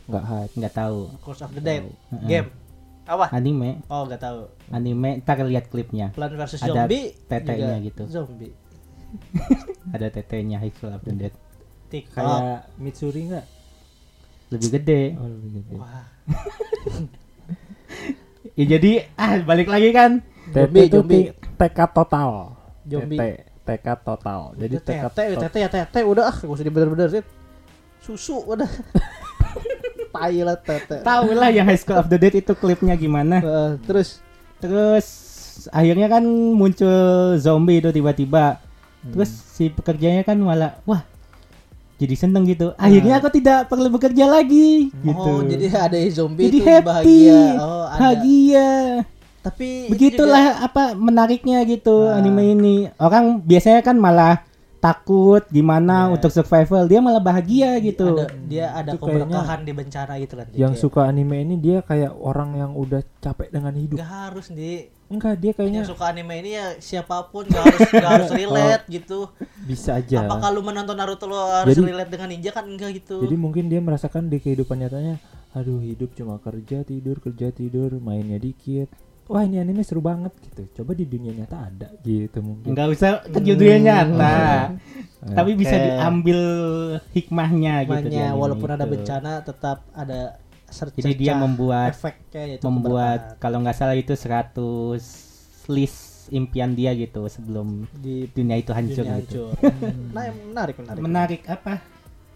Nggak 0.06 0.24
hype. 0.26 0.52
nggak 0.54 0.74
tahu 0.74 0.98
Course 1.18 1.42
of 1.42 1.50
the 1.50 1.60
Dead 1.60 1.84
game 2.22 2.48
apa 3.08 3.32
anime 3.32 3.80
oh 3.88 4.04
nggak 4.04 4.20
tahu 4.20 4.40
anime 4.68 5.18
ntar 5.18 5.40
lihat 5.40 5.66
klipnya 5.66 6.12
Plan 6.12 6.28
versus 6.30 6.60
Ada 6.60 6.84
Zombie 6.84 7.16
tetenya 7.24 7.80
gitu. 7.80 8.04
zombie 8.06 8.52
ada 9.96 10.06
tetenya 10.08 10.60
High 10.60 10.70
School 10.70 10.92
of 10.92 11.00
the 11.00 11.16
Dead 11.16 11.32
TikTok 11.88 12.20
Kayak 12.20 12.68
Mitsuri 12.76 13.22
nggak? 13.26 13.46
lebih 14.48 14.68
gede 14.70 15.02
Oh 15.16 15.24
lebih 15.24 15.50
gede. 15.56 15.74
wah 15.74 16.04
ya 18.54 18.64
jadi 18.68 18.92
ah 19.14 19.40
balik 19.40 19.68
lagi 19.68 19.90
kan 19.90 20.20
Zombie, 20.48 20.88
zombie. 20.88 21.24
TK 21.60 21.78
total. 21.92 22.56
Zombie. 22.88 23.20
Tekad 23.60 24.00
total. 24.00 24.56
Jadi 24.56 24.80
Jadi 24.80 24.86
tekad 24.88 25.12
tete, 25.12 25.36
to- 25.36 25.42
tete 25.44 25.58
ya 25.60 25.68
tete 25.68 26.00
udah 26.00 26.24
ah, 26.24 26.36
gak 26.40 26.48
usah 26.48 26.64
dibener-bener 26.64 27.08
sih. 27.10 27.22
Susu 28.00 28.40
udah. 28.40 28.64
Tai 30.18 30.38
lah 30.42 30.56
tete. 30.58 30.96
Tahu 31.00 31.28
lah 31.32 31.48
yang 31.54 31.66
High 31.70 31.78
School 31.78 31.98
of 31.98 32.10
the 32.10 32.18
Dead 32.18 32.34
itu 32.34 32.52
klipnya 32.58 32.98
gimana. 32.98 33.38
Eh, 33.38 33.70
terus 33.86 34.18
Terus 34.58 35.06
akhirnya 35.70 36.10
kan 36.10 36.24
muncul 36.54 37.38
zombie 37.38 37.78
itu 37.78 37.90
tiba-tiba. 37.94 38.58
Terus 39.14 39.30
si 39.30 39.70
pekerjanya 39.70 40.26
kan 40.26 40.34
malah 40.42 40.82
wah 40.82 41.06
jadi 41.98 42.14
seneng 42.14 42.46
gitu. 42.46 42.74
Akhirnya 42.74 43.18
aku 43.22 43.30
tidak 43.30 43.70
perlu 43.70 43.90
bekerja 43.90 44.26
lagi 44.26 44.90
gitu. 44.90 45.30
oh 45.30 45.42
jadi 45.42 45.66
ada 45.74 45.98
zombie 46.10 46.46
Jadi 46.50 46.58
itu 46.58 46.66
happy, 46.66 46.86
bahagia. 46.86 47.42
Oh, 47.58 47.84
ada. 47.86 47.98
bahagia. 47.98 48.68
Tapi 49.38 49.66
itu 49.86 49.90
Begitulah 49.94 50.44
apa 50.66 50.98
menariknya 50.98 51.62
gitu 51.66 52.06
Nah. 52.10 52.18
anime 52.18 52.42
ini. 52.58 52.76
Orang 52.98 53.42
biasanya 53.46 53.82
kan 53.82 53.94
malah 53.98 54.42
takut 54.78 55.42
gimana 55.48 56.06
Iya. 56.06 56.14
untuk 56.14 56.30
survival, 56.30 56.86
dia 56.86 56.98
malah 56.98 57.18
bahagia 57.18 57.74
juga 57.74 57.84
gitu. 57.84 58.06
ada, 58.14 58.26
dia 58.44 58.66
ada 58.70 58.92
Itu 58.94 59.02
keberkahan 59.02 59.60
di 59.60 59.72
bencana 59.72 60.12
gitu 60.16 60.34
kan. 60.34 60.46
yang 60.52 60.72
Kayak, 60.72 60.80
suka 60.80 61.00
anime 61.04 61.36
ini 61.40 61.54
dia 61.56 61.78
kayak 61.80 62.14
orang 62.14 62.54
yang 62.54 62.72
udah 62.72 63.02
capek 63.18 63.50
dengan 63.50 63.74
hidup. 63.74 63.98
nggak 63.98 64.12
harus 64.24 64.48
di 64.48 64.86
Enggak, 65.08 65.40
dia 65.40 65.52
kayaknya 65.52 65.80
yang 65.80 65.88
suka 65.88 66.04
anime 66.06 66.34
ini 66.36 66.50
ya 66.52 66.66
siapa 66.78 67.24
pun 67.26 67.42
nggak 67.42 67.64
harus 67.64 67.80
nggak 67.88 68.12
harus 68.14 68.30
relate 68.30 68.84
gitu. 68.88 69.18
bisa 69.64 69.96
aja. 69.96 70.20
Apa 70.22 70.36
kalau 70.38 70.60
menonton 70.60 70.92
Naruto 70.94 71.24
lo 71.24 71.40
harus 71.40 71.72
Jadi- 71.72 71.88
relate 71.88 72.10
dengan 72.10 72.28
ninja 72.28 72.50
kan 72.52 72.62
enggak 72.62 72.92
gitu. 72.94 73.16
Jadi 73.18 73.34
mungkin 73.34 73.66
dia 73.66 73.80
merasakan 73.80 74.28
di 74.28 74.36
kehidupan 74.36 74.76
nyatanya, 74.78 75.16
aduh 75.50 75.80
hidup 75.80 76.12
cuma 76.12 76.36
kerja 76.38 76.84
tidur 76.84 77.18
kerja 77.18 77.48
tidur 77.48 77.96
mainnya 77.96 78.36
dikit. 78.36 78.92
Wah 79.28 79.44
ini 79.44 79.60
anime 79.60 79.84
seru 79.84 80.00
banget 80.00 80.32
gitu. 80.40 80.80
Coba 80.80 80.96
di 80.96 81.04
dunia 81.04 81.36
nyata 81.36 81.68
ada 81.68 81.88
gitu 82.00 82.40
mungkin. 82.40 82.72
Enggak 82.72 82.96
usah 82.96 83.10
ke 83.28 83.38
dunia 83.44 83.76
nyata. 83.76 84.32
Eh, 85.28 85.34
Tapi 85.38 85.50
bisa 85.52 85.76
diambil 85.76 86.40
hikmahnya 87.12 87.84
gitu. 87.84 88.08
Makanya 88.08 88.32
anime 88.32 88.40
walaupun 88.40 88.68
ada 88.72 88.86
itu. 88.88 88.92
bencana 88.96 89.32
tetap 89.44 89.84
ada 89.92 90.40
Jadi 90.68 91.16
dia 91.16 91.32
membuat 91.32 91.96
efeknya 91.96 92.42
yaitu 92.44 92.64
membuat 92.68 93.40
kalau 93.40 93.64
nggak 93.64 93.72
salah 93.72 93.96
itu 93.96 94.12
100 94.12 95.72
list 95.72 96.28
impian 96.28 96.76
dia 96.76 96.92
gitu 96.92 97.24
sebelum 97.28 97.88
di 97.96 98.28
dunia 98.32 98.60
itu 98.60 98.72
hancur 98.76 99.04
dunia 99.04 99.20
gitu. 99.24 99.48
hancur. 99.48 99.72
nah, 100.16 100.24
menarik 100.28 100.76
menarik. 100.76 101.00
Menarik 101.00 101.42
apa? 101.48 101.80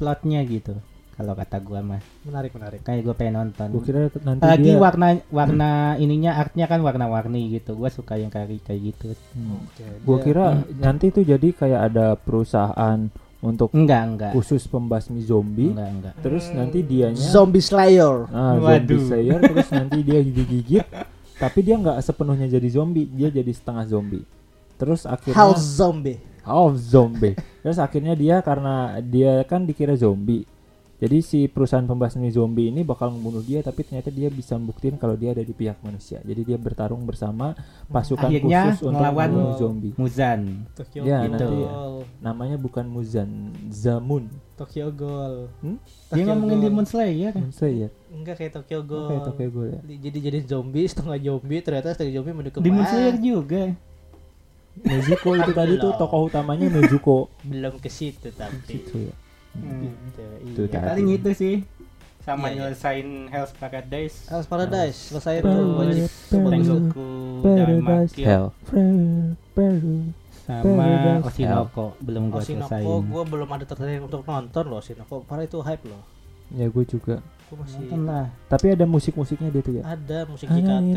Plotnya 0.01 0.41
gitu. 0.49 0.81
Kalau 1.13 1.37
kata 1.37 1.61
gua 1.61 1.81
mah 1.81 2.01
Menarik 2.25 2.51
menarik. 2.53 2.81
kayak 2.83 3.03
gua 3.03 3.15
pengen 3.15 3.35
nonton. 3.39 3.69
Gua 3.69 3.83
kira 3.83 4.01
nanti 4.23 4.43
Lagi 4.43 4.65
dia 4.65 4.77
warna 4.77 5.07
warna 5.29 5.71
ininya 5.97 6.37
artnya 6.37 6.65
kan 6.65 6.81
warna-warni 6.81 7.53
gitu. 7.53 7.77
Gua 7.77 7.93
suka 7.93 8.17
yang 8.17 8.33
kayak 8.33 8.65
kayak 8.65 8.81
gitu. 8.83 9.13
Hmm. 9.37 9.61
Oke, 9.63 9.85
Gua 10.03 10.17
dia- 10.17 10.25
kira 10.25 10.45
nanti 10.79 11.07
tuh 11.09 11.23
jadi 11.23 11.49
kayak 11.53 11.81
ada 11.89 12.07
perusahaan 12.17 12.99
untuk 13.43 13.75
Enggak, 13.75 14.03
enggak. 14.07 14.31
khusus 14.33 14.65
pembasmi 14.65 15.21
zombie. 15.21 15.75
Enggak, 15.75 15.91
enggak. 15.91 16.15
Terus 16.23 16.45
nanti 16.51 16.79
dianya 16.81 17.19
Zombie 17.19 17.61
Slayer. 17.61 18.31
ah, 18.31 18.55
Waduh. 18.57 18.87
zombie 18.87 19.03
slayer 19.03 19.39
terus 19.43 19.69
nanti 19.69 19.99
dia 20.01 20.21
digigit 20.23 20.87
tapi 21.35 21.59
dia 21.61 21.75
nggak 21.75 21.99
sepenuhnya 22.01 22.47
jadi 22.47 22.69
zombie, 22.71 23.03
dia 23.05 23.27
jadi 23.27 23.51
setengah 23.51 23.83
zombie. 23.85 24.23
Terus 24.79 25.03
akhirnya 25.05 25.43
House 25.43 25.75
Zombie. 25.75 26.23
Oh 26.43 26.71
zombie. 26.73 27.35
Terus 27.61 27.79
akhirnya 27.79 28.15
dia 28.15 28.39
karena 28.41 28.99
dia 28.99 29.43
kan 29.43 29.63
dikira 29.63 29.95
zombie. 29.95 30.47
Jadi 31.03 31.19
si 31.19 31.51
perusahaan 31.51 31.83
pembasmi 31.83 32.31
zombie 32.31 32.71
ini 32.71 32.87
bakal 32.87 33.11
membunuh 33.11 33.43
dia 33.43 33.59
tapi 33.59 33.83
ternyata 33.83 34.07
dia 34.09 34.31
bisa 34.31 34.55
membuktikan 34.55 34.95
kalau 34.95 35.19
dia 35.19 35.35
ada 35.35 35.43
di 35.43 35.51
pihak 35.51 35.83
manusia. 35.83 36.23
Jadi 36.23 36.47
dia 36.47 36.55
bertarung 36.55 37.03
bersama 37.03 37.59
pasukan 37.91 38.31
Akhirnya 38.31 38.71
khusus 38.71 38.87
untuk 38.87 39.03
melawan 39.03 39.31
zombie. 39.59 39.93
Muzan. 39.99 40.63
Tokyo 40.73 41.03
Ya, 41.03 41.27
Ghoul. 41.27 41.33
nanti 41.35 41.59
Namanya 42.23 42.55
bukan 42.55 42.87
Muzan, 42.87 43.51
Zamun. 43.67 44.31
Tokyo 44.55 44.95
Ghoul. 44.95 45.51
Hmm? 45.59 45.83
Dia 46.15 46.23
ngomongin. 46.23 46.63
Demon 46.63 46.87
Slayer. 46.87 47.35
Slayer. 47.51 47.91
Enggak 48.09 48.39
kayak 48.39 48.63
Tokyo 48.63 48.87
Ghoul. 48.87 49.11
Oke, 49.11 49.17
Tokyo 49.27 49.49
Ghoul 49.51 49.69
ya. 49.69 49.81
Di- 49.83 49.99
Jadi 50.01 50.19
jadi 50.23 50.39
zombie 50.47 50.87
setengah 50.87 51.19
zombie 51.19 51.61
ternyata 51.61 51.99
setengah 51.99 52.15
zombie 52.15 52.31
mendukung 52.33 52.63
Demon 52.63 52.87
Slayer 52.87 53.19
juga. 53.19 53.75
Nezuko 54.73 55.35
itu 55.35 55.51
tadi 55.51 55.77
tuh 55.77 55.93
tokoh 55.95 56.31
utamanya 56.31 56.71
Nezuko. 56.71 57.27
belum 57.43 57.77
ke 57.77 57.91
situ 57.91 58.31
tapi. 58.31 58.79
Gitu 58.79 59.11
ya. 59.11 59.15
Hmm. 59.53 59.85
Gitu, 59.85 60.23
Itu 60.47 60.63
iya. 60.65 60.73
tadi. 60.73 60.87
Paling 60.89 61.09
itu 61.13 61.31
sih. 61.33 61.57
Sama 62.23 62.47
Iya, 62.47 62.49
iya. 62.49 62.57
nyelesain 62.71 63.09
Hell's 63.29 63.53
Paradise. 63.53 64.17
Hell's 64.27 64.47
Paradise 64.47 64.99
selesai 65.11 65.35
Paradise. 65.41 65.51
tuh 65.51 65.67
wajib. 65.75 66.09
Tengoku 66.31 67.09
Paradise 67.43 68.15
Daimakyo 68.15 68.25
Hell. 68.25 68.47
Sama 70.43 70.87
Oshinoko 71.23 71.95
belum 71.99 72.23
gua 72.29 72.41
Oshinoko 72.41 72.71
selesaiin. 72.71 73.05
gue 73.07 73.23
belum 73.25 73.49
ada 73.49 73.65
tertarik 73.65 74.03
untuk 74.03 74.23
nonton 74.23 74.65
loh 74.67 74.79
Oshinoko 74.79 75.23
parah 75.23 75.43
itu 75.43 75.59
hype 75.61 75.87
loh 75.87 76.03
Ya 76.53 76.69
gue 76.69 76.85
juga. 76.85 77.25
Gue 77.53 77.61
masih 77.61 77.85
Nonton 77.85 78.01
lah. 78.09 78.27
Tapi 78.49 78.67
ada 78.73 78.89
musik-musiknya 78.89 79.53
dia 79.53 79.61
tuh 79.61 79.75
ya. 79.77 79.85
ada 79.85 80.25
musik 80.25 80.49
JKT 80.49 80.97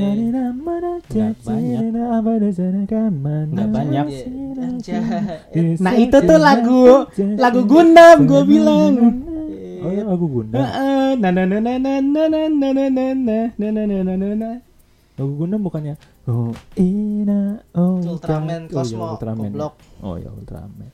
Nggak 3.52 3.70
banyak. 3.76 4.06
Iya. 4.08 4.26
Anjay. 4.56 5.76
Nah 5.84 5.94
itu 6.00 6.16
tuh 6.16 6.40
lagu 6.40 7.12
lagu 7.36 7.62
Gundam 7.68 8.24
gua 8.24 8.48
bilang. 8.48 8.96
Oh 9.84 9.92
ya 9.92 10.08
lagu 10.08 10.26
Gundam. 10.32 10.64
Heeh, 10.64 11.20
na 11.20 11.28
na 11.36 11.44
na 11.44 11.60
na 11.60 11.76
na 11.76 11.94
na 12.00 12.24
na 12.24 12.48
na 12.48 12.72
na 12.72 12.88
na 12.88 13.08
na 13.60 13.70
na 13.84 13.84
na 13.84 14.14
na 14.16 14.28
na. 14.40 14.52
Lagu 15.16 15.32
Gundam 15.36 15.64
bukannya 15.64 15.96
Oh 16.28 16.52
Ina 16.76 17.64
Oh 17.72 18.04
Ultraman 18.04 18.68
Cosmo 18.68 19.04
Oh, 19.04 19.08
ya, 19.08 19.16
Ultraman. 19.16 19.52
Oh 20.04 20.16
ya 20.20 20.30
Ultraman. 20.32 20.92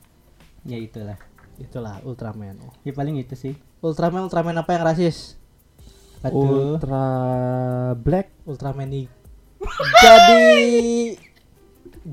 Ya 0.66 0.78
itulah. 0.78 1.18
itulah 1.58 2.02
Ultraman 2.02 2.58
Ya 2.82 2.94
paling 2.94 3.18
itu 3.18 3.38
sih. 3.38 3.54
Ultraman 3.82 4.26
Ultraman 4.26 4.58
apa 4.58 4.74
yang 4.74 4.86
rasis 4.86 5.41
Aduh. 6.24 6.76
Ultra 6.76 7.06
Black. 7.96 8.26
Ultraman 8.42 8.88
nih 8.88 9.06
jadi 9.96 10.42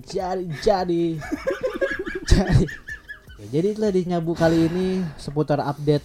jadi 0.03 0.43
jadi 0.59 1.03
jadi 2.23 2.63
Ya, 3.39 3.45
jadi 3.49 3.67
itulah 3.71 3.89
di 3.89 4.03
nyabu 4.03 4.33
kali 4.33 4.67
ini 4.67 4.87
seputar 5.15 5.57
update 5.59 6.03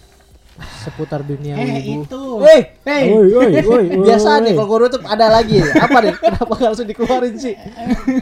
seputar 0.81 1.19
dunia 1.19 1.53
Eh 1.53 1.67
wibu 1.83 2.01
itu. 2.01 2.21
Woi, 2.39 2.59
Hey. 2.81 3.11
Oi 3.11 3.27
oi 3.29 3.51
oi. 3.51 3.61
oi, 3.61 3.85
biasa 4.07 4.29
oi. 4.31 4.41
nih 4.41 4.51
kalau 4.55 4.67
gue 4.71 4.87
tutup 4.87 5.03
ada 5.03 5.27
lagi 5.29 5.59
apa 5.59 5.97
nih 5.99 6.13
kenapa 6.15 6.47
nggak 6.49 6.65
langsung 6.65 6.87
dikeluarin 6.87 7.35
sih 7.35 7.53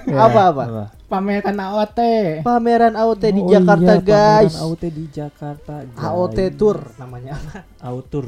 Ya, 0.04 0.18
apa 0.20 0.42
apa 0.50 0.64
Pameran 1.06 1.56
AOT. 1.56 2.00
pameran 2.42 2.94
AOT 2.94 3.24
di 3.24 3.40
Oh 3.40 3.48
Jakarta 3.48 3.94
iya, 3.94 4.02
guys 4.04 4.52
pameran 4.52 4.66
AOT 4.66 4.84
di 4.90 5.04
Jakarta. 5.08 5.74
AOT 5.96 6.38
guys. 6.42 6.58
Tour 6.58 6.78
namanya 6.98 7.34
Autur. 7.80 8.26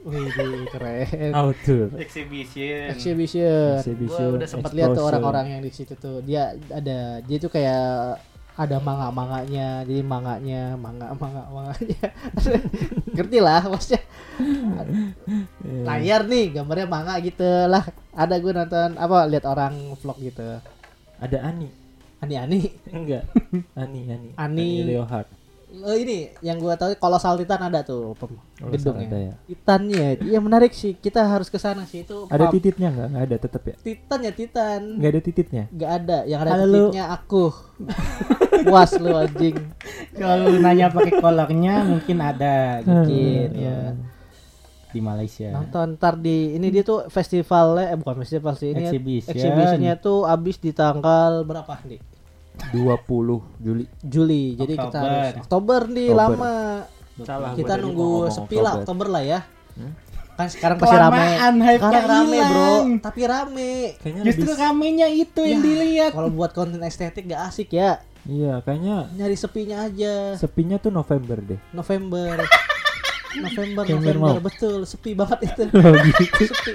Wih 0.00 0.32
keren 0.68 1.32
Autur. 1.36 1.92
Exhibition. 2.00 2.88
exhibition 2.88 3.76
Exhibition, 3.76 4.28
gue 4.32 4.38
udah 4.40 4.48
sempat 4.48 4.72
lihat 4.72 4.96
tuh 4.96 5.04
orang-orang 5.04 5.46
yang 5.52 5.60
di 5.60 5.68
situ 5.68 5.92
tuh 5.94 6.24
dia 6.24 6.56
ada 6.72 7.20
dia 7.20 7.36
tuh 7.36 7.52
kayak 7.52 8.16
ada 8.56 8.76
manga-manganya 8.76 9.84
jadi 9.84 10.00
manganya 10.00 10.62
manga 10.76 11.12
manga 11.16 11.48
manganya 11.48 12.08
ngerti 13.16 13.38
lah 13.40 13.64
maksudnya 13.64 14.00
Iya. 15.60 15.84
layar 15.84 16.20
nih 16.24 16.56
gambarnya 16.56 16.88
manga 16.88 17.14
gitu 17.20 17.44
lah 17.68 17.84
ada 18.12 18.34
gue 18.36 18.52
nonton 18.52 18.96
apa 18.96 19.28
lihat 19.28 19.44
orang 19.44 19.76
vlog 19.96 20.16
gitu 20.16 20.60
Ada 21.20 21.44
Ani. 21.44 21.68
ani 22.20 22.34
ani 22.36 22.60
Enggak. 22.88 23.28
Ani 23.80 24.00
Ani. 24.08 24.28
Ani. 24.36 24.70
Leohard. 24.84 25.28
Oh 25.72 25.94
ini 25.94 26.18
yang 26.40 26.56
gue 26.56 26.72
tahu 26.72 26.92
kolosal 26.96 27.34
titan 27.36 27.62
ada 27.62 27.80
tuh 27.80 28.12
pem- 28.14 28.38
Oh, 28.58 28.68
gedungnya 28.68 29.06
ada 29.06 29.18
ya. 29.22 29.34
titannya 29.46 30.06
iya 30.20 30.38
menarik 30.38 30.70
sih 30.70 30.92
kita 30.94 31.24
harus 31.24 31.46
ke 31.46 31.56
sana 31.56 31.82
sih 31.82 32.02
itu 32.02 32.26
Ada 32.26 32.50
tititnya 32.50 32.88
enggak? 32.88 33.08
Enggak 33.08 33.24
ada 33.24 33.36
tetap 33.38 33.62
ya. 33.64 33.74
titan 33.80 34.18
ya 34.20 34.32
titan 34.32 34.80
Enggak 34.94 35.10
ada 35.10 35.20
tititnya. 35.22 35.64
nggak 35.70 35.90
ada 35.94 36.18
yang 36.24 36.40
ada 36.40 36.50
Halo, 36.52 36.64
lu. 36.64 36.74
titiknya 36.76 37.04
aku 37.10 37.44
puas 38.62 38.90
lu 38.94 39.10
anjing 39.14 39.56
Kalau 40.12 40.46
nanya 40.54 40.86
pakai 40.88 41.12
kolornya 41.16 41.74
mungkin 41.82 42.16
ada 42.20 42.54
gitu 42.78 42.90
mungkin 42.90 43.48
ya 43.56 43.78
di 44.90 44.98
Malaysia. 44.98 45.48
nonton 45.50 45.94
ntar 45.94 46.18
di 46.18 46.52
ini 46.52 46.66
dia 46.68 46.82
tuh 46.82 47.06
festivalnya 47.06 47.88
eh 47.88 47.96
bukan 47.96 48.20
festival 48.20 48.52
sih 48.52 48.74
ini 48.74 48.84
Exhibition. 48.84 49.30
exhibitionnya 49.30 49.94
tuh 49.96 50.26
abis 50.26 50.58
di 50.58 50.70
tanggal 50.70 51.46
berapa 51.46 51.78
nih 51.86 52.02
20 52.68 53.06
Juli. 53.58 53.84
Juli 54.00 54.44
jadi 54.54 54.72
kita 54.74 54.84
Oktober. 54.86 55.10
harus 55.10 55.34
Oktober 55.38 55.80
nih 55.86 56.08
Oktober. 56.08 56.16
lama 56.16 56.54
Salah 57.20 57.50
kita 57.52 57.72
nunggu 57.76 58.10
sepi 58.28 58.56
lah 58.56 58.72
Oktober 58.78 59.06
lah 59.08 59.22
ya 59.22 59.40
Hmm? 59.70 59.92
kan 60.32 60.46
sekarang 60.46 60.76
pasti 60.76 60.96
rame 60.96 61.24
sekarang 61.76 62.04
rame 62.06 62.38
bro 62.42 62.70
tapi 62.98 63.20
rame 63.22 63.72
Kayaknya 63.96 64.22
Justru 64.24 64.42
lebih 64.42 64.56
ramenya 64.58 65.06
itu 65.06 65.40
yang 65.42 65.60
Ya. 65.60 65.64
dilihat. 65.64 66.10
kalau 66.10 66.28
buat 66.28 66.50
konten 66.50 66.80
estetik 66.80 67.24
gak 67.26 67.44
asik 67.46 67.70
ya 67.70 68.00
Iya, 68.22 68.60
kayaknya 68.60 69.08
nyari 69.14 69.32
sepinya 69.32 69.76
aja 69.82 70.34
sepinya 70.34 70.76
tuh 70.76 70.90
November 70.90 71.38
deh. 71.38 71.60
November 71.70 72.40
November 73.32 73.84
November 73.86 74.14
November 74.16 74.34
betul 74.42 74.82
sepi 74.82 75.14
banget 75.14 75.38
itu 75.46 75.62
Oh 75.76 75.94
gitu. 76.02 76.44
sepi 76.46 76.72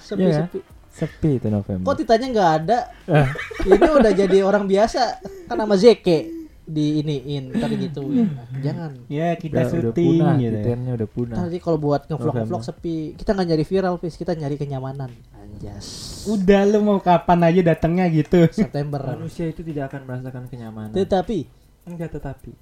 sepi 0.00 0.22
ya? 0.24 0.36
sepi 0.42 0.58
Sepi 0.94 1.36
itu 1.36 1.50
November. 1.50 1.82
kok 1.84 1.98
titanya 1.98 2.26
nggak 2.30 2.50
ada 2.56 2.78
Eh. 3.04 3.28
ini 3.68 3.88
udah 3.90 4.12
jadi 4.14 4.38
orang 4.40 4.64
biasa 4.64 5.18
kan 5.44 5.56
nama 5.56 5.74
Zeke 5.74 6.30
di 6.64 7.02
iniin 7.02 7.52
ntar 7.52 7.68
gitu 7.68 8.08
ya. 8.08 8.24
Jangan. 8.62 8.90
Ya 9.04 9.36
kita 9.36 9.60
Udah, 9.60 9.68
udah 9.68 9.92
syuting 9.92 10.08
punah, 10.16 10.34
gitu. 10.38 10.56
titennya 10.56 10.92
udah 10.94 11.08
punah. 11.10 11.36
Nanti 11.36 11.58
kalau 11.60 11.76
buat 11.76 12.02
ngevlog 12.06 12.34
ngevlog 12.40 12.62
sepi, 12.62 12.96
kita 13.14 13.36
nggak 13.36 13.48
nyari 13.50 13.64
viral, 13.66 13.94
Fis. 13.98 14.16
Kita 14.16 14.32
nyari 14.32 14.56
kenyamanan. 14.56 15.12
Anjas. 15.36 15.86
Udah 16.24 16.64
lu 16.64 16.80
mau 16.80 16.96
kapan 16.98 17.44
aja 17.44 17.60
datangnya 17.60 18.08
gitu. 18.08 18.48
September. 18.48 18.96
Manusia 19.12 19.44
itu 19.44 19.60
tidak 19.60 19.92
akan 19.92 20.08
merasakan 20.08 20.44
kenyamanan. 20.48 20.94
Tetapi 20.94 21.38
Enggak 21.84 22.16
tetapi. 22.16 22.56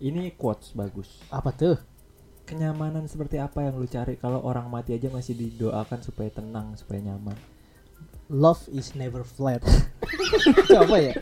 Ini 0.00 0.34
quotes 0.34 0.74
bagus. 0.74 1.22
apa 1.30 1.54
tuh? 1.54 1.78
Kenyamanan 2.42 3.06
seperti 3.06 3.38
apa 3.38 3.62
yang 3.62 3.78
lu 3.78 3.86
cari 3.86 4.18
kalau 4.18 4.42
orang 4.42 4.66
mati 4.66 4.92
aja 4.92 5.06
masih 5.06 5.32
didoakan 5.32 6.02
supaya 6.02 6.26
tenang, 6.28 6.74
supaya 6.74 6.98
nyaman. 7.00 7.38
Love 8.32 8.64
is 8.72 8.96
never 8.96 9.20
flat. 9.20 9.60
Coba 10.72 10.96
ya. 10.96 11.14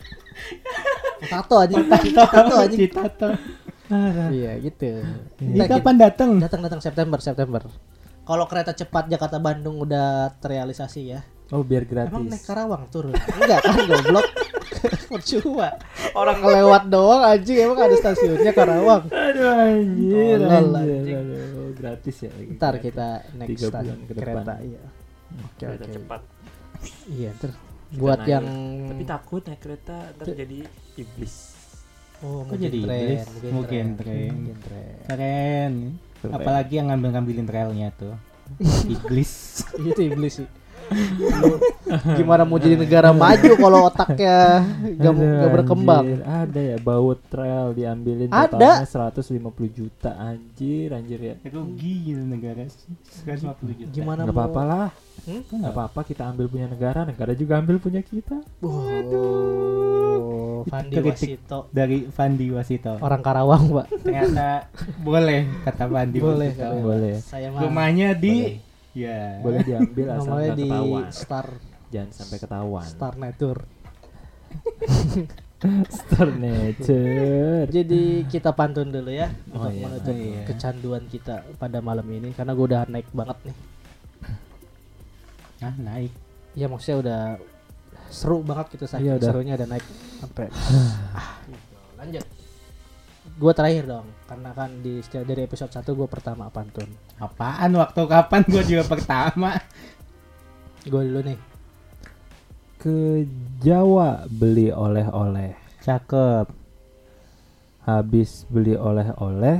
Tato 1.27 1.55
aja. 1.59 1.75
Tato 1.83 2.55
aja. 2.63 2.75
Citato. 2.75 3.29
Iya 4.31 4.57
gitu. 4.63 5.03
Ini 5.43 5.67
kapan 5.67 5.95
datang? 5.99 6.39
Datang 6.39 6.61
datang 6.63 6.79
September 6.79 7.19
September. 7.19 7.61
Kalau 8.23 8.47
kereta 8.47 8.71
cepat 8.71 9.11
Jakarta 9.11 9.35
Bandung 9.37 9.83
udah 9.83 10.31
terrealisasi 10.39 11.01
ya. 11.11 11.19
Oh, 11.51 11.61
biar 11.61 11.83
gratis. 11.83 12.09
Emang 12.15 12.31
naik 12.31 12.43
Karawang 12.47 12.87
turun? 12.87 13.13
Enggak 13.13 13.59
kan 13.61 13.77
goblok. 13.83 14.25
Percuma. 15.11 15.69
Orang 16.15 16.39
ngelewat 16.39 16.83
doang 16.87 17.21
anjing 17.21 17.67
emang 17.67 17.83
ada 17.83 17.95
stasiunnya 17.99 18.55
Karawang. 18.55 19.11
Aduh 19.11 19.51
anjir, 19.51 20.39
aduh, 20.39 21.75
gratis 21.75 22.25
ya. 22.25 22.31
Ntar 22.57 22.79
kita 22.79 23.27
naik 23.35 23.53
Tiga 23.53 23.67
stasiun 23.69 23.99
bulan 24.07 24.17
kereta 24.17 24.53
iya. 24.63 24.81
Oke 25.33 25.61
Kereta 25.61 25.83
oke. 25.83 25.93
cepat. 25.93 26.21
Iya 27.07 27.29
ntar 27.35 27.51
buat 27.93 28.19
naik. 28.19 28.29
yang 28.29 28.45
Tapi 28.89 29.03
takut 29.05 29.41
naik 29.45 29.61
kereta 29.61 29.95
ntar 30.13 30.25
jadi 30.33 30.57
iblis. 30.95 31.35
oh 32.21 32.41
Kok 32.45 32.55
jadi 32.57 32.79
tren, 32.79 33.01
iblis? 33.03 33.23
mungkin 33.27 33.51
Mungkin 33.51 33.85
tren. 33.99 33.99
tren. 33.99 34.31
Mungkin 34.33 34.57
tren. 34.63 34.95
Keren. 35.07 35.73
Apalagi 36.23 36.73
yang 36.79 36.87
ngambil-ngambilin 36.87 37.47
relnya 37.47 37.91
tuh. 37.93 38.15
Iblis. 38.95 39.63
itu 39.79 40.01
iblis 40.03 40.33
sih. 40.39 40.47
Gimana 42.13 42.41
mau 42.43 42.55
jadi 42.55 42.73
negara 42.73 43.11
maju 43.11 43.51
kalau 43.55 43.79
otaknya 43.85 44.63
gak, 44.95 45.09
Aduh, 45.09 45.39
gak 45.39 45.51
berkembang? 45.53 46.03
anjir. 46.05 46.19
Ada 46.23 46.61
ya 46.63 46.77
baut 46.77 47.19
trail 47.27 47.65
diambilin 47.71 48.29
Ada. 48.29 48.81
totalnya 48.81 49.13
150 49.13 49.69
juta 49.69 50.09
anjir 50.15 50.87
anjir 50.89 51.19
ya. 51.19 51.35
Rugi 51.45 51.93
gitu 52.07 52.21
negara 52.21 52.63
150 52.65 53.75
juta. 53.75 53.89
Gimana 53.91 54.23
Nggak 54.23 54.29
mau? 54.29 54.35
apa-apa 54.41 54.61
lah. 54.63 54.87
Hmm? 55.23 55.39
Nggak 55.45 55.71
apa-apa 55.71 55.99
kita 56.03 56.21
ambil 56.25 56.45
punya 56.47 56.67
negara, 56.67 56.99
negara 57.03 57.31
juga 57.33 57.53
ambil 57.55 57.75
punya 57.77 58.01
kita. 58.01 58.37
Waduh, 58.59 60.65
Fandi. 60.65 60.95
Wasito 60.97 61.59
Dari 61.69 62.07
Fandi 62.07 62.45
Wasito. 62.49 62.97
orang 62.97 63.21
Karawang, 63.21 63.63
Pak. 63.71 63.85
Ternyata 64.01 64.47
boleh 64.99 65.41
kata 65.63 65.83
Fandi 65.85 66.17
Boleh, 66.17 66.49
Wasito. 66.49 66.65
boleh. 66.71 66.83
Boleh. 66.83 67.13
Saya 67.19 67.47
Rumahnya 67.51 68.15
di 68.15 68.57
ya. 68.93 69.41
Boleh 69.41 69.61
diambil 69.65 70.05
asal 70.17 70.33
nggak 70.37 70.57
di 70.57 70.65
ketahuan. 70.69 71.05
Star 71.11 71.47
Jangan 71.93 72.09
sampai 72.09 72.37
ketahuan. 72.41 72.85
Star 72.89 73.13
Nature. 73.21 73.61
Star 76.01 76.29
Nature. 76.33 77.67
Jadi 77.69 78.25
kita 78.25 78.49
pantun 78.57 78.89
dulu 78.89 79.13
ya 79.13 79.29
Oh 79.53 79.69
untuk 79.69 79.73
iya. 79.77 79.83
menutup 79.85 80.15
Oh 80.17 80.17
iya. 80.17 80.41
kecanduan 80.49 81.03
kita 81.05 81.45
pada 81.61 81.79
malam 81.85 82.03
ini 82.09 82.33
karena 82.33 82.57
gue 82.57 82.65
udah 82.65 82.81
naik 82.89 83.07
banget 83.13 83.37
nih. 83.45 83.57
Ah, 85.61 85.75
naik. 85.77 86.11
Ya 86.57 86.65
maksudnya 86.65 86.97
udah 86.99 87.21
seru 88.09 88.41
banget 88.41 88.77
gitu 88.77 88.85
saking 88.89 89.17
udah. 89.17 89.29
serunya 89.29 89.53
udah 89.57 89.67
naik 89.69 89.85
sampai 90.21 90.45
ah, 91.13 91.41
gitu. 91.49 91.77
lanjut. 91.97 92.25
Gue 93.33 93.49
terakhir 93.57 93.89
dong 93.89 94.05
karena 94.29 94.53
kan 94.53 94.69
di 94.85 95.01
dari 95.01 95.41
episode 95.45 95.73
1 95.73 95.89
gue 95.89 96.07
pertama 96.07 96.53
pantun. 96.53 96.85
Apaan 97.17 97.73
waktu 97.73 98.01
kapan 98.05 98.41
gua 98.45 98.63
juga 98.63 98.83
pertama? 98.85 99.57
Gue 100.85 101.01
dulu 101.09 101.21
nih. 101.25 101.39
Ke 102.77 103.25
Jawa 103.63 104.27
beli 104.29 104.69
oleh-oleh. 104.69 105.55
Cakep. 105.81 106.47
Habis 107.83 108.45
beli 108.47 108.77
oleh-oleh. 108.77 109.59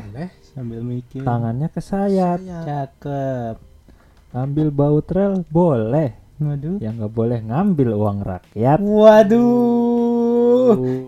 Sambil 0.53 0.85
mikir. 0.85 1.25
tangannya 1.25 1.67
kesayat. 1.73 2.39
Saya 2.45 2.61
Cakep. 2.87 3.55
Ambil 4.37 4.69
baut 4.69 5.07
rel 5.09 5.41
boleh. 5.49 6.13
Waduh. 6.41 6.77
Yang 6.77 6.93
nggak 6.99 7.13
boleh 7.13 7.39
ngambil 7.41 7.89
uang 7.93 8.19
rakyat. 8.21 8.79
Waduh. 8.81 10.32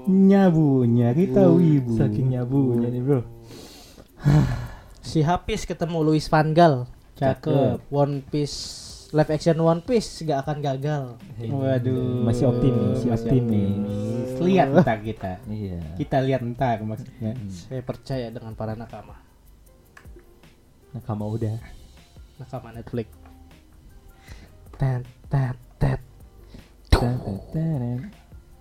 Nyabunya 0.07 1.09
kita 1.15 1.47
wibu. 1.49 1.95
Saking 1.95 2.35
nyabunya 2.35 2.87
nih 2.91 3.01
bro. 3.01 3.21
si 5.09 5.21
Hafiz 5.21 5.63
ketemu 5.63 6.01
Louis 6.01 6.25
Van 6.27 6.49
Gaal. 6.51 6.89
Cakep. 7.15 7.79
One 7.87 8.19
Piece 8.27 8.57
live 9.15 9.31
action 9.31 9.55
One 9.63 9.79
Piece 9.79 10.27
gak 10.27 10.43
akan 10.43 10.57
gagal. 10.59 11.03
Waduh. 11.39 12.27
Masih 12.27 12.51
optimis, 12.51 13.07
Masih 13.07 13.31
optimis. 13.31 13.79
optimis. 13.79 14.39
Lihat 14.43 14.67
ntar 14.83 14.99
kita. 14.99 15.39
Iya. 15.47 15.79
Kita 15.95 16.17
lihat 16.19 16.41
ntar 16.43 16.83
maksudnya. 16.83 17.31
Saya 17.47 17.81
percaya 17.85 18.27
dengan 18.27 18.51
para 18.57 18.75
nakama. 18.75 19.15
Kamu 20.95 21.25
udah. 21.39 21.55
Nakama 22.39 22.75
Netflix. 22.75 23.07
Tet 24.75 25.07
tet 25.31 25.55
tet. 25.79 25.99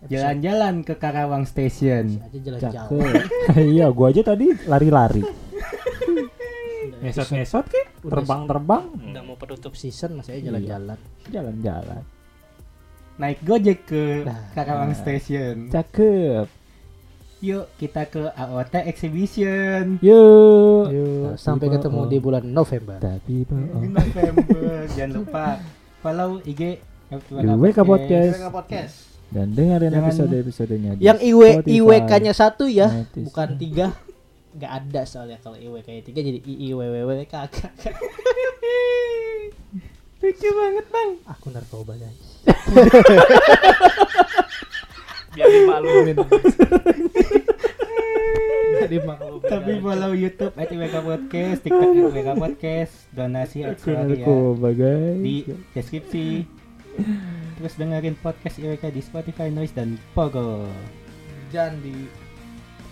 Jalan-jalan 0.09 0.75
ke 0.85 0.95
Karawang 1.01 1.45
Station. 1.49 2.21
Aja 2.21 2.39
jalan-jalan. 2.39 2.75
Cakep. 2.77 3.57
iya, 3.75 3.87
gua 3.89 4.13
aja 4.13 4.23
tadi 4.23 4.53
lari-lari. 4.69 5.25
Ngesot-ngesot 7.05 7.65
ke? 7.69 7.83
Terbang-terbang. 8.05 8.85
Udah 9.13 9.23
mau 9.25 9.37
penutup 9.37 9.73
season 9.77 10.21
masih 10.21 10.41
aja 10.41 10.53
jalan-jalan. 10.53 10.99
Jalan-jalan. 11.29 12.03
Naik 13.15 13.41
Gojek 13.47 13.87
ke 13.87 14.27
Nah. 14.27 14.51
Karawang 14.53 14.93
Station. 14.97 15.69
Cakep. 15.71 16.49
Yuk 17.45 17.69
kita 17.77 18.09
ke 18.09 18.33
AOT 18.33 18.89
Exhibition. 18.89 20.01
Yuk. 20.01 20.85
Yuk, 20.89 21.33
sampai 21.37 21.69
ketemu 21.69 22.01
di 22.09 22.17
bulan 22.17 22.45
November. 22.45 22.97
Tapi. 23.01 23.45
November. 23.49 24.89
Jangan 24.97 25.13
lupa 25.13 25.45
follow 26.01 26.41
IG 26.41 26.81
IWK 27.13 27.79
Podcast. 27.85 28.37
Podcast. 28.49 29.14
Dan 29.33 29.57
dengerin 29.57 29.91
Jangan- 29.91 30.05
episode-episodenya 30.09 30.91
Yang 31.01 31.19
IW 31.25 31.43
Spotify. 31.61 31.75
IWK-nya 31.81 32.33
satu 32.37 32.65
ya, 32.69 32.89
Notis. 32.91 33.25
bukan 33.29 33.49
tiga. 33.59 33.87
Gak 34.55 34.73
ada 34.87 35.03
soalnya 35.03 35.39
kalau 35.43 35.59
IWK-nya 35.59 36.03
tiga 36.07 36.21
jadi 36.23 36.39
IIWWW 36.39 37.11
kagak. 37.27 37.73
Lucu 40.25 40.49
banget 40.57 40.87
bang. 40.89 41.11
Aku 41.29 41.53
narkoba 41.53 41.93
guys. 42.01 42.41
Biar 45.35 45.51
dimaklumin. 45.51 46.17
Jadi 48.81 48.97
maklum. 49.05 49.41
Tapi 49.45 49.73
follow 49.85 50.13
YouTube 50.15 50.55
at 50.57 50.69
IWK 50.71 50.97
Podcast, 51.03 51.59
TikTok 51.61 51.91
at 51.91 51.97
IWK 51.99 52.31
Podcast, 52.39 52.95
donasi 53.13 53.69
at 53.69 53.77
di 55.21 55.45
deskripsi. 55.75 56.47
Terus 57.55 57.75
dengerin 57.75 58.17
podcast 58.17 58.57
IWK 58.57 58.91
di 58.91 59.01
Spotify, 59.01 59.49
Noise 59.49 59.75
dan 59.75 59.95
Pogo. 60.13 60.67
dan 61.49 61.79
di 61.81 62.11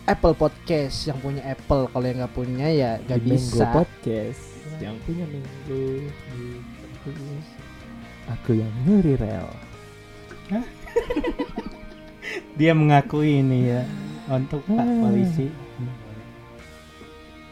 Apple 0.05 0.35
Podcast 0.35 1.07
yang 1.07 1.19
punya 1.19 1.43
Apple 1.45 1.87
kalau 1.89 2.07
yang 2.07 2.19
nggak 2.19 2.31
punya 2.33 2.67
ya 2.67 2.91
gak 3.03 3.19
Di 3.19 3.31
Mango 3.31 3.43
bisa. 3.59 3.67
Podcast 3.73 4.43
yang 4.79 4.95
punya 5.03 5.27
Mango. 5.27 5.83
Aku 8.31 8.51
yang 8.55 8.71
ngeri 8.83 9.15
rel. 9.17 9.51
Dia 12.55 12.71
mengakui 12.71 13.43
ini 13.43 13.67
ya 13.67 13.83
untuk 14.29 14.63
Pak 14.65 14.79
Ah. 14.79 14.99
Polisi. 15.03 15.51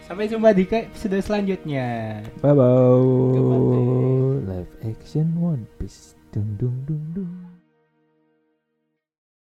Sampai 0.06 0.26
jumpa 0.26 0.50
di 0.50 0.66
episode 0.66 1.18
selanjutnya. 1.18 2.18
Bye 2.38 2.54
bye. 2.54 4.46
Live 4.46 4.70
action 4.84 5.34
One 5.34 5.66
Piece. 5.74 6.18
Dun, 6.32 6.56
dun, 6.58 6.84
dun, 6.86 7.02
dun. 7.14 7.49